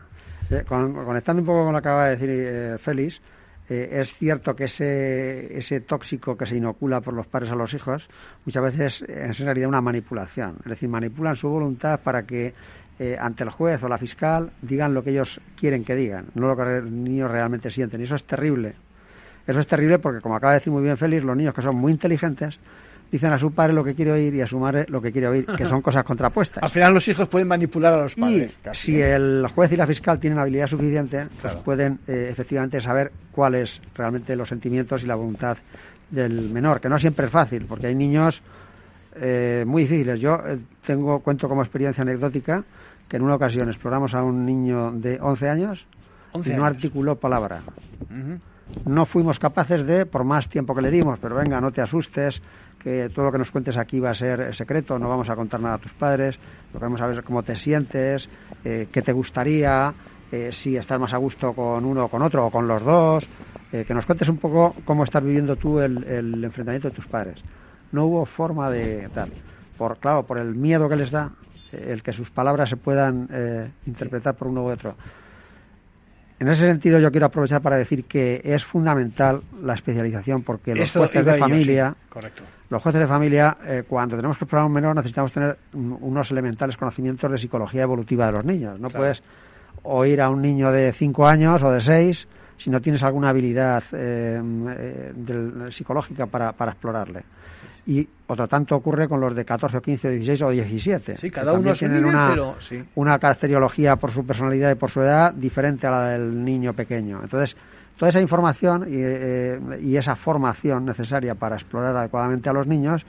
Eh, 0.49 0.63
conectando 0.67 1.41
un 1.41 1.45
poco 1.45 1.65
con 1.65 1.73
lo 1.73 1.81
que 1.81 1.87
acaba 1.87 2.09
de 2.09 2.17
decir 2.17 2.79
Félix, 2.79 3.21
es 3.69 4.13
cierto 4.15 4.55
que 4.55 4.63
ese, 4.63 5.57
ese 5.57 5.81
tóxico 5.81 6.35
que 6.35 6.45
se 6.45 6.57
inocula 6.57 7.01
por 7.01 7.13
los 7.13 7.27
padres 7.27 7.51
a 7.51 7.55
los 7.55 7.73
hijos 7.73 8.09
muchas 8.45 8.63
veces 8.63 9.01
es 9.07 9.39
en 9.39 9.45
realidad 9.45 9.69
una 9.69 9.81
manipulación. 9.81 10.57
Es 10.59 10.71
decir, 10.71 10.89
manipulan 10.89 11.35
su 11.35 11.49
voluntad 11.49 11.99
para 11.99 12.23
que 12.23 12.53
eh, 12.97 13.15
ante 13.19 13.43
el 13.43 13.49
juez 13.49 13.81
o 13.83 13.87
la 13.87 13.97
fiscal 13.97 14.51
digan 14.61 14.93
lo 14.93 15.03
que 15.03 15.11
ellos 15.11 15.39
quieren 15.55 15.85
que 15.85 15.95
digan, 15.95 16.25
no 16.33 16.47
lo 16.47 16.57
que 16.57 16.63
los 16.63 16.91
niños 16.91 17.31
realmente 17.31 17.69
sienten. 17.69 18.01
Y 18.01 18.03
eso 18.03 18.15
es 18.15 18.23
terrible. 18.23 18.73
Eso 19.47 19.59
es 19.59 19.67
terrible 19.67 19.99
porque, 19.99 20.19
como 20.19 20.35
acaba 20.35 20.53
de 20.53 20.59
decir 20.59 20.73
muy 20.73 20.83
bien 20.83 20.97
Félix, 20.97 21.23
los 21.23 21.37
niños 21.37 21.53
que 21.53 21.61
son 21.61 21.75
muy 21.77 21.91
inteligentes 21.91 22.59
dicen 23.11 23.31
a 23.33 23.37
su 23.37 23.51
padre 23.51 23.73
lo 23.73 23.83
que 23.83 23.95
quiere 23.95 24.11
oír 24.11 24.35
y 24.35 24.41
a 24.41 24.47
su 24.47 24.59
madre 24.59 24.85
lo 24.89 25.01
que 25.01 25.11
quiere 25.11 25.27
oír, 25.27 25.45
que 25.45 25.65
son 25.65 25.81
cosas 25.83 26.03
contrapuestas. 26.03 26.63
Al 26.63 26.69
final 26.69 26.93
los 26.93 27.07
hijos 27.07 27.27
pueden 27.27 27.47
manipular 27.47 27.93
a 27.93 28.03
los 28.03 28.15
padres. 28.15 28.53
Y 28.71 28.75
si 28.75 29.01
el 29.01 29.47
juez 29.53 29.71
y 29.71 29.77
la 29.77 29.87
fiscal 29.87 30.19
tienen 30.19 30.39
habilidad 30.39 30.67
suficiente, 30.67 31.27
pueden 31.63 31.99
eh, 32.07 32.29
efectivamente 32.31 32.79
saber 32.81 33.11
cuáles 33.31 33.81
realmente 33.95 34.35
los 34.35 34.49
sentimientos 34.49 35.03
y 35.03 35.07
la 35.07 35.15
voluntad 35.15 35.57
del 36.09 36.49
menor, 36.49 36.81
que 36.81 36.89
no 36.89 36.97
siempre 36.97 37.27
es 37.27 37.31
fácil, 37.31 37.65
porque 37.65 37.87
hay 37.87 37.95
niños 37.95 38.41
eh, 39.15 39.63
muy 39.65 39.83
difíciles. 39.83 40.19
Yo 40.19 40.39
tengo 40.85 41.19
cuento 41.19 41.47
como 41.47 41.61
experiencia 41.61 42.01
anecdótica 42.01 42.63
que 43.07 43.17
en 43.17 43.23
una 43.23 43.35
ocasión 43.35 43.67
exploramos 43.69 44.13
a 44.13 44.23
un 44.23 44.45
niño 44.45 44.91
de 44.91 45.19
11 45.19 45.49
años 45.49 45.85
y 46.45 46.49
no 46.51 46.63
articuló 46.63 47.15
palabra. 47.15 47.61
No 48.85 49.05
fuimos 49.05 49.39
capaces 49.39 49.85
de, 49.85 50.05
por 50.05 50.23
más 50.23 50.47
tiempo 50.47 50.75
que 50.75 50.81
le 50.83 50.91
dimos, 50.91 51.17
pero 51.19 51.35
venga, 51.35 51.59
no 51.59 51.71
te 51.71 51.81
asustes, 51.81 52.41
que 52.79 53.09
todo 53.09 53.25
lo 53.25 53.31
que 53.31 53.37
nos 53.37 53.51
cuentes 53.51 53.77
aquí 53.77 53.99
va 53.99 54.11
a 54.11 54.13
ser 54.13 54.55
secreto, 54.55 54.97
no 54.97 55.09
vamos 55.09 55.29
a 55.29 55.35
contar 55.35 55.59
nada 55.59 55.75
a 55.75 55.79
tus 55.79 55.93
padres, 55.93 56.39
lo 56.73 56.79
que 56.79 56.85
vamos 56.85 57.01
a 57.01 57.07
ver 57.07 57.17
es 57.17 57.23
cómo 57.23 57.43
te 57.43 57.55
sientes, 57.55 58.29
eh, 58.63 58.87
qué 58.91 59.01
te 59.01 59.11
gustaría, 59.11 59.93
eh, 60.31 60.51
si 60.51 60.77
estás 60.77 60.99
más 60.99 61.13
a 61.13 61.17
gusto 61.17 61.53
con 61.53 61.85
uno 61.85 62.05
o 62.05 62.07
con 62.07 62.21
otro 62.21 62.45
o 62.45 62.51
con 62.51 62.67
los 62.67 62.83
dos, 62.83 63.27
eh, 63.71 63.83
que 63.85 63.93
nos 63.93 64.05
cuentes 64.05 64.29
un 64.29 64.37
poco 64.37 64.75
cómo 64.85 65.03
estás 65.03 65.23
viviendo 65.23 65.55
tú 65.55 65.79
el, 65.79 66.03
el, 66.03 66.43
enfrentamiento 66.43 66.89
de 66.89 66.95
tus 66.95 67.07
padres. 67.07 67.43
No 67.91 68.05
hubo 68.05 68.25
forma 68.25 68.69
de 68.69 69.09
tal. 69.09 69.31
Por, 69.77 69.97
claro, 69.97 70.23
por 70.23 70.37
el 70.37 70.55
miedo 70.55 70.87
que 70.87 70.95
les 70.95 71.11
da, 71.11 71.31
el 71.71 72.01
que 72.01 72.11
sus 72.11 72.31
palabras 72.31 72.69
se 72.69 72.77
puedan 72.77 73.27
eh, 73.31 73.69
interpretar 73.85 74.35
por 74.35 74.47
uno 74.47 74.63
u 74.63 74.71
otro. 74.71 74.95
En 76.39 76.47
ese 76.47 76.65
sentido, 76.65 76.99
yo 76.99 77.11
quiero 77.11 77.25
aprovechar 77.25 77.61
para 77.61 77.77
decir 77.77 78.05
que 78.05 78.41
es 78.43 78.63
fundamental 78.63 79.41
la 79.61 79.73
especialización, 79.73 80.41
porque 80.43 80.73
los 80.73 80.89
jueces 80.89 81.25
de 81.25 81.33
familia, 81.35 81.93
los 82.69 82.81
jueces 82.81 83.01
de 83.01 83.07
familia, 83.07 83.57
eh, 83.65 83.83
cuando 83.85 84.15
tenemos 84.15 84.37
que 84.37 84.45
explorar 84.45 84.65
un 84.65 84.71
menor, 84.71 84.95
necesitamos 84.95 85.33
tener 85.33 85.57
unos 85.73 86.31
elementales 86.31 86.77
conocimientos 86.77 87.29
de 87.29 87.37
psicología 87.37 87.83
evolutiva 87.83 88.27
de 88.27 88.31
los 88.31 88.45
niños. 88.45 88.79
No 88.79 88.89
puedes 88.89 89.21
oír 89.83 90.21
a 90.21 90.29
un 90.29 90.41
niño 90.41 90.71
de 90.71 90.93
5 90.93 91.27
años 91.27 91.61
o 91.61 91.71
de 91.71 91.81
6 91.81 92.27
si 92.57 92.69
no 92.69 92.81
tienes 92.81 93.03
alguna 93.03 93.29
habilidad 93.29 93.83
eh, 93.93 94.41
psicológica 95.71 96.25
para, 96.25 96.53
para 96.53 96.71
explorarle 96.71 97.23
y 97.89 98.07
otro 98.27 98.47
tanto 98.47 98.75
ocurre 98.75 99.07
con 99.07 99.19
los 99.19 99.33
de 99.33 99.43
14 99.43 99.77
o 99.77 99.81
15 99.81 100.07
o 100.07 100.11
16 100.11 100.41
o 100.43 100.49
17. 100.51 101.17
Sí, 101.17 101.31
cada 101.31 101.53
uno 101.53 101.73
tienen 101.73 102.05
una, 102.05 102.35
una 102.93 103.17
caracteriología 103.17 103.95
por 103.95 104.11
su 104.11 104.23
personalidad 104.23 104.71
y 104.71 104.75
por 104.75 104.91
su 104.91 105.01
edad 105.01 105.33
diferente 105.33 105.87
a 105.87 105.91
la 105.91 106.09
del 106.09 106.45
niño 106.45 106.73
pequeño. 106.73 107.19
Entonces, 107.23 107.57
toda 107.97 108.09
esa 108.09 108.21
información 108.21 108.85
y, 108.87 108.93
eh, 108.97 109.59
y 109.81 109.97
esa 109.97 110.15
formación 110.15 110.85
necesaria 110.85 111.33
para 111.33 111.55
explorar 111.55 111.97
adecuadamente 111.97 112.47
a 112.47 112.53
los 112.53 112.67
niños 112.67 113.03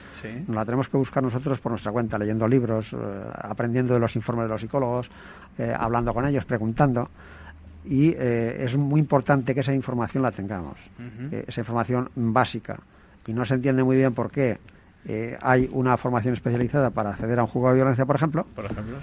nos 0.47 0.57
la 0.57 0.65
tenemos 0.65 0.89
que 0.89 0.97
buscar 0.97 1.23
nosotros 1.23 1.61
por 1.61 1.73
nuestra 1.73 1.93
cuenta, 1.93 2.17
leyendo 2.17 2.49
libros, 2.49 2.95
eh, 2.95 2.97
aprendiendo 3.35 3.93
de 3.93 4.01
los 4.01 4.17
informes 4.17 4.45
de 4.45 4.49
los 4.49 4.63
psicólogos, 4.63 5.11
eh, 5.59 5.75
hablando 5.79 6.15
con 6.15 6.27
ellos, 6.27 6.47
preguntando 6.47 7.11
y 7.85 8.15
es 8.15 8.77
muy 8.77 9.01
importante 9.01 9.55
que 9.55 9.61
esa 9.61 9.73
información 9.73 10.23
la 10.23 10.31
tengamos, 10.31 10.79
esa 11.47 11.63
información 11.63 12.11
básica 12.15 12.79
y 13.27 13.33
no 13.33 13.45
se 13.45 13.55
entiende 13.55 13.83
muy 13.83 13.97
bien 13.97 14.15
por 14.15 14.31
qué 14.31 14.59
eh, 15.07 15.37
hay 15.41 15.69
una 15.73 15.97
formación 15.97 16.35
especializada 16.35 16.91
para 16.91 17.11
acceder 17.11 17.39
a 17.39 17.43
un 17.43 17.49
juego 17.49 17.69
de 17.71 17.77
violencia, 17.77 18.05
por 18.05 18.17
ejemplo, 18.17 18.47
por 18.55 18.67
ejemplo 18.67 18.97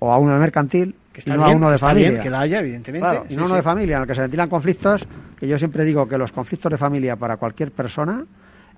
o 0.00 0.12
a 0.12 0.18
uno 0.18 0.34
de 0.34 0.38
mercantil 0.38 0.94
y 1.14 1.30
no 1.30 1.44
a 1.44 1.50
uno 1.50 1.70
de 1.70 1.78
familia. 1.78 2.20
que 2.20 2.30
la 2.30 2.40
haya, 2.40 2.60
evidentemente. 2.60 3.22
y 3.30 3.36
no 3.36 3.46
uno 3.46 3.54
de 3.54 3.62
familia, 3.62 3.96
en 3.96 4.02
el 4.02 4.08
que 4.08 4.14
se 4.14 4.20
ventilan 4.20 4.48
conflictos, 4.48 5.06
que 5.38 5.46
yo 5.46 5.56
siempre 5.56 5.84
digo 5.84 6.08
que 6.08 6.18
los 6.18 6.32
conflictos 6.32 6.70
de 6.70 6.76
familia 6.76 7.16
para 7.16 7.36
cualquier 7.36 7.70
persona 7.70 8.24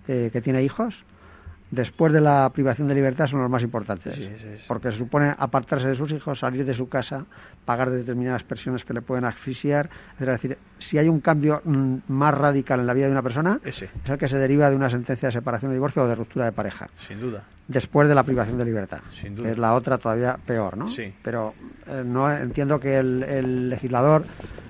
eh, 0.07 0.31
que 0.33 0.41
tiene 0.41 0.63
hijos 0.63 1.05
después 1.71 2.13
de 2.13 2.21
la 2.21 2.49
privación 2.51 2.89
de 2.89 2.95
libertad 2.95 3.27
son 3.27 3.41
los 3.41 3.51
más 3.51 3.63
importantes. 3.63 4.21
Porque 4.69 4.91
se 4.91 4.99
supone 4.99 5.35
apartarse 5.37 5.89
de 5.89 5.95
sus 5.95 6.13
hijos, 6.13 6.39
salir 6.39 6.65
de 6.65 6.75
su 6.75 6.89
casa, 6.89 7.25
pagar 7.65 7.91
determinadas 7.91 8.45
presiones 8.45 8.85
que 8.85 8.95
le 8.95 9.03
pueden 9.03 9.25
asfixiar. 9.25 9.91
Es 10.19 10.27
decir, 10.27 10.59
si 10.79 10.99
hay 10.99 11.09
un 11.09 11.21
cambio 11.21 11.61
mm, 11.65 11.97
más 12.09 12.35
radical 12.35 12.81
en 12.81 12.87
la 12.87 12.95
vida 12.95 13.07
de 13.07 13.13
una 13.13 13.23
persona, 13.23 13.61
es 13.65 13.83
el 13.83 14.19
que 14.19 14.29
se 14.29 14.39
deriva 14.39 14.71
de 14.71 14.77
una 14.77 14.91
sentencia 14.91 15.29
de 15.29 15.33
separación, 15.33 15.71
de 15.71 15.77
divorcio 15.77 16.05
o 16.05 16.09
de 16.09 16.15
ruptura 16.15 16.47
de 16.47 16.53
pareja. 16.53 16.89
Sin 16.99 17.21
duda. 17.21 17.45
Después 17.69 18.09
de 18.09 18.15
la 18.15 18.23
privación 18.23 18.59
de 18.59 18.65
libertad. 18.65 19.01
Sin 19.13 19.35
duda. 19.35 19.47
Que 19.47 19.53
es 19.53 19.59
la 19.59 19.75
otra 19.75 19.99
todavía 19.99 20.39
peor, 20.47 20.77
¿no? 20.77 20.89
Sí. 20.89 21.13
Pero 21.23 21.55
eh, 21.87 22.03
no 22.05 22.31
entiendo 22.33 22.79
que 22.79 22.97
el, 22.97 23.23
el 23.25 23.71
legislador, 23.71 24.25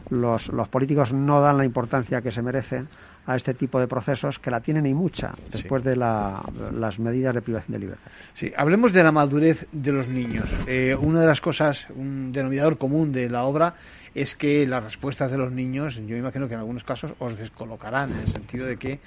los, 0.09 0.49
los 0.49 0.69
políticos 0.69 1.13
no 1.13 1.41
dan 1.41 1.59
la 1.59 1.65
importancia 1.65 2.23
que 2.23 2.31
se 2.31 2.41
merecen 2.41 2.89
a 3.27 3.37
este 3.37 3.55
tipo 3.55 3.81
de 3.81 3.89
procesos 3.89 4.39
que 4.39 4.51
la 4.51 4.61
tienen 4.61 4.87
y 4.87 4.95
mucha 4.95 5.35
después 5.51 5.83
de 5.83 5.97
las 5.97 6.99
medidas 6.99 7.35
de 7.35 7.43
privación 7.43 7.73
de 7.73 7.79
libertad. 7.79 8.11
Sí, 8.35 8.53
hablemos 8.57 8.93
de 8.93 9.03
la 9.03 9.13
madurez 9.13 9.67
de 9.73 9.93
los 9.93 10.09
niños. 10.09 10.51
Eh, 10.67 10.97
una 10.99 11.21
de 11.21 11.27
las 11.27 11.41
cosas, 11.41 11.89
un 11.95 12.33
denominador 12.33 12.79
común 12.79 13.13
de 13.13 13.29
la 13.29 13.45
obra 13.45 13.75
es 14.15 14.35
que 14.35 14.67
las 14.67 14.83
respuestas 14.83 15.31
de 15.31 15.39
los 15.39 15.53
niños, 15.53 16.01
yo 16.07 16.17
imagino 16.17 16.49
que 16.49 16.55
en 16.55 16.61
algunos 16.61 16.85
casos 16.85 17.13
os 17.19 17.37
descolocarán 17.37 18.11
en 18.13 18.21
el 18.21 18.29
sentido 18.29 18.67
de 18.67 18.79
que 18.79 19.01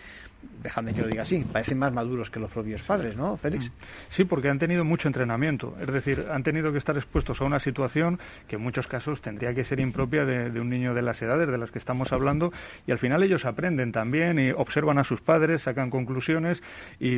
dejadme 0.62 0.94
que 0.94 1.02
lo 1.02 1.08
diga 1.08 1.24
así, 1.24 1.46
parecen 1.52 1.80
más 1.80 1.94
maduros 1.94 2.30
que 2.30 2.40
los 2.40 2.52
propios 2.52 2.84
padres, 2.84 3.16
¿no, 3.16 3.38
Félix? 3.38 3.70
Mm. 3.70 3.74
Sí, 4.10 4.24
porque 4.26 4.50
han 4.50 4.60
tenido 4.60 4.84
mucho 4.84 5.08
entrenamiento, 5.08 5.76
es 5.80 5.88
decir, 5.88 6.26
han 6.32 6.44
tenido 6.44 6.72
que 6.72 6.78
estar 6.78 6.98
expuestos 6.98 7.42
a 7.42 7.46
una 7.46 7.60
situación 7.60 8.20
que 8.48 8.58
en 8.58 8.62
muchos 8.62 8.88
casos 8.88 9.22
tendría 9.22 9.54
que 9.54 9.64
ser 9.64 9.80
impropia 9.80 10.26
de, 10.26 10.60
un 10.60 10.70
niño 10.70 10.94
de 10.94 11.02
las 11.02 11.22
edades 11.22 11.50
de 11.50 11.58
las 11.58 11.72
que 11.72 11.80
estamos 11.80 12.12
hablando 12.12 12.52
y 12.86 12.92
al 12.92 13.00
final 13.00 13.24
ellos 13.24 13.46
aprenden 13.46 13.92
también 13.92 14.40
y 14.40 14.52
observan 14.52 15.00
a 15.00 15.04
sus 15.04 15.22
padres, 15.22 15.62
sacan 15.62 15.90
conclusiones 15.90 16.62
y, 17.00 17.18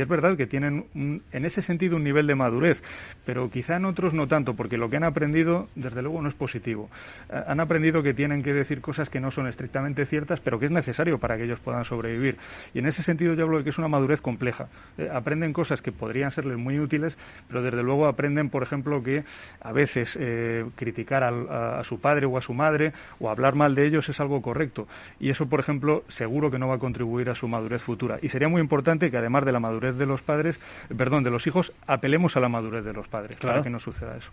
es 0.00 0.08
verdad 0.08 0.36
que 0.36 0.46
tienen 0.46 0.86
en 0.94 1.44
ese 1.44 1.60
sentido 1.60 1.96
un 1.96 2.04
nivel 2.04 2.26
de 2.26 2.34
madurez, 2.34 2.82
pero 3.26 3.50
quizá 3.50 3.76
en 3.76 3.84
otros 3.84 4.14
no 4.14 4.26
tanto, 4.28 4.54
porque 4.54 4.78
lo 4.78 4.88
que 4.88 4.96
han 4.96 5.04
aprendido 5.04 5.68
desde 5.74 6.00
luego 6.02 6.22
no 6.22 6.28
es 6.28 6.34
positivo. 6.34 6.88
Han 7.28 7.60
aprendido 7.60 8.02
que 8.02 8.14
tienen 8.14 8.42
que 8.42 8.54
decir 8.54 8.80
cosas 8.80 9.10
que 9.10 9.20
no 9.20 9.30
son 9.30 9.46
estrictamente 9.46 10.06
ciertas, 10.06 10.40
pero 10.40 10.58
que 10.58 10.66
es 10.66 10.72
necesario 10.72 11.18
para 11.18 11.36
que 11.36 11.44
ellos 11.44 11.60
puedan 11.60 11.84
sobrevivir. 11.84 12.38
Y 12.74 12.78
en 12.78 12.86
ese 12.86 13.02
sentido 13.02 13.34
yo 13.34 13.44
hablo 13.44 13.58
de 13.58 13.64
que 13.64 13.70
es 13.70 13.78
una 13.78 13.88
madurez 13.88 14.20
compleja. 14.20 14.68
Eh, 14.98 15.08
aprenden 15.12 15.52
cosas 15.52 15.82
que 15.82 15.92
podrían 15.92 16.30
serles 16.30 16.58
muy 16.58 16.78
útiles, 16.78 17.16
pero 17.48 17.62
desde 17.62 17.82
luego 17.82 18.06
aprenden, 18.06 18.50
por 18.50 18.62
ejemplo, 18.62 19.02
que 19.02 19.24
a 19.60 19.72
veces 19.72 20.16
eh, 20.20 20.64
criticar 20.76 21.24
a, 21.24 21.82
su 21.84 22.00
padre 22.00 22.26
o 22.26 22.36
a 22.36 22.40
su 22.40 22.54
madre 22.54 22.92
o 23.18 23.30
hablar 23.30 23.54
mal 23.54 23.74
de 23.74 23.86
ellos 23.86 24.08
es 24.08 24.20
algo 24.20 24.42
correcto. 24.42 24.86
Y 25.18 25.30
eso, 25.30 25.46
por 25.46 25.60
ejemplo, 25.60 26.04
seguro 26.08 26.50
que 26.50 26.58
no 26.58 26.68
va 26.68 26.76
a 26.76 26.78
contribuir 26.78 27.30
a 27.30 27.34
su 27.34 27.48
madurez 27.48 27.82
futura. 27.82 28.18
Y 28.22 28.28
sería 28.28 28.48
muy 28.48 28.60
importante 28.60 29.10
que 29.10 29.16
además 29.16 29.44
de 29.44 29.52
la 29.52 29.60
madurez 29.60 29.96
de 29.96 30.06
los 30.06 30.22
padres, 30.22 30.60
perdón, 30.96 31.24
de 31.24 31.30
los 31.30 31.46
hijos, 31.46 31.72
apelemos 31.86 32.36
a 32.36 32.40
la 32.40 32.48
madurez 32.48 32.84
de 32.84 32.92
los 32.92 33.08
padres 33.08 33.36
para 33.36 33.62
que 33.62 33.70
no 33.70 33.78
suceda 33.78 34.16
eso. 34.16 34.30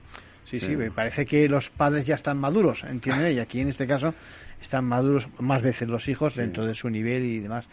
Sí, 0.50 0.62
sí, 0.62 0.78
me 0.78 0.92
parece 0.92 1.26
que 1.26 1.50
los 1.50 1.70
padres 1.70 2.06
ya 2.06 2.16
están 2.16 2.38
maduros, 2.38 2.86
entiende, 2.86 3.34
y 3.34 3.40
aquí 3.40 3.60
en 3.60 3.68
este 3.68 3.86
caso 3.86 4.14
están 4.62 4.86
maduros 4.86 5.28
más 5.40 5.62
veces 5.62 5.90
los 5.90 6.08
hijos 6.08 6.36
dentro 6.36 6.66
de 6.66 6.74
su 6.74 6.90
nivel 6.90 7.26
y 7.26 7.40
demás. 7.40 7.66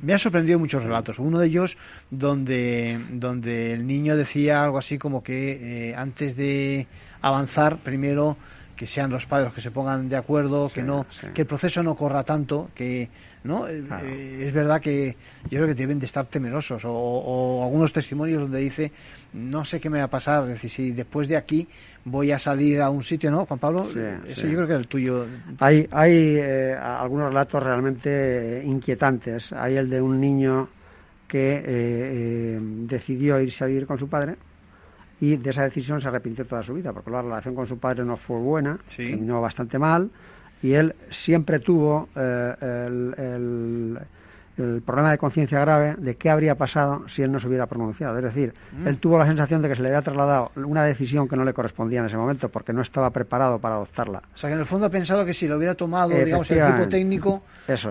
Me 0.00 0.14
ha 0.14 0.18
sorprendido 0.18 0.58
muchos 0.58 0.84
relatos. 0.84 1.18
Uno 1.18 1.40
de 1.40 1.48
ellos 1.48 1.76
donde, 2.08 3.00
donde 3.10 3.72
el 3.72 3.84
niño 3.84 4.16
decía 4.16 4.62
algo 4.62 4.78
así 4.78 4.96
como 4.96 5.24
que 5.24 5.88
eh, 5.90 5.94
antes 5.96 6.36
de 6.36 6.86
avanzar, 7.20 7.78
primero 7.78 8.36
que 8.76 8.86
sean 8.86 9.10
los 9.10 9.26
padres 9.26 9.46
los 9.46 9.54
que 9.54 9.60
se 9.60 9.70
pongan 9.70 10.08
de 10.08 10.16
acuerdo, 10.16 10.70
que 10.72 10.82
no, 10.82 11.06
que 11.34 11.42
el 11.42 11.46
proceso 11.46 11.82
no 11.82 11.96
corra 11.96 12.24
tanto, 12.24 12.70
que 12.74 13.10
no 13.44 13.66
eh, 13.68 13.82
eh, 14.02 14.44
es 14.46 14.52
verdad 14.52 14.80
que 14.80 15.16
yo 15.44 15.58
creo 15.58 15.66
que 15.66 15.74
deben 15.74 15.98
de 15.98 16.06
estar 16.06 16.26
temerosos 16.26 16.82
o, 16.86 17.62
algunos 17.64 17.92
testimonios 17.92 18.42
donde 18.42 18.58
dice 18.58 18.92
no 19.32 19.64
sé 19.64 19.80
qué 19.80 19.88
me 19.88 19.98
va 19.98 20.04
a 20.04 20.10
pasar, 20.10 20.42
es 20.44 20.54
decir, 20.54 20.70
si 20.70 20.90
después 20.90 21.28
de 21.28 21.36
aquí 21.36 21.66
voy 22.04 22.32
a 22.32 22.38
salir 22.38 22.80
a 22.80 22.90
un 22.90 23.02
sitio, 23.02 23.30
¿no, 23.30 23.46
Juan 23.46 23.60
Pablo? 23.60 23.88
Ese 24.26 24.48
yo 24.48 24.56
creo 24.56 24.66
que 24.66 24.72
es 24.72 24.80
el 24.80 24.88
tuyo. 24.88 25.26
Hay, 25.60 25.86
hay 25.92 26.36
eh, 26.36 26.74
algunos 26.74 27.28
relatos 27.28 27.62
realmente 27.62 28.62
inquietantes. 28.64 29.52
Hay 29.52 29.76
el 29.76 29.88
de 29.88 30.02
un 30.02 30.20
niño 30.20 30.68
que 31.28 32.58
decidió 32.88 33.40
irse 33.40 33.62
a 33.62 33.68
vivir 33.68 33.86
con 33.86 33.98
su 33.98 34.08
padre 34.08 34.34
y 35.20 35.36
de 35.36 35.50
esa 35.50 35.62
decisión 35.62 36.00
se 36.00 36.08
arrepintió 36.08 36.46
toda 36.46 36.62
su 36.62 36.74
vida, 36.74 36.92
porque 36.92 37.10
la 37.10 37.22
relación 37.22 37.54
con 37.54 37.66
su 37.66 37.78
padre 37.78 38.04
no 38.04 38.16
fue 38.16 38.38
buena, 38.38 38.78
terminó 38.96 39.40
bastante 39.40 39.78
mal, 39.78 40.10
y 40.62 40.72
él 40.72 40.94
siempre 41.10 41.58
tuvo 41.60 42.08
eh, 42.14 42.54
el, 42.60 43.98
el 44.60 44.82
problema 44.82 45.10
de 45.10 45.18
conciencia 45.18 45.60
grave 45.60 45.94
de 45.98 46.16
qué 46.16 46.30
habría 46.30 46.54
pasado 46.54 47.08
si 47.08 47.22
él 47.22 47.32
no 47.32 47.40
se 47.40 47.48
hubiera 47.48 47.66
pronunciado. 47.66 48.16
Es 48.18 48.24
decir, 48.24 48.54
mm. 48.72 48.86
él 48.86 48.98
tuvo 48.98 49.18
la 49.18 49.26
sensación 49.26 49.62
de 49.62 49.68
que 49.68 49.76
se 49.76 49.82
le 49.82 49.88
había 49.88 50.02
trasladado 50.02 50.52
una 50.56 50.84
decisión 50.84 51.28
que 51.28 51.36
no 51.36 51.44
le 51.44 51.52
correspondía 51.52 52.00
en 52.00 52.06
ese 52.06 52.16
momento 52.16 52.48
porque 52.48 52.72
no 52.72 52.82
estaba 52.82 53.10
preparado 53.10 53.58
para 53.58 53.76
adoptarla. 53.76 54.22
O 54.34 54.36
sea, 54.36 54.48
que 54.48 54.54
en 54.54 54.60
el 54.60 54.66
fondo 54.66 54.86
ha 54.86 54.90
pensado 54.90 55.24
que 55.24 55.34
si 55.34 55.48
lo 55.48 55.56
hubiera 55.56 55.74
tomado, 55.74 56.10
digamos, 56.10 56.50
el 56.50 56.58
equipo 56.58 56.88
técnico, 56.88 57.42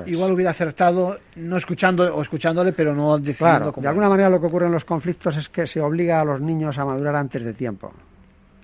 igual 0.05 0.31
hubiera 0.31 0.51
acertado, 0.51 1.19
no 1.35 1.57
escuchando 1.57 2.13
o 2.15 2.21
escuchándole, 2.21 2.73
pero 2.73 2.93
no 2.93 3.17
decidiendo 3.17 3.71
claro, 3.71 3.81
De 3.81 3.87
alguna 3.87 4.09
manera 4.09 4.29
lo 4.29 4.39
que 4.39 4.47
ocurre 4.47 4.67
en 4.67 4.71
los 4.71 4.85
conflictos 4.85 5.37
es 5.37 5.49
que 5.49 5.67
se 5.67 5.81
obliga 5.81 6.21
a 6.21 6.25
los 6.25 6.41
niños 6.41 6.77
a 6.77 6.85
madurar 6.85 7.15
antes 7.15 7.43
de 7.43 7.53
tiempo 7.53 7.93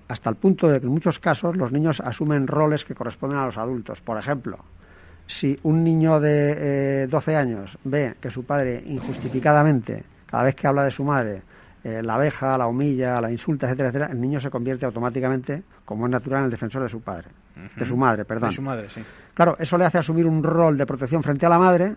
hasta 0.08 0.30
el 0.30 0.36
punto 0.36 0.68
de 0.68 0.80
que 0.80 0.86
en 0.86 0.92
muchos 0.92 1.18
casos 1.18 1.56
los 1.56 1.72
niños 1.72 2.00
asumen 2.00 2.46
roles 2.46 2.84
que 2.84 2.94
corresponden 2.94 3.38
a 3.38 3.46
los 3.46 3.58
adultos. 3.58 4.00
Por 4.00 4.18
ejemplo, 4.18 4.58
si 5.26 5.58
un 5.64 5.82
niño 5.82 6.20
de 6.20 7.02
eh, 7.04 7.06
12 7.08 7.36
años 7.36 7.78
ve 7.84 8.14
que 8.20 8.30
su 8.30 8.44
padre 8.44 8.82
injustificadamente, 8.86 10.04
cada 10.26 10.44
vez 10.44 10.54
que 10.54 10.66
habla 10.66 10.84
de 10.84 10.90
su 10.90 11.04
madre, 11.04 11.42
eh, 11.82 12.02
la 12.02 12.16
abeja, 12.16 12.58
la 12.58 12.66
humilla, 12.66 13.20
la 13.20 13.30
insulta, 13.30 13.66
etcétera, 13.66 13.90
etcétera, 13.90 14.12
el 14.12 14.20
niño 14.20 14.40
se 14.40 14.50
convierte 14.50 14.86
automáticamente, 14.86 15.62
como 15.84 16.06
es 16.06 16.10
natural, 16.10 16.40
en 16.40 16.44
el 16.46 16.50
defensor 16.50 16.82
de 16.82 16.88
su 16.88 17.00
padre, 17.00 17.28
de 17.76 17.84
su 17.84 17.96
madre, 17.96 18.24
perdón. 18.24 18.50
De 18.50 18.56
su 18.56 18.62
madre, 18.62 18.88
sí. 18.88 19.02
Claro, 19.34 19.56
eso 19.58 19.78
le 19.78 19.84
hace 19.84 19.98
asumir 19.98 20.26
un 20.26 20.42
rol 20.42 20.76
de 20.78 20.86
protección 20.86 21.22
frente 21.22 21.46
a 21.46 21.48
la 21.48 21.58
madre 21.58 21.94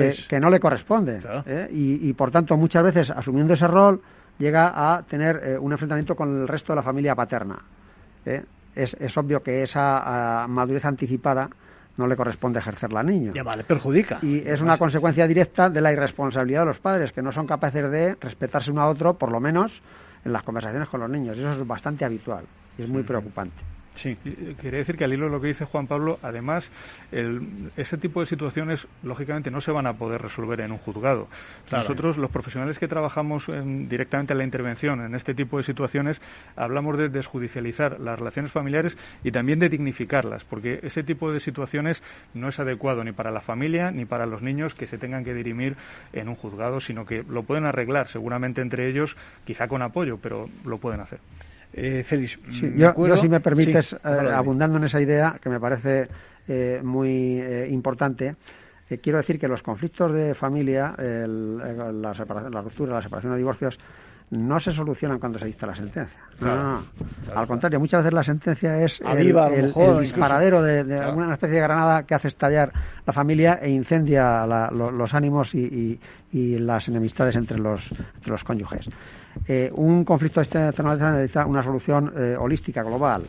eh, 0.00 0.14
que 0.28 0.40
no 0.40 0.50
le 0.50 0.58
corresponde. 0.58 1.20
¿eh? 1.46 1.68
Y, 1.70 2.08
y, 2.08 2.12
por 2.14 2.30
tanto, 2.30 2.56
muchas 2.56 2.82
veces, 2.82 3.10
asumiendo 3.10 3.52
ese 3.52 3.68
rol, 3.68 4.00
llega 4.38 4.72
a 4.74 5.02
tener 5.02 5.58
un 5.60 5.72
enfrentamiento 5.72 6.14
con 6.14 6.42
el 6.42 6.48
resto 6.48 6.72
de 6.72 6.76
la 6.76 6.82
familia 6.82 7.14
paterna. 7.14 7.58
Es, 8.74 8.96
es, 8.98 9.16
obvio 9.16 9.42
que 9.42 9.62
esa 9.62 10.42
ah, 10.42 10.48
madurez 10.48 10.84
anticipada 10.84 11.48
no 11.96 12.06
le 12.06 12.16
corresponde 12.16 12.58
ejercerla 12.58 13.00
al 13.00 13.06
niño. 13.06 13.30
Ya 13.32 13.42
vale, 13.42 13.64
perjudica. 13.64 14.18
Y 14.22 14.38
es 14.38 14.60
una 14.60 14.76
consecuencia 14.76 15.28
directa 15.28 15.70
de 15.70 15.80
la 15.80 15.92
irresponsabilidad 15.92 16.60
de 16.60 16.66
los 16.66 16.80
padres, 16.80 17.12
que 17.12 17.22
no 17.22 17.30
son 17.30 17.46
capaces 17.46 17.88
de 17.90 18.16
respetarse 18.20 18.72
uno 18.72 18.82
a 18.82 18.88
otro, 18.88 19.14
por 19.14 19.30
lo 19.30 19.38
menos 19.40 19.80
en 20.24 20.32
las 20.32 20.42
conversaciones 20.42 20.88
con 20.88 21.00
los 21.00 21.10
niños. 21.10 21.38
Eso 21.38 21.52
es 21.52 21.66
bastante 21.66 22.04
habitual 22.04 22.44
y 22.78 22.82
es 22.82 22.88
muy 22.88 23.02
preocupante. 23.02 23.56
Sí. 23.94 24.16
Eh, 24.24 24.54
quería 24.60 24.78
decir 24.78 24.96
que 24.96 25.04
al 25.04 25.12
hilo 25.12 25.26
de 25.26 25.30
lo 25.30 25.40
que 25.40 25.48
dice 25.48 25.64
Juan 25.64 25.86
Pablo, 25.86 26.18
además, 26.22 26.70
ese 27.76 27.96
tipo 27.98 28.20
de 28.20 28.26
situaciones, 28.26 28.86
lógicamente, 29.02 29.50
no 29.50 29.60
se 29.60 29.70
van 29.70 29.86
a 29.86 29.94
poder 29.94 30.20
resolver 30.20 30.60
en 30.60 30.72
un 30.72 30.78
juzgado. 30.78 31.28
Nosotros, 31.70 32.18
los 32.18 32.30
profesionales 32.30 32.78
que 32.78 32.88
trabajamos 32.88 33.46
directamente 33.88 34.32
en 34.32 34.38
la 34.38 34.44
intervención 34.44 35.00
en 35.00 35.14
este 35.14 35.34
tipo 35.34 35.58
de 35.58 35.62
situaciones, 35.62 36.20
hablamos 36.56 36.98
de 36.98 37.08
desjudicializar 37.08 38.00
las 38.00 38.18
relaciones 38.18 38.52
familiares 38.52 38.96
y 39.22 39.30
también 39.30 39.58
de 39.58 39.68
dignificarlas, 39.68 40.44
porque 40.44 40.80
ese 40.82 41.02
tipo 41.02 41.32
de 41.32 41.40
situaciones 41.40 42.02
no 42.34 42.48
es 42.48 42.58
adecuado 42.58 43.04
ni 43.04 43.12
para 43.12 43.30
la 43.30 43.40
familia 43.40 43.90
ni 43.90 44.04
para 44.04 44.26
los 44.26 44.42
niños 44.42 44.74
que 44.74 44.86
se 44.86 44.98
tengan 44.98 45.24
que 45.24 45.34
dirimir 45.34 45.76
en 46.12 46.28
un 46.28 46.34
juzgado, 46.34 46.80
sino 46.80 47.06
que 47.06 47.22
lo 47.22 47.44
pueden 47.44 47.64
arreglar 47.64 48.08
seguramente 48.08 48.60
entre 48.60 48.88
ellos, 48.88 49.16
quizá 49.44 49.68
con 49.68 49.82
apoyo, 49.82 50.18
pero 50.18 50.48
lo 50.64 50.78
pueden 50.78 51.00
hacer. 51.00 51.20
Eh, 51.76 52.04
Félix, 52.04 52.38
yo, 52.76 53.16
si 53.16 53.28
me 53.28 53.40
permites, 53.40 53.94
eh, 53.94 53.98
abundando 54.32 54.78
en 54.78 54.84
esa 54.84 55.00
idea, 55.00 55.36
que 55.42 55.48
me 55.48 55.58
parece 55.58 56.08
eh, 56.46 56.80
muy 56.84 57.40
eh, 57.40 57.68
importante, 57.68 58.36
quiero 59.02 59.18
decir 59.18 59.40
que 59.40 59.48
los 59.48 59.60
conflictos 59.60 60.12
de 60.12 60.34
familia, 60.34 60.94
la, 60.96 62.12
ruptura, 62.62 62.94
la 62.94 63.02
separación 63.02 63.32
o 63.32 63.36
divorcios, 63.36 63.76
no 64.30 64.60
se 64.60 64.70
solucionan 64.70 65.18
cuando 65.18 65.38
se 65.38 65.46
dicta 65.46 65.66
la 65.66 65.74
sentencia. 65.74 66.18
Al 67.34 67.46
contrario, 67.48 67.80
muchas 67.80 68.02
veces 68.02 68.14
la 68.14 68.22
sentencia 68.22 68.80
es 68.80 69.00
el, 69.00 69.34
disparadero 70.00 70.62
de, 70.62 70.82
una 70.82 71.34
especie 71.34 71.56
de 71.56 71.62
granada 71.62 72.04
que 72.04 72.14
hace 72.14 72.28
estallar 72.28 72.72
la 73.04 73.12
familia 73.12 73.58
e 73.60 73.70
incendia 73.70 74.46
los 74.46 75.12
ánimos 75.14 75.54
y, 75.56 75.98
las 76.32 76.86
enemistades 76.86 77.34
entre 77.34 77.58
los, 77.58 77.90
entre 77.90 78.30
los 78.30 78.44
cónyuges. 78.44 78.88
Eh, 79.46 79.70
un 79.74 80.04
conflicto 80.04 80.40
de 80.40 80.72
necesita 80.72 81.46
una 81.46 81.62
solución 81.62 82.12
eh, 82.16 82.36
holística, 82.38 82.82
global. 82.82 83.24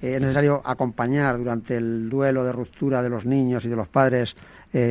Eh, 0.00 0.14
es 0.14 0.22
necesario 0.22 0.62
acompañar 0.64 1.38
durante 1.38 1.76
el 1.76 2.08
duelo 2.08 2.44
de 2.44 2.52
ruptura 2.52 3.02
de 3.02 3.08
los 3.08 3.26
niños 3.26 3.64
y 3.64 3.68
de 3.68 3.76
los 3.76 3.88
padres 3.88 4.36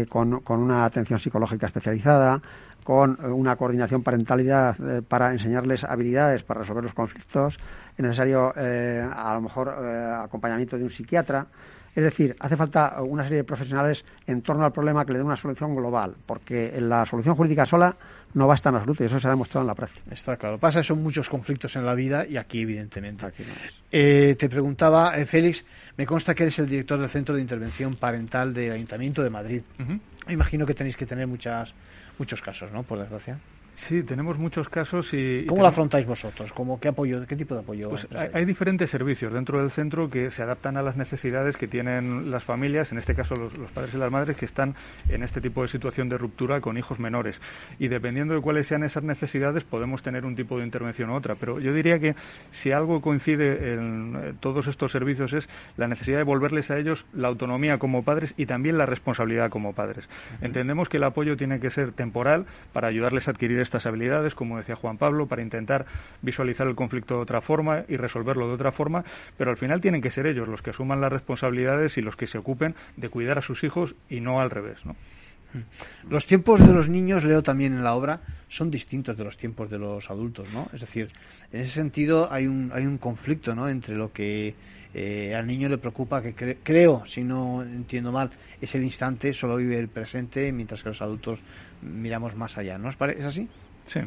con, 0.10 0.42
una 0.48 0.86
atención 0.86 1.20
psicológica 1.20 1.68
especializada, 1.68 2.42
con 2.84 3.24
una 3.24 3.56
coordinación 3.56 4.02
parentalidad 4.02 4.76
para 5.08 5.32
enseñarles 5.32 5.84
habilidades 5.84 6.42
para 6.42 6.62
resolver 6.62 6.84
los 6.84 6.96
conflictos. 6.96 7.60
Es 7.96 8.04
necesario, 8.04 8.52
a 8.56 9.34
lo 9.36 9.42
mejor, 9.42 9.70
acompañamiento 9.70 10.80
de 10.80 10.84
un 10.84 10.90
psiquiatra. 10.90 11.46
Es 11.94 12.04
decir, 12.04 12.36
hace 12.40 12.58
falta 12.58 13.00
una 13.04 13.22
serie 13.22 13.38
de 13.38 13.44
profesionales 13.44 14.04
en 14.26 14.42
torno 14.42 14.66
al 14.66 14.72
problema 14.72 15.06
que 15.06 15.12
le 15.12 15.20
den 15.20 15.28
una 15.28 15.38
solución 15.38 15.76
global, 15.76 16.16
porque 16.26 16.76
la 16.82 17.06
solución 17.06 17.36
jurídica 17.36 17.66
sola 17.66 17.96
no 18.34 18.48
basta 18.48 18.70
en 18.70 18.76
absoluto 18.76 19.04
y 19.04 19.08
eso 19.08 19.20
se 19.20 19.28
ha 19.28 19.32
demostrado 19.32 19.64
en 19.64 19.68
la 19.68 19.76
práctica. 19.76 20.06
Está 20.12 20.38
claro. 20.38 20.58
Pasa 20.58 20.84
son 20.84 21.02
muchos 21.02 21.30
conflictos 21.30 21.76
en 21.76 21.86
la 21.86 21.96
vida 21.96 22.26
y 22.28 22.38
aquí, 22.38 22.62
evidentemente. 22.62 23.28
Eh, 23.92 24.36
te 24.38 24.50
preguntaba, 24.50 25.18
eh, 25.18 25.26
Félix, 25.26 25.66
me 25.98 26.06
consta 26.06 26.36
que 26.36 26.44
eres 26.44 26.60
el 26.60 26.68
director 26.68 27.00
del 27.00 27.10
Centro 27.10 27.36
de 27.36 27.42
Intervención 27.42 27.96
Parental 27.96 28.54
del 28.54 28.74
Ayuntamiento 28.74 29.24
de 29.24 29.30
Madrid. 29.30 29.62
Me 30.28 30.34
imagino 30.34 30.66
que 30.66 30.74
tenéis 30.74 30.98
que 30.98 31.06
tener 31.06 31.28
muchas, 31.28 31.74
muchos 32.20 32.42
casos, 32.42 32.72
¿no? 32.72 32.84
Por 32.84 33.00
desgracia. 33.00 33.40
Sí, 33.78 34.02
tenemos 34.02 34.40
muchos 34.40 34.70
casos 34.70 35.14
y... 35.14 35.46
¿Cómo 35.46 35.62
lo 35.62 35.68
afrontáis 35.68 36.08
vosotros? 36.08 36.52
¿Cómo, 36.52 36.80
qué, 36.80 36.88
apoyo, 36.88 37.26
¿Qué 37.28 37.36
tipo 37.36 37.54
de 37.54 37.62
apoyo? 37.62 37.90
Pues 37.90 38.08
hay, 38.34 38.44
diferentes 38.44 38.90
servicios 38.90 39.32
dentro 39.32 39.62
del 39.62 39.70
centro 39.70 40.10
que 40.10 40.32
se 40.32 40.42
adaptan 40.42 40.78
a 40.78 40.82
las 40.82 40.98
necesidades 40.98 41.58
que 41.58 41.68
tienen 41.68 42.32
las 42.32 42.44
familias, 42.44 42.92
en 42.92 42.98
este 42.98 43.14
caso 43.14 43.36
los, 43.36 43.52
padres 43.72 43.94
y 43.94 43.98
las 43.98 44.12
madres 44.12 44.36
que 44.36 44.46
están 44.46 44.74
en 45.10 45.22
este 45.22 45.42
tipo 45.42 45.62
de 45.62 45.68
situación 45.68 46.10
de 46.10 46.18
ruptura 46.18 46.60
con 46.60 46.76
hijos 46.80 47.00
menores. 47.00 47.40
Y 47.78 47.88
dependiendo 47.88 48.34
de 48.34 48.42
cuáles 48.42 48.66
sean 48.66 48.84
esas 48.84 49.04
necesidades 49.04 49.64
podemos 49.64 50.02
tener 50.02 50.26
un 50.26 50.36
tipo 50.36 50.58
de 50.58 50.66
intervención 50.66 51.12
u 51.12 51.16
otra. 51.16 51.36
Pero 51.36 51.60
yo 51.60 51.72
diría 51.72 52.00
que 52.00 52.16
si 52.50 52.72
algo 52.72 53.00
coincide 53.00 53.74
en 53.74 54.16
eh, 54.16 54.34
todos 54.40 54.66
estos 54.66 54.92
servicios 54.92 55.34
es 55.34 55.48
la 55.78 55.88
necesidad 55.88 56.16
de 56.16 56.24
devolverles 56.24 56.72
a 56.72 56.80
ellos 56.80 57.06
la 57.14 57.28
autonomía 57.28 57.78
como 57.78 58.04
padres 58.04 58.34
y 58.38 58.48
también 58.48 58.80
la 58.80 58.88
responsabilidad 58.88 59.52
como 59.52 59.74
padres. 59.74 60.10
Entendemos 60.42 60.90
que 60.90 60.98
el 60.98 61.04
apoyo 61.04 61.38
tiene 61.38 61.60
que 61.60 61.70
ser 61.70 61.92
temporal 61.92 62.48
para 62.74 62.88
ayudarles 62.88 63.28
a 63.28 63.32
adquirir 63.32 63.67
estas 63.68 63.86
habilidades, 63.86 64.34
como 64.34 64.58
decía 64.58 64.76
Juan 64.76 64.98
Pablo, 64.98 65.28
para 65.28 65.42
intentar 65.42 65.86
visualizar 66.22 66.68
el 66.68 66.76
conflicto 66.76 67.16
de 67.16 67.22
otra 67.22 67.42
forma 67.42 67.84
y 67.88 67.98
resolverlo 67.98 68.48
de 68.48 68.54
otra 68.54 68.72
forma, 68.72 69.04
pero 69.38 69.52
al 69.52 69.58
final 69.58 69.82
tienen 69.82 70.02
que 70.02 70.10
ser 70.10 70.26
ellos 70.26 70.48
los 70.48 70.62
que 70.62 70.72
asuman 70.72 71.02
las 71.02 71.12
responsabilidades 71.12 71.98
y 71.98 72.02
los 72.02 72.16
que 72.16 72.28
se 72.28 72.38
ocupen 72.38 72.76
de 72.96 73.10
cuidar 73.10 73.38
a 73.38 73.42
sus 73.42 73.64
hijos 73.64 73.96
y 74.10 74.22
no 74.22 74.42
al 74.42 74.50
revés, 74.50 74.86
¿no? 74.86 74.94
Mm. 75.54 76.10
Los 76.10 76.26
tiempos 76.26 76.66
de 76.66 76.74
los 76.74 76.90
niños, 76.90 77.24
leo 77.24 77.44
también 77.44 77.74
en 77.74 77.84
la 77.84 77.96
obra, 77.96 78.22
son 78.48 78.72
distintos 78.72 79.18
de 79.18 79.24
los 79.24 79.38
tiempos 79.38 79.70
de 79.70 79.78
los 79.78 80.10
adultos, 80.10 80.52
¿no? 80.54 80.68
Es 80.74 80.82
decir, 80.82 81.10
en 81.52 81.62
ese 81.62 81.74
sentido 81.74 82.32
hay 82.32 82.48
un, 82.48 82.72
hay 82.74 82.86
un 82.86 82.98
conflicto, 82.98 83.56
¿no? 83.56 83.70
Entre 83.70 83.96
lo 83.96 84.12
que 84.12 84.56
eh, 85.00 85.36
al 85.36 85.46
niño 85.46 85.70
le 85.70 85.78
preocupa, 85.78 86.24
que 86.24 86.58
creo, 86.64 87.06
si 87.06 87.24
no 87.24 87.62
entiendo 87.62 88.12
mal, 88.12 88.32
es 88.60 88.74
el 88.74 88.84
instante, 88.84 89.32
solo 89.32 89.58
vive 89.58 89.78
el 89.78 89.90
presente, 89.90 90.52
mientras 90.52 90.82
que 90.82 90.90
los 90.90 91.02
adultos 91.04 91.44
miramos 91.84 92.36
más 92.36 92.58
allá, 92.58 92.80
¿no 92.80 92.88
os 92.88 92.98
parece? 92.98 93.20
¿Es 93.20 93.26
así? 93.26 93.48
Sí. 93.86 94.02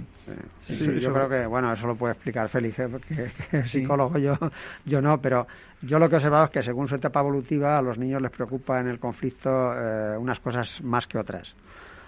yo 1.01 1.13
creo 1.15 1.29
que, 1.29 1.47
bueno, 1.47 1.73
eso 1.73 1.87
lo 1.87 1.95
puede 1.95 2.15
explicar 2.15 2.49
Félix, 2.49 2.81
¿eh? 2.81 2.89
porque 2.91 3.31
es 3.53 3.71
psicólogo 3.71 4.19
yo, 4.19 4.37
yo 4.85 5.01
no, 5.01 5.21
pero 5.21 5.47
yo 5.81 6.01
lo 6.01 6.09
que 6.09 6.17
he 6.17 6.19
observado 6.19 6.47
es 6.47 6.51
que 6.51 6.63
según 6.63 6.89
su 6.89 6.97
etapa 6.97 7.21
evolutiva 7.21 7.79
a 7.79 7.83
los 7.83 7.97
niños 7.97 8.21
les 8.21 8.33
preocupa 8.33 8.81
en 8.81 8.89
el 8.89 8.99
conflicto 8.99 9.49
eh, 9.49 10.19
unas 10.19 10.41
cosas 10.41 10.83
más 10.83 11.07
que 11.07 11.19
otras. 11.19 11.55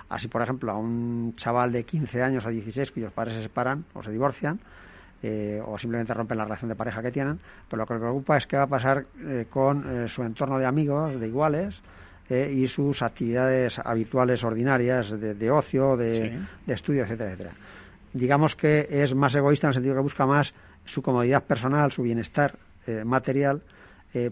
Así, 0.09 0.26
por 0.26 0.43
ejemplo, 0.43 0.72
a 0.72 0.76
un 0.76 1.35
chaval 1.37 1.70
de 1.70 1.85
15 1.85 2.20
años 2.20 2.45
o 2.45 2.51
16 2.51 2.91
cuyos 2.91 3.12
padres 3.12 3.37
se 3.37 3.43
separan 3.43 3.85
o 3.95 4.03
se 4.03 4.11
divorcian, 4.11 4.59
eh, 5.25 5.62
o 5.64 5.79
simplemente 5.79 6.12
rompen 6.12 6.37
la 6.37 6.45
relación 6.45 6.68
de 6.68 6.75
pareja 6.75 7.01
que 7.01 7.12
tienen, 7.12 7.39
pero 7.70 7.83
lo 7.83 7.87
que 7.87 7.95
me 7.95 8.01
preocupa 8.01 8.37
es 8.37 8.47
qué 8.49 8.57
va 8.57 8.64
a 8.64 8.66
pasar 8.66 9.05
eh, 9.25 9.47
con 9.49 9.89
eh, 9.89 10.09
su 10.09 10.25
entorno 10.25 10.59
de 10.59 10.66
amigos, 10.66 11.18
de 11.20 11.29
iguales, 11.29 11.81
y 12.31 12.66
sus 12.66 13.03
actividades 13.03 13.79
habituales, 13.79 14.43
ordinarias, 14.43 15.11
de, 15.11 15.51
ocio, 15.51 15.99
de, 15.99 16.41
estudio, 16.66 17.03
etcétera, 17.03 17.33
etcétera. 17.33 17.51
Digamos 18.14 18.57
que 18.57 18.89
es 18.89 19.14
más 19.14 19.35
egoísta 19.35 19.66
en 19.66 19.68
el 19.68 19.75
sentido 19.75 19.97
que 19.97 20.01
busca 20.01 20.25
más 20.25 20.55
su 20.87 21.03
comodidad 21.03 21.43
personal, 21.43 21.93
su 21.93 22.03
bienestar 22.03 22.57
material, 23.05 23.61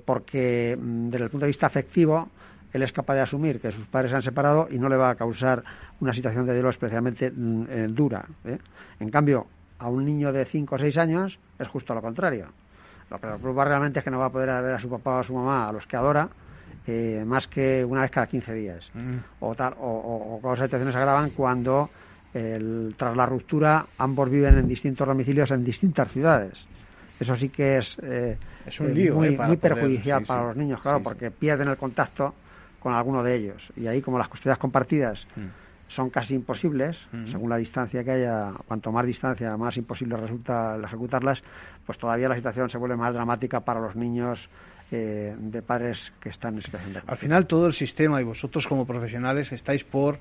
porque 0.07 0.79
mm, 0.81 1.11
desde 1.11 1.25
el 1.25 1.31
punto 1.31 1.45
de 1.45 1.49
vista 1.49 1.67
afectivo, 1.67 2.31
él 2.73 2.83
es 2.83 2.93
capaz 2.93 3.17
de 3.17 3.21
asumir 3.21 3.61
que 3.61 3.71
sus 3.71 3.85
padres 3.85 4.13
se 4.13 4.17
han 4.17 4.23
separado 4.23 4.69
y 4.71 4.79
no 4.79 4.89
le 4.89 4.97
va 4.97 5.11
a 5.11 5.15
causar 5.15 5.63
una 6.01 6.15
situación 6.15 6.47
de 6.47 6.55
duelo 6.55 6.71
especialmente 6.71 7.31
mm, 7.31 7.93
dura. 7.93 8.25
En 8.99 9.11
cambio, 9.11 9.47
a 9.81 9.89
un 9.89 10.05
niño 10.05 10.33
de 10.33 10.45
5 10.45 10.75
o 10.75 10.79
6 10.79 10.99
años 10.99 11.39
es 11.59 11.69
justo 11.69 11.95
lo 11.95 12.03
contrario. 12.03 12.47
Lo 13.11 13.19
que 13.19 13.27
preocupa 13.27 13.65
realmente 13.65 13.99
es 13.99 14.05
que 14.05 14.11
no 14.11 14.19
va 14.19 14.27
a 14.27 14.31
poder 14.31 14.49
ver 14.63 14.75
a 14.75 14.79
su 14.79 14.89
papá 14.89 15.17
o 15.17 15.19
a 15.19 15.25
su 15.25 15.35
mamá, 15.35 15.69
a 15.69 15.73
los 15.73 15.87
que 15.87 15.97
adora, 15.97 16.29
eh, 16.87 17.25
más 17.27 17.49
que 17.49 17.85
una 17.85 18.03
vez 18.03 18.11
cada 18.11 18.27
15 18.27 18.55
días. 18.55 18.91
Mm. 18.95 19.17
O, 19.41 19.55
tal, 19.55 19.75
o, 19.81 20.39
o, 20.43 20.57
situaciones 20.57 20.93
se 20.93 20.99
agravan 20.99 21.31
cuando 21.31 21.91
tras 22.97 23.17
la 23.17 23.27
ruptura 23.27 23.85
ambos 23.99 24.31
viven 24.31 24.57
en 24.57 24.69
distintos 24.69 25.05
domicilios 25.05 25.51
en 25.51 25.65
distintas 25.65 26.13
ciudades. 26.13 26.65
Eso 27.19 27.35
sí 27.35 27.49
que 27.49 27.79
es, 27.79 27.99
eh, 28.05 28.39
es 28.65 28.81
un 28.81 28.95
lío, 28.95 29.17
muy, 29.17 29.35
eh, 29.35 29.59
perjudicial 29.61 30.25
para 30.25 30.45
los 30.45 30.57
niños, 30.57 30.81
claro, 30.81 31.03
porque 31.03 31.33
pierden 31.33 31.69
el 31.69 31.77
contacto 31.77 32.33
con 32.79 32.95
alguno 32.95 33.25
de 33.25 33.35
ellos. 33.35 33.73
Y 33.77 33.89
ahí, 33.89 34.01
como 34.01 34.17
las 34.17 34.29
custodias 34.29 34.59
compartidas 34.59 35.27
mm 35.35 35.70
son 35.91 36.09
casi 36.09 36.35
imposibles, 36.35 37.09
según 37.27 37.51
la 37.51 37.57
distancia 37.57 38.05
que 38.05 38.13
haya, 38.13 38.53
cuanto 38.69 38.93
más 38.93 39.05
distancia, 39.05 39.57
más 39.57 39.77
imposible 39.77 40.17
resulta 40.17 40.79
ejecutarlas, 40.85 41.43
pues 41.85 41.99
todavía 41.99 42.29
la 42.29 42.37
situación 42.37 42.71
se 42.71 42.79
vuelve 42.79 42.95
más 42.95 43.13
dramática 43.13 43.59
para 43.59 43.81
los 43.81 43.97
niños 43.97 44.49
eh, 44.93 45.35
de 45.37 45.63
padres 45.63 46.13
que 46.21 46.29
están 46.29 46.55
en 46.55 46.63
situación 46.63 46.93
de 46.93 47.03
Al 47.05 47.17
final 47.17 47.49
todo 47.49 47.67
el 47.67 47.73
sistema 47.73 48.21
y 48.21 48.25
vosotros 48.25 48.69
como 48.69 48.87
profesionales 48.87 49.51
estáis 49.51 49.83
por, 49.83 50.21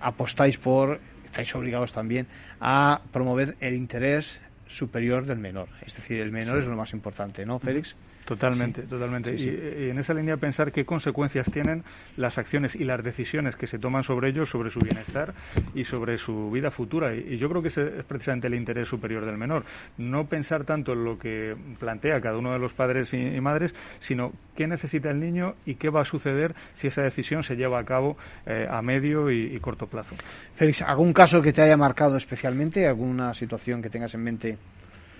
apostáis 0.00 0.58
por, 0.58 1.00
estáis 1.24 1.54
obligados 1.54 1.94
también 1.94 2.26
a 2.60 3.00
promover 3.10 3.56
el 3.60 3.72
interés 3.72 4.42
superior 4.66 5.24
del 5.24 5.38
menor. 5.38 5.70
Es 5.86 5.96
decir, 5.96 6.20
el 6.20 6.30
menor 6.30 6.58
es 6.58 6.66
lo 6.66 6.76
más 6.76 6.92
importante, 6.92 7.46
¿no, 7.46 7.58
Félix? 7.58 7.96
Totalmente, 8.26 8.82
totalmente. 8.82 9.36
Y, 9.36 9.88
en 9.88 9.98
esa 9.98 10.12
línea 10.12 10.36
pensar 10.36 10.72
qué 10.72 10.84
consecuencias 10.84 11.46
tienen 11.52 11.84
las 12.16 12.38
acciones 12.38 12.74
y 12.74 12.82
las 12.82 13.02
decisiones 13.04 13.54
que 13.54 13.68
se 13.68 13.78
toman 13.78 14.02
sobre 14.02 14.30
ellos, 14.30 14.50
sobre 14.50 14.70
su 14.70 14.80
bienestar 14.80 15.32
y 15.76 15.84
sobre 15.84 16.18
su 16.18 16.50
vida 16.50 16.72
futura. 16.72 17.14
Y, 17.14 17.38
yo 17.38 17.48
creo 17.48 17.62
que 17.62 17.68
ese 17.68 17.98
es 17.98 18.04
precisamente 18.04 18.48
el 18.48 18.54
interés 18.54 18.88
superior 18.88 19.24
del 19.24 19.38
menor. 19.38 19.64
No 19.96 20.26
pensar 20.26 20.64
tanto 20.64 20.92
en 20.92 21.04
lo 21.04 21.16
que 21.16 21.54
plantea 21.78 22.20
cada 22.20 22.36
uno 22.36 22.52
de 22.52 22.58
los 22.58 22.72
padres 22.72 23.14
y, 23.14 23.40
madres, 23.40 23.72
sino 24.00 24.32
qué 24.56 24.66
necesita 24.66 25.08
el 25.08 25.20
niño 25.20 25.54
y 25.64 25.76
qué 25.76 25.88
va 25.88 26.00
a 26.00 26.04
suceder 26.04 26.52
si 26.74 26.88
esa 26.88 27.02
decisión 27.02 27.44
se 27.44 27.54
lleva 27.54 27.78
a 27.78 27.84
cabo 27.84 28.16
eh, 28.44 28.66
a 28.68 28.82
medio 28.82 29.30
y 29.30 29.56
corto 29.60 29.86
plazo. 29.86 30.16
Félix, 30.56 30.82
¿algún 30.82 31.12
caso 31.12 31.40
que 31.40 31.52
te 31.52 31.62
haya 31.62 31.76
marcado 31.76 32.16
especialmente? 32.16 32.88
¿Alguna 32.88 33.32
situación 33.34 33.80
que 33.80 33.88
tengas 33.88 34.12
en 34.14 34.22
mente? 34.22 34.58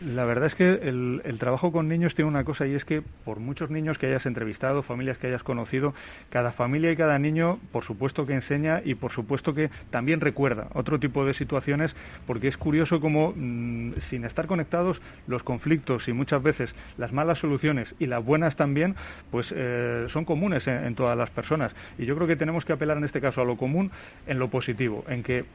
La 0.04 0.26
verdad 0.26 0.44
es 0.44 0.54
que 0.54 0.68
el, 0.68 1.22
trabajo 1.38 1.72
con 1.72 1.88
niños 1.88 2.14
tiene 2.14 2.28
una 2.28 2.44
cosa 2.44 2.66
y 2.66 2.74
es 2.74 2.84
que 2.84 3.02
por 3.24 3.40
muchos 3.40 3.70
niños 3.70 3.96
que 3.96 4.06
hayas 4.06 4.26
entrevistado, 4.26 4.82
familias 4.82 5.16
que 5.16 5.28
hayas 5.28 5.42
conocido, 5.42 5.94
cada 6.28 6.52
familia 6.52 6.92
y 6.92 6.96
cada 6.96 7.18
niño, 7.18 7.58
por 7.72 7.82
supuesto 7.82 8.26
que 8.26 8.34
enseña 8.34 8.82
y 8.84 8.94
por 8.94 9.10
supuesto 9.10 9.54
que 9.54 9.70
también 9.88 10.20
recuerda 10.20 10.68
otro 10.74 11.00
tipo 11.00 11.24
de 11.24 11.32
situaciones 11.32 11.96
porque 12.26 12.48
es 12.48 12.58
curioso 12.58 13.00
como 13.00 13.32
mm, 13.34 13.94
sin 14.00 14.26
estar 14.26 14.46
conectados 14.46 15.00
los 15.26 15.42
conflictos 15.42 16.08
y 16.08 16.12
muchas 16.12 16.42
veces 16.42 16.74
las 16.98 17.12
malas 17.12 17.38
soluciones 17.38 17.94
y 17.98 18.06
las 18.06 18.22
buenas 18.22 18.54
también, 18.54 18.96
pues 19.30 19.54
eh, 19.56 20.06
son 20.08 20.26
comunes 20.26 20.66
en 20.68 20.94
todas 20.94 21.16
las 21.16 21.30
personas. 21.30 21.74
Y 21.96 22.04
yo 22.04 22.14
creo 22.16 22.26
que 22.26 22.36
tenemos 22.36 22.66
que 22.66 22.74
apelar 22.74 22.98
en 22.98 23.04
este 23.04 23.22
caso 23.22 23.40
a 23.40 23.44
lo 23.46 23.56
común 23.56 23.90
en 24.26 24.38
lo 24.38 24.48
positivo, 24.48 25.04
en 25.08 25.22
que 25.22 25.46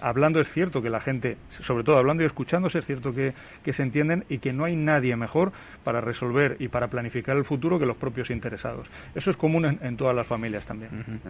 hablando 0.00 0.40
es 0.40 0.50
cierto 0.50 0.82
que 0.82 0.90
la 0.90 1.00
gente, 1.00 1.36
sobre 1.60 1.84
todo 1.84 1.96
hablando 1.96 2.22
y 2.22 2.26
escuchándose, 2.26 2.78
es 2.78 2.86
cierto 2.86 3.12
que, 3.12 3.34
se 3.72 3.82
entienden 3.82 4.24
y 4.28 4.38
que 4.38 4.52
no 4.52 4.64
hay 4.64 4.76
nadie 4.76 5.16
mejor 5.16 5.52
para 5.84 6.00
resolver 6.00 6.56
y 6.60 6.68
para 6.68 6.88
planificar 6.88 7.36
el 7.36 7.44
futuro 7.44 7.78
que 7.78 7.86
los 7.86 7.96
propios 7.96 8.30
interesados. 8.30 8.86
Eso 9.14 9.30
es 9.30 9.36
común 9.36 9.78
en, 9.80 9.96
todas 9.96 10.14
las 10.14 10.26
familias 10.26 10.66
también. 10.66 11.20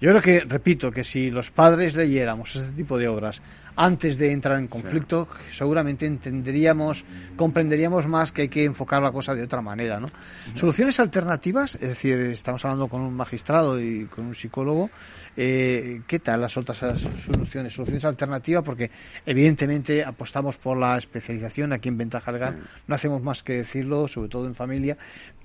Yo 0.00 0.10
creo 0.10 0.20
que, 0.20 0.40
repito, 0.40 0.90
que 0.90 1.04
si 1.04 1.30
los 1.30 1.52
padres 1.52 1.94
leyéramos 1.94 2.56
este 2.56 2.72
tipo 2.72 2.98
de 2.98 3.06
obras 3.06 3.40
antes 3.76 4.18
de 4.18 4.32
entrar 4.32 4.58
en 4.58 4.66
conflicto, 4.66 5.28
seguramente 5.50 6.06
entenderíamos, 6.06 7.04
comprenderíamos 7.36 8.08
más 8.08 8.32
que 8.32 8.42
hay 8.42 8.48
que 8.48 8.64
enfocar 8.64 9.00
la 9.00 9.12
cosa 9.12 9.34
de 9.34 9.44
otra 9.44 9.62
manera, 9.62 10.00
¿no? 10.00 10.10
Soluciones 10.54 10.98
alternativas, 10.98 11.76
es 11.76 11.88
decir, 11.88 12.18
estamos 12.18 12.64
hablando 12.64 12.88
con 12.88 13.00
un 13.00 13.14
magistrado 13.14 13.80
y 13.80 14.06
con 14.06 14.26
un 14.26 14.34
psicólogo, 14.34 14.90
eh, 15.36 16.02
¿Qué 16.06 16.18
tal 16.18 16.40
las 16.40 16.56
otras 16.56 16.78
soluciones? 16.78 17.72
Soluciones 17.72 18.04
alternativas, 18.04 18.62
porque 18.62 18.90
evidentemente 19.24 20.04
apostamos 20.04 20.56
por 20.56 20.76
la 20.76 20.96
especialización 20.96 21.72
aquí 21.72 21.88
en 21.88 21.98
Ventaja 21.98 22.32
Legal, 22.32 22.58
no 22.86 22.94
hacemos 22.94 23.22
más 23.22 23.42
que 23.42 23.54
decirlo, 23.54 24.08
sobre 24.08 24.28
todo 24.28 24.46
en 24.46 24.54
familia, 24.54 24.96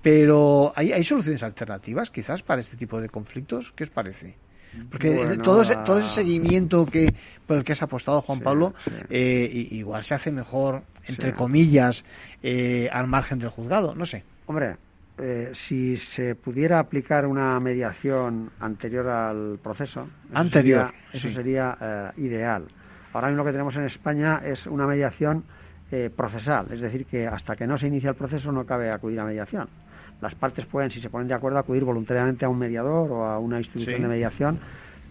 pero 0.02 0.74
¿hay, 0.76 0.92
¿hay 0.92 1.04
soluciones 1.04 1.44
alternativas 1.44 2.12
quizás 2.12 2.44
para 2.44 2.62
este 2.62 2.78
tipo 2.78 3.00
de 3.02 3.10
conflictos? 3.10 3.74
¿Qué 3.76 3.84
os 3.84 3.90
parece? 3.90 4.36
Porque 4.92 5.40
todo, 5.44 5.62
ese, 5.62 5.76
todo 5.78 6.00
ese 6.00 6.10
seguimiento 6.10 6.86
que 6.86 7.14
por 7.46 7.58
el 7.58 7.64
que 7.64 7.74
has 7.74 7.82
apostado, 7.82 8.22
Juan 8.22 8.42
Pablo, 8.42 8.74
eh, 9.10 9.68
igual 9.72 10.04
se 10.04 10.14
hace 10.14 10.32
mejor, 10.32 10.84
entre 11.08 11.34
comillas, 11.34 12.06
eh, 12.44 12.90
al 12.92 13.08
margen 13.08 13.40
del 13.40 13.50
juzgado, 13.50 13.96
no 13.96 14.06
sé. 14.06 14.24
Hombre, 14.46 14.76
eh, 15.18 15.52
si 15.54 15.96
se 15.96 16.36
pudiera 16.36 16.80
aplicar 16.80 17.26
una 17.26 17.60
mediación 17.60 18.52
anterior 18.60 19.08
al 19.08 19.60
proceso, 19.62 20.08
anterior, 20.34 20.92
eso 21.12 21.30
sería, 21.30 21.78
eh, 21.82 22.22
ideal. 22.22 22.66
Ahora 23.14 23.28
mismo 23.28 23.44
lo 23.44 23.46
que 23.46 23.54
tenemos 23.54 23.76
en 23.78 23.86
España 23.86 24.42
es 24.46 24.68
una 24.68 24.86
mediación 24.86 25.44
eh, 25.92 26.12
procesal, 26.16 26.68
es 26.72 26.82
decir, 26.82 27.06
que 27.06 27.26
hasta 27.26 27.56
que 27.56 27.66
no 27.66 27.78
se 27.78 27.88
inicia 27.88 28.12
el 28.12 28.16
proceso 28.16 28.52
no 28.52 28.66
cabe 28.66 28.92
acudir 28.92 29.20
a 29.20 29.26
mediación. 29.26 29.68
Las 30.22 30.36
partes 30.36 30.66
pueden, 30.66 30.92
si 30.92 31.00
se 31.00 31.10
ponen 31.10 31.28
de 31.28 31.34
acuerdo, 31.34 31.60
acudir 31.60 31.84
voluntariamente 31.84 32.46
a 32.46 32.50
un 32.50 32.60
mediador 32.60 33.12
o 33.12 33.26
a 33.26 33.40
una 33.40 33.58
institución 33.60 34.02
de 34.02 34.08
mediación 34.08 34.60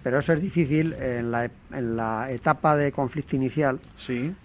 pero 0.07 0.21
eso 0.21 0.35
es 0.35 0.41
difícil 0.41 0.93
en 0.93 1.33
la, 1.33 1.51
en 1.73 1.97
la 1.97 2.31
etapa 2.31 2.77
de 2.77 2.93
conflicto 2.93 3.35
inicial, 3.35 3.81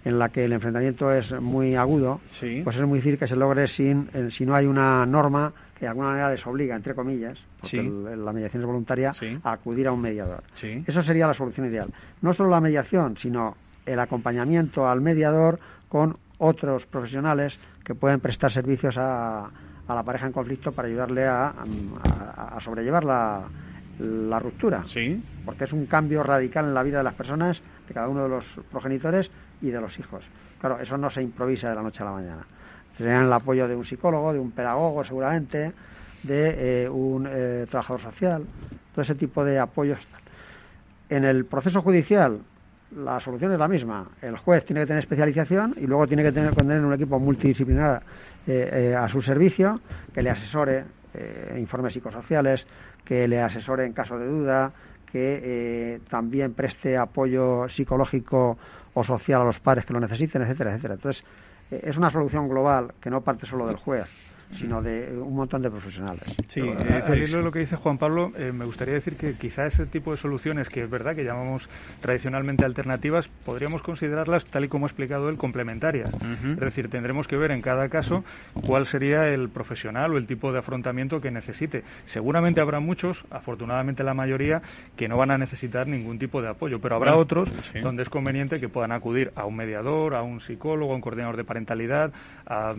en 0.03 0.18
la 0.18 0.30
que 0.30 0.45
el 0.45 0.53
enfrentamiento 0.53 1.12
es 1.12 1.39
muy 1.39 1.76
agudo, 1.76 2.20
pues 2.64 2.78
es 2.78 2.82
muy 2.82 2.97
difícil 2.97 3.20
que 3.20 3.28
se 3.28 3.36
logre 3.36 3.68
sin, 3.68 4.09
eh, 4.12 4.30
si 4.32 4.43
no 4.43 4.55
hay 4.55 4.66
una 4.66 5.05
norma 5.05 5.53
que 5.76 5.82
de 5.82 5.89
alguna 5.89 6.07
manera 6.07 6.32
les 6.32 6.47
obliga, 6.47 6.76
entre 6.76 6.95
comillas, 6.95 7.38
porque 7.59 7.78
la 8.18 8.34
mediación 8.34 8.64
es 8.64 8.66
voluntaria, 8.66 9.14
a 9.43 9.51
acudir 9.51 9.88
a 9.88 9.91
un 9.91 10.01
mediador. 10.01 10.41
Eso 10.88 11.03
sería 11.03 11.28
la 11.28 11.36
solución 11.36 11.68
ideal. 11.68 11.89
No 12.24 12.34
solo 12.34 12.49
la 12.49 12.59
mediación, 12.59 13.16
sino 13.18 13.55
el 13.86 13.99
acompañamiento 13.99 14.89
al 14.89 14.99
mediador 14.99 15.59
con 15.89 16.18
otros 16.39 16.88
profesionales 16.88 17.59
que 17.86 17.93
pueden 17.93 18.20
prestar 18.20 18.49
servicios 18.49 18.97
a, 18.97 19.45
a 19.88 19.93
la 19.93 20.01
pareja 20.01 20.26
en 20.26 20.32
conflicto 20.32 20.72
para 20.72 20.88
ayudarle 20.88 21.28
a, 21.28 21.53
a, 21.53 22.55
a 22.57 22.59
sobrellevar 22.59 23.03
la 23.03 23.43
la 24.02 24.39
ruptura. 24.39 24.84
Sí. 24.86 25.22
Porque 25.45 25.66
es 25.66 25.74
un 25.74 25.86
cambio 25.86 26.24
radical 26.24 26.66
en 26.66 26.74
la 26.74 26.84
vida 26.84 26.99
de 26.99 27.04
las 27.04 27.14
personas, 27.14 27.62
de 27.88 27.93
cada 27.93 28.08
uno 28.08 28.24
de 28.24 28.30
los 28.30 28.45
progenitores 28.72 29.30
y 29.62 29.70
de 29.70 29.80
los 29.80 29.97
hijos. 29.99 30.24
Claro, 30.60 30.80
eso 30.80 30.97
no 30.97 31.10
se 31.10 31.22
improvisa 31.22 31.70
de 31.70 31.76
la 31.76 31.82
noche 31.82 32.04
a 32.04 32.06
la 32.06 32.12
mañana. 32.12 32.45
Serían 32.97 33.26
el 33.26 33.34
apoyo 33.34 33.68
de 33.68 33.76
un 33.76 33.86
psicólogo, 33.86 34.34
de 34.34 34.39
un 34.39 34.52
pedagogo 34.52 35.04
seguramente, 35.04 35.72
de 36.24 36.84
eh, 36.84 36.89
un 36.89 37.28
eh, 37.30 37.66
trabajador 37.70 38.02
social, 38.02 38.43
todo 38.93 39.02
ese 39.02 39.16
tipo 39.16 39.43
de 39.43 39.60
apoyos. 39.60 39.99
En 41.10 41.26
el 41.26 41.45
proceso 41.45 41.82
judicial, 41.82 42.39
la 42.95 43.20
solución 43.20 43.54
es 43.54 43.60
la 43.60 43.68
misma. 43.68 44.08
El 44.22 44.38
juez 44.38 44.66
tiene 44.66 44.82
que 44.82 44.88
tener 44.88 44.99
especialización 44.99 45.76
y 45.78 45.88
luego 45.88 46.08
tiene 46.08 46.24
que 46.24 46.32
tener, 46.32 46.54
tener 46.56 46.82
un 46.82 46.93
equipo 46.93 47.20
multidisciplinar 47.20 48.04
eh, 48.47 48.95
a 48.97 49.08
su 49.08 49.22
servicio 49.22 49.80
que 50.14 50.22
le 50.22 50.30
asesore 50.30 50.84
informes 51.57 51.93
psicosociales, 51.93 52.68
que 53.03 53.28
le 53.28 53.41
asesore 53.41 53.86
en 53.86 53.93
caso 53.93 54.18
de 54.18 54.28
duda, 54.28 54.72
que 55.12 55.41
eh, 55.43 55.99
también 56.09 56.53
preste 56.53 56.97
apoyo 56.97 57.68
psicológico 57.68 58.57
o 58.93 59.03
social 59.03 59.41
a 59.41 59.45
los 59.45 59.59
padres 59.59 59.86
que 59.86 59.93
lo 59.93 59.99
necesiten, 59.99 60.41
etcétera, 60.41 60.72
etcétera. 60.72 60.93
Entonces, 60.95 61.24
eh, 61.70 61.82
es 61.84 61.97
una 61.97 62.09
solución 62.09 62.47
global 62.47 62.93
que 63.01 63.09
no 63.09 63.22
parte 63.22 63.45
solo 63.45 63.66
del 63.68 63.76
juez, 63.76 64.07
sino 64.54 64.82
de 64.82 65.18
un 65.18 65.36
montón 65.36 65.62
de 65.62 65.70
profesionales. 65.70 66.24
Sí, 66.47 66.62
eh, 66.62 67.28
lo 67.32 67.52
que 67.52 67.60
dice 67.60 67.76
Juan 67.76 67.97
Pablo, 67.97 68.32
eh, 68.38 68.52
me 68.52 68.66
gustaría 68.66 68.93
decir 68.93 69.16
que 69.16 69.36
quizá 69.36 69.66
ese 69.66 69.86
tipo 69.86 70.12
de 70.12 70.18
soluciones, 70.18 70.70
que 70.70 70.84
es 70.84 70.89
verdad 70.89 71.16
que 71.16 71.24
llamamos 71.24 71.70
tradicionalmente 72.02 72.66
alternativas, 72.66 73.28
podríamos 73.45 73.82
considerarlas, 73.82 74.45
tal 74.45 74.66
y 74.66 74.68
como 74.68 74.86
ha 74.86 74.89
explicado 74.89 75.30
él, 75.30 75.38
complementarias. 75.38 76.10
Es 76.43 76.60
decir, 76.60 76.89
tendremos 76.89 77.28
que 77.28 77.38
ver 77.38 77.52
en 77.52 77.62
cada 77.62 77.89
caso 77.89 78.24
cuál 78.66 78.86
sería 78.86 79.28
el 79.28 79.49
profesional 79.49 80.14
o 80.14 80.18
el 80.18 80.28
tipo 80.28 80.52
de 80.52 80.60
afrontamiento 80.60 81.22
que 81.22 81.32
necesite. 81.32 81.84
Seguramente 82.06 82.62
habrá 82.62 82.80
muchos, 82.80 83.24
afortunadamente 83.30 84.04
la 84.04 84.14
mayoría, 84.14 84.62
que 84.95 85.08
no 85.08 85.18
van 85.18 85.32
a 85.32 85.38
necesitar 85.38 85.88
ningún 85.88 86.20
tipo 86.20 86.41
de 86.41 86.49
apoyo, 86.49 86.80
pero 86.80 86.95
habrá 86.95 87.16
otros 87.16 87.52
donde 87.82 88.04
es 88.04 88.10
conveniente 88.10 88.60
que 88.60 88.70
puedan 88.70 88.91
acudir 88.91 89.32
a 89.36 89.45
un 89.45 89.56
mediador, 89.56 90.16
a 90.16 90.22
un 90.22 90.39
psicólogo, 90.39 90.93
a 90.93 90.95
un 90.95 91.02
coordinador 91.02 91.38
de 91.38 91.43
parentalidad, 91.43 92.12
a, 92.52 92.74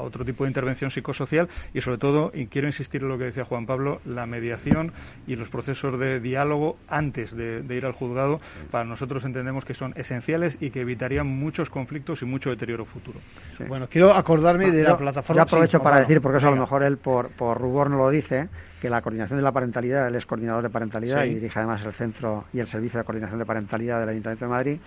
otro 0.00 0.24
tipo 0.24 0.44
de 0.44 0.50
intervención 0.50 0.90
psicosocial 0.90 1.48
y 1.74 1.80
sobre 1.80 1.98
todo, 1.98 2.30
y 2.34 2.46
quiero 2.46 2.66
insistir 2.66 3.02
en 3.02 3.08
lo 3.08 3.18
que 3.18 3.24
decía 3.24 3.44
Juan 3.44 3.66
Pablo, 3.66 4.00
la 4.04 4.26
mediación 4.26 4.92
y 5.26 5.36
los 5.36 5.48
procesos 5.48 5.98
de 5.98 6.20
diálogo 6.20 6.76
antes 6.88 7.36
de, 7.36 7.62
ir 7.68 7.84
al 7.84 7.92
juzgado, 7.92 8.40
para 8.70 8.84
nosotros 8.84 9.24
entendemos 9.24 9.64
que 9.64 9.74
son 9.74 9.92
esenciales 9.96 10.56
y 10.60 10.70
que 10.70 10.80
evitarían 10.80 11.26
muchos 11.26 11.70
conflictos 11.70 12.22
y 12.22 12.24
mucho 12.24 12.50
deterioro 12.50 12.84
futuro. 12.84 13.20
Bueno, 13.68 13.86
quiero 13.88 14.12
acordarme 14.12 14.70
de 14.70 14.82
la 14.82 14.96
plataforma. 14.96 15.42
Yo 15.42 15.44
aprovecho 15.44 15.80
para 15.80 16.00
decir, 16.00 16.20
porque 16.20 16.38
eso 16.38 16.48
a 16.48 16.52
lo 16.52 16.56
mejor 16.56 16.82
él 16.82 16.96
por, 16.96 17.28
por 17.30 17.58
rubor 17.58 17.90
no 17.90 17.98
lo 17.98 18.10
dice, 18.10 18.48
que 18.80 18.88
la 18.88 19.02
coordinación 19.02 19.38
de 19.38 19.42
la 19.42 19.52
parentalidad, 19.52 20.08
él 20.08 20.14
es 20.14 20.26
coordinador 20.26 20.62
de 20.62 20.70
parentalidad 20.70 21.24
y 21.24 21.34
dirige 21.34 21.58
además 21.58 21.82
el 21.84 21.92
centro 21.92 22.44
y 22.52 22.60
el 22.60 22.66
servicio 22.66 22.98
de 22.98 23.04
coordinación 23.04 23.38
de 23.38 23.44
parentalidad 23.44 24.00
del 24.00 24.10
Ayuntamiento 24.10 24.44
de 24.44 24.50
Madrid. 24.50 24.78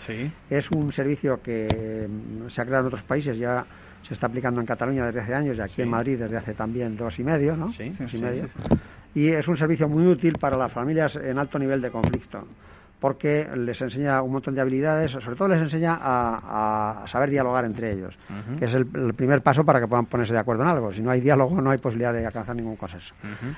Es 0.49 0.71
un 0.71 0.91
servicio 0.91 1.41
que 1.41 2.07
mm, 2.07 2.49
se 2.49 2.61
ha 2.61 2.65
creado 2.65 2.83
en 2.83 2.87
otros 2.87 3.03
países, 3.03 3.37
ya 3.37 3.65
se 4.07 4.13
está 4.13 4.27
aplicando 4.27 4.59
en 4.61 4.67
Cataluña 4.67 5.05
desde 5.05 5.21
hace 5.21 5.33
años 5.33 5.57
y 5.57 5.61
aquí 5.61 5.81
en 5.81 5.89
Madrid 5.89 6.19
desde 6.19 6.37
hace 6.37 6.53
también 6.53 6.95
dos 6.97 7.17
y 7.19 7.23
medio, 7.23 7.55
¿no? 7.55 7.69
Sí, 7.69 7.91
y 8.11 8.17
medio. 8.17 8.45
Y 9.13 9.29
es 9.29 9.47
un 9.47 9.57
servicio 9.57 9.87
muy 9.87 10.07
útil 10.07 10.33
para 10.39 10.57
las 10.57 10.71
familias 10.71 11.15
en 11.15 11.37
alto 11.37 11.59
nivel 11.59 11.81
de 11.81 11.91
conflicto 11.91 12.45
porque 13.01 13.49
les 13.55 13.81
enseña 13.81 14.21
un 14.21 14.31
montón 14.31 14.53
de 14.53 14.61
habilidades, 14.61 15.09
sobre 15.09 15.35
todo 15.35 15.47
les 15.47 15.59
enseña 15.59 15.97
a, 15.99 17.03
saber 17.07 17.31
dialogar 17.31 17.65
entre 17.65 17.93
ellos, 17.93 18.15
que 18.59 18.65
es 18.65 18.73
el, 18.75 18.85
primer 18.85 19.41
paso 19.41 19.65
para 19.65 19.79
que 19.79 19.87
puedan 19.87 20.05
ponerse 20.05 20.33
de 20.33 20.39
acuerdo 20.39 20.61
en 20.61 20.69
algo. 20.69 20.93
Si 20.93 21.01
no 21.01 21.09
hay 21.09 21.19
diálogo, 21.19 21.59
no 21.59 21.71
hay 21.71 21.79
posibilidad 21.79 22.13
de 22.13 22.23
alcanzar 22.23 22.55
ningún 22.55 22.75
consenso. 22.75 23.15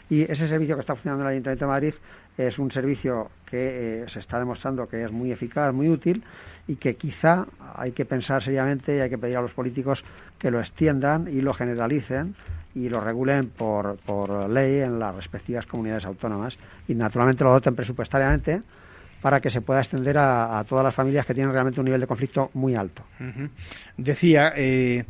Y 0.10 0.22
ese 0.22 0.48
servicio 0.48 0.76
que 0.76 0.80
está 0.80 0.96
funcionando 0.96 1.24
en 1.24 1.28
el 1.28 1.34
Ayuntamiento 1.34 1.66
de 1.66 1.72
Madrid 1.72 1.94
es 2.38 2.58
un 2.58 2.72
servicio 2.72 3.32
que 3.46 4.04
eh, 4.04 4.06
se 4.08 4.20
está 4.20 4.40
demostrando 4.40 4.88
que 4.88 5.04
es 5.04 5.12
muy 5.12 5.34
eficaz, 5.34 5.74
muy 5.74 5.90
útil 5.90 6.24
y 6.66 6.78
que 6.78 6.96
quizá 6.96 7.46
hay 7.76 7.92
que 7.92 8.06
pensar 8.06 8.42
seriamente 8.42 8.96
y 8.96 9.02
hay 9.02 9.10
que 9.10 9.18
pedir 9.18 9.36
a 9.36 9.42
los 9.42 9.54
políticos 9.54 10.06
que 10.40 10.52
lo 10.52 10.62
extiendan 10.62 11.28
y 11.28 11.42
lo 11.42 11.54
generalicen 11.54 12.34
y 12.76 12.88
lo 12.88 13.02
regulen 13.02 13.50
por, 13.50 13.98
por 13.98 14.50
ley 14.50 14.80
en 14.80 15.00
las 15.00 15.14
respectivas 15.14 15.66
comunidades 15.66 16.06
autónomas 16.06 16.58
y 16.88 16.96
naturalmente 16.96 17.44
lo 17.44 17.52
doten 17.52 17.76
presupuestariamente 17.76 18.62
para 19.24 19.40
que 19.40 19.50
se 19.50 19.62
pueda 19.62 19.80
extender 19.80 20.18
a, 20.18 20.66
todas 20.68 20.84
las 20.84 20.94
familias 20.94 21.26
que 21.26 21.34
tienen 21.34 21.54
realmente 21.54 21.80
un 21.80 21.86
nivel 21.86 22.02
de 22.02 22.08
conflicto 22.08 22.52
muy 22.56 22.76
alto. 22.76 23.04
Decía, 23.96 24.52
eh, 24.54 25.06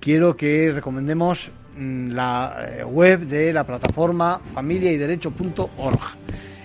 quiero 0.00 0.36
que 0.36 0.72
recomendemos 0.72 1.48
mm, 1.78 2.08
la 2.08 2.56
eh, 2.60 2.84
web 2.84 3.20
de 3.20 3.52
la 3.52 3.62
plataforma 3.62 4.40
familiayderecho.org 4.52 6.00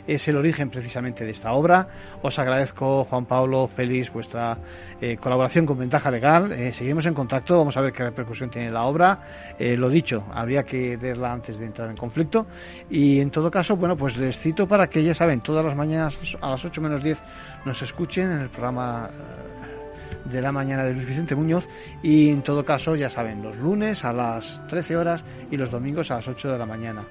es 0.08 0.28
el 0.28 0.38
origen 0.38 0.70
precisamente 0.70 1.26
de 1.26 1.32
esta 1.32 1.51
obra. 1.51 1.88
Os 2.22 2.39
agradezco, 2.39 3.03
Juan 3.03 3.26
Pablo, 3.26 3.68
Félix, 3.68 4.12
vuestra 4.12 4.58
eh, 5.01 5.18
colaboración 5.18 5.66
con 5.66 5.78
Ventaja 5.78 6.10
Legal. 6.10 6.51
Eh, 6.51 6.72
seguimos 6.72 7.05
en 7.05 7.14
contacto, 7.14 7.58
vamos 7.58 7.76
a 7.78 7.82
ver 7.82 7.91
qué 7.91 8.03
repercusión 8.03 8.49
tiene 8.49 8.72
la 8.72 8.84
obra. 8.84 9.20
Eh, 9.60 9.76
lo 9.76 9.89
dicho, 9.89 10.26
habría 10.34 10.64
que 10.64 10.97
leerla 10.97 11.34
antes 11.34 11.60
de 11.60 11.66
entrar 11.66 11.89
en 11.89 11.97
conflicto. 11.97 12.47
Y 12.89 13.20
en 13.20 13.30
todo 13.30 13.51
caso, 13.51 13.76
bueno, 13.76 13.97
pues 13.97 14.18
les 14.18 14.38
cito 14.38 14.68
para 14.68 14.89
que 14.89 15.03
ya 15.03 15.14
saben, 15.14 15.41
todas 15.41 15.66
las 15.66 15.76
mañanas 15.76 16.18
a 16.39 16.49
las 16.49 16.64
8 16.64 16.82
menos 16.82 17.03
10 17.03 17.18
nos 17.66 17.82
escuchen 17.82 18.32
en 18.32 18.39
el 18.39 18.49
programa 18.49 19.10
de 20.32 20.41
la 20.41 20.51
mañana 20.51 20.84
de 20.84 20.93
Luis 20.93 21.05
Vicente 21.05 21.36
Muñoz 21.36 21.68
y 22.03 22.30
en 22.30 22.41
todo 22.41 22.66
caso 22.66 22.95
ya 22.95 23.10
saben 23.10 23.41
los 23.41 23.55
lunes 23.58 24.03
a 24.03 24.14
las 24.14 24.66
13 24.68 24.97
horas 24.97 25.24
y 25.51 25.58
los 25.58 25.72
domingos 25.72 26.12
a 26.12 26.16
las 26.16 26.28
8 26.28 26.51
de 26.51 26.58
la 26.58 26.66
mañana. 26.66 27.03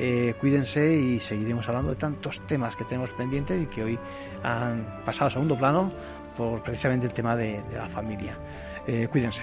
Eh, 0.00 0.34
cuídense 0.40 0.94
y 0.94 1.18
seguiremos 1.18 1.68
hablando 1.68 1.90
de 1.90 1.96
tantos 1.96 2.40
temas 2.46 2.76
que 2.76 2.84
tenemos 2.84 3.12
pendientes 3.14 3.60
y 3.60 3.66
que 3.66 3.82
hoy 3.82 3.98
han 4.44 5.02
pasado 5.04 5.26
a 5.26 5.30
segundo 5.30 5.56
plano 5.56 5.90
por 6.36 6.62
precisamente 6.62 7.08
el 7.08 7.12
tema 7.12 7.34
de, 7.34 7.60
la 7.74 7.88
familia. 7.88 8.38
Eh, 8.86 9.08
cuídense. 9.10 9.42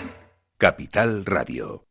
Capital 0.61 1.25
Radio. 1.25 1.90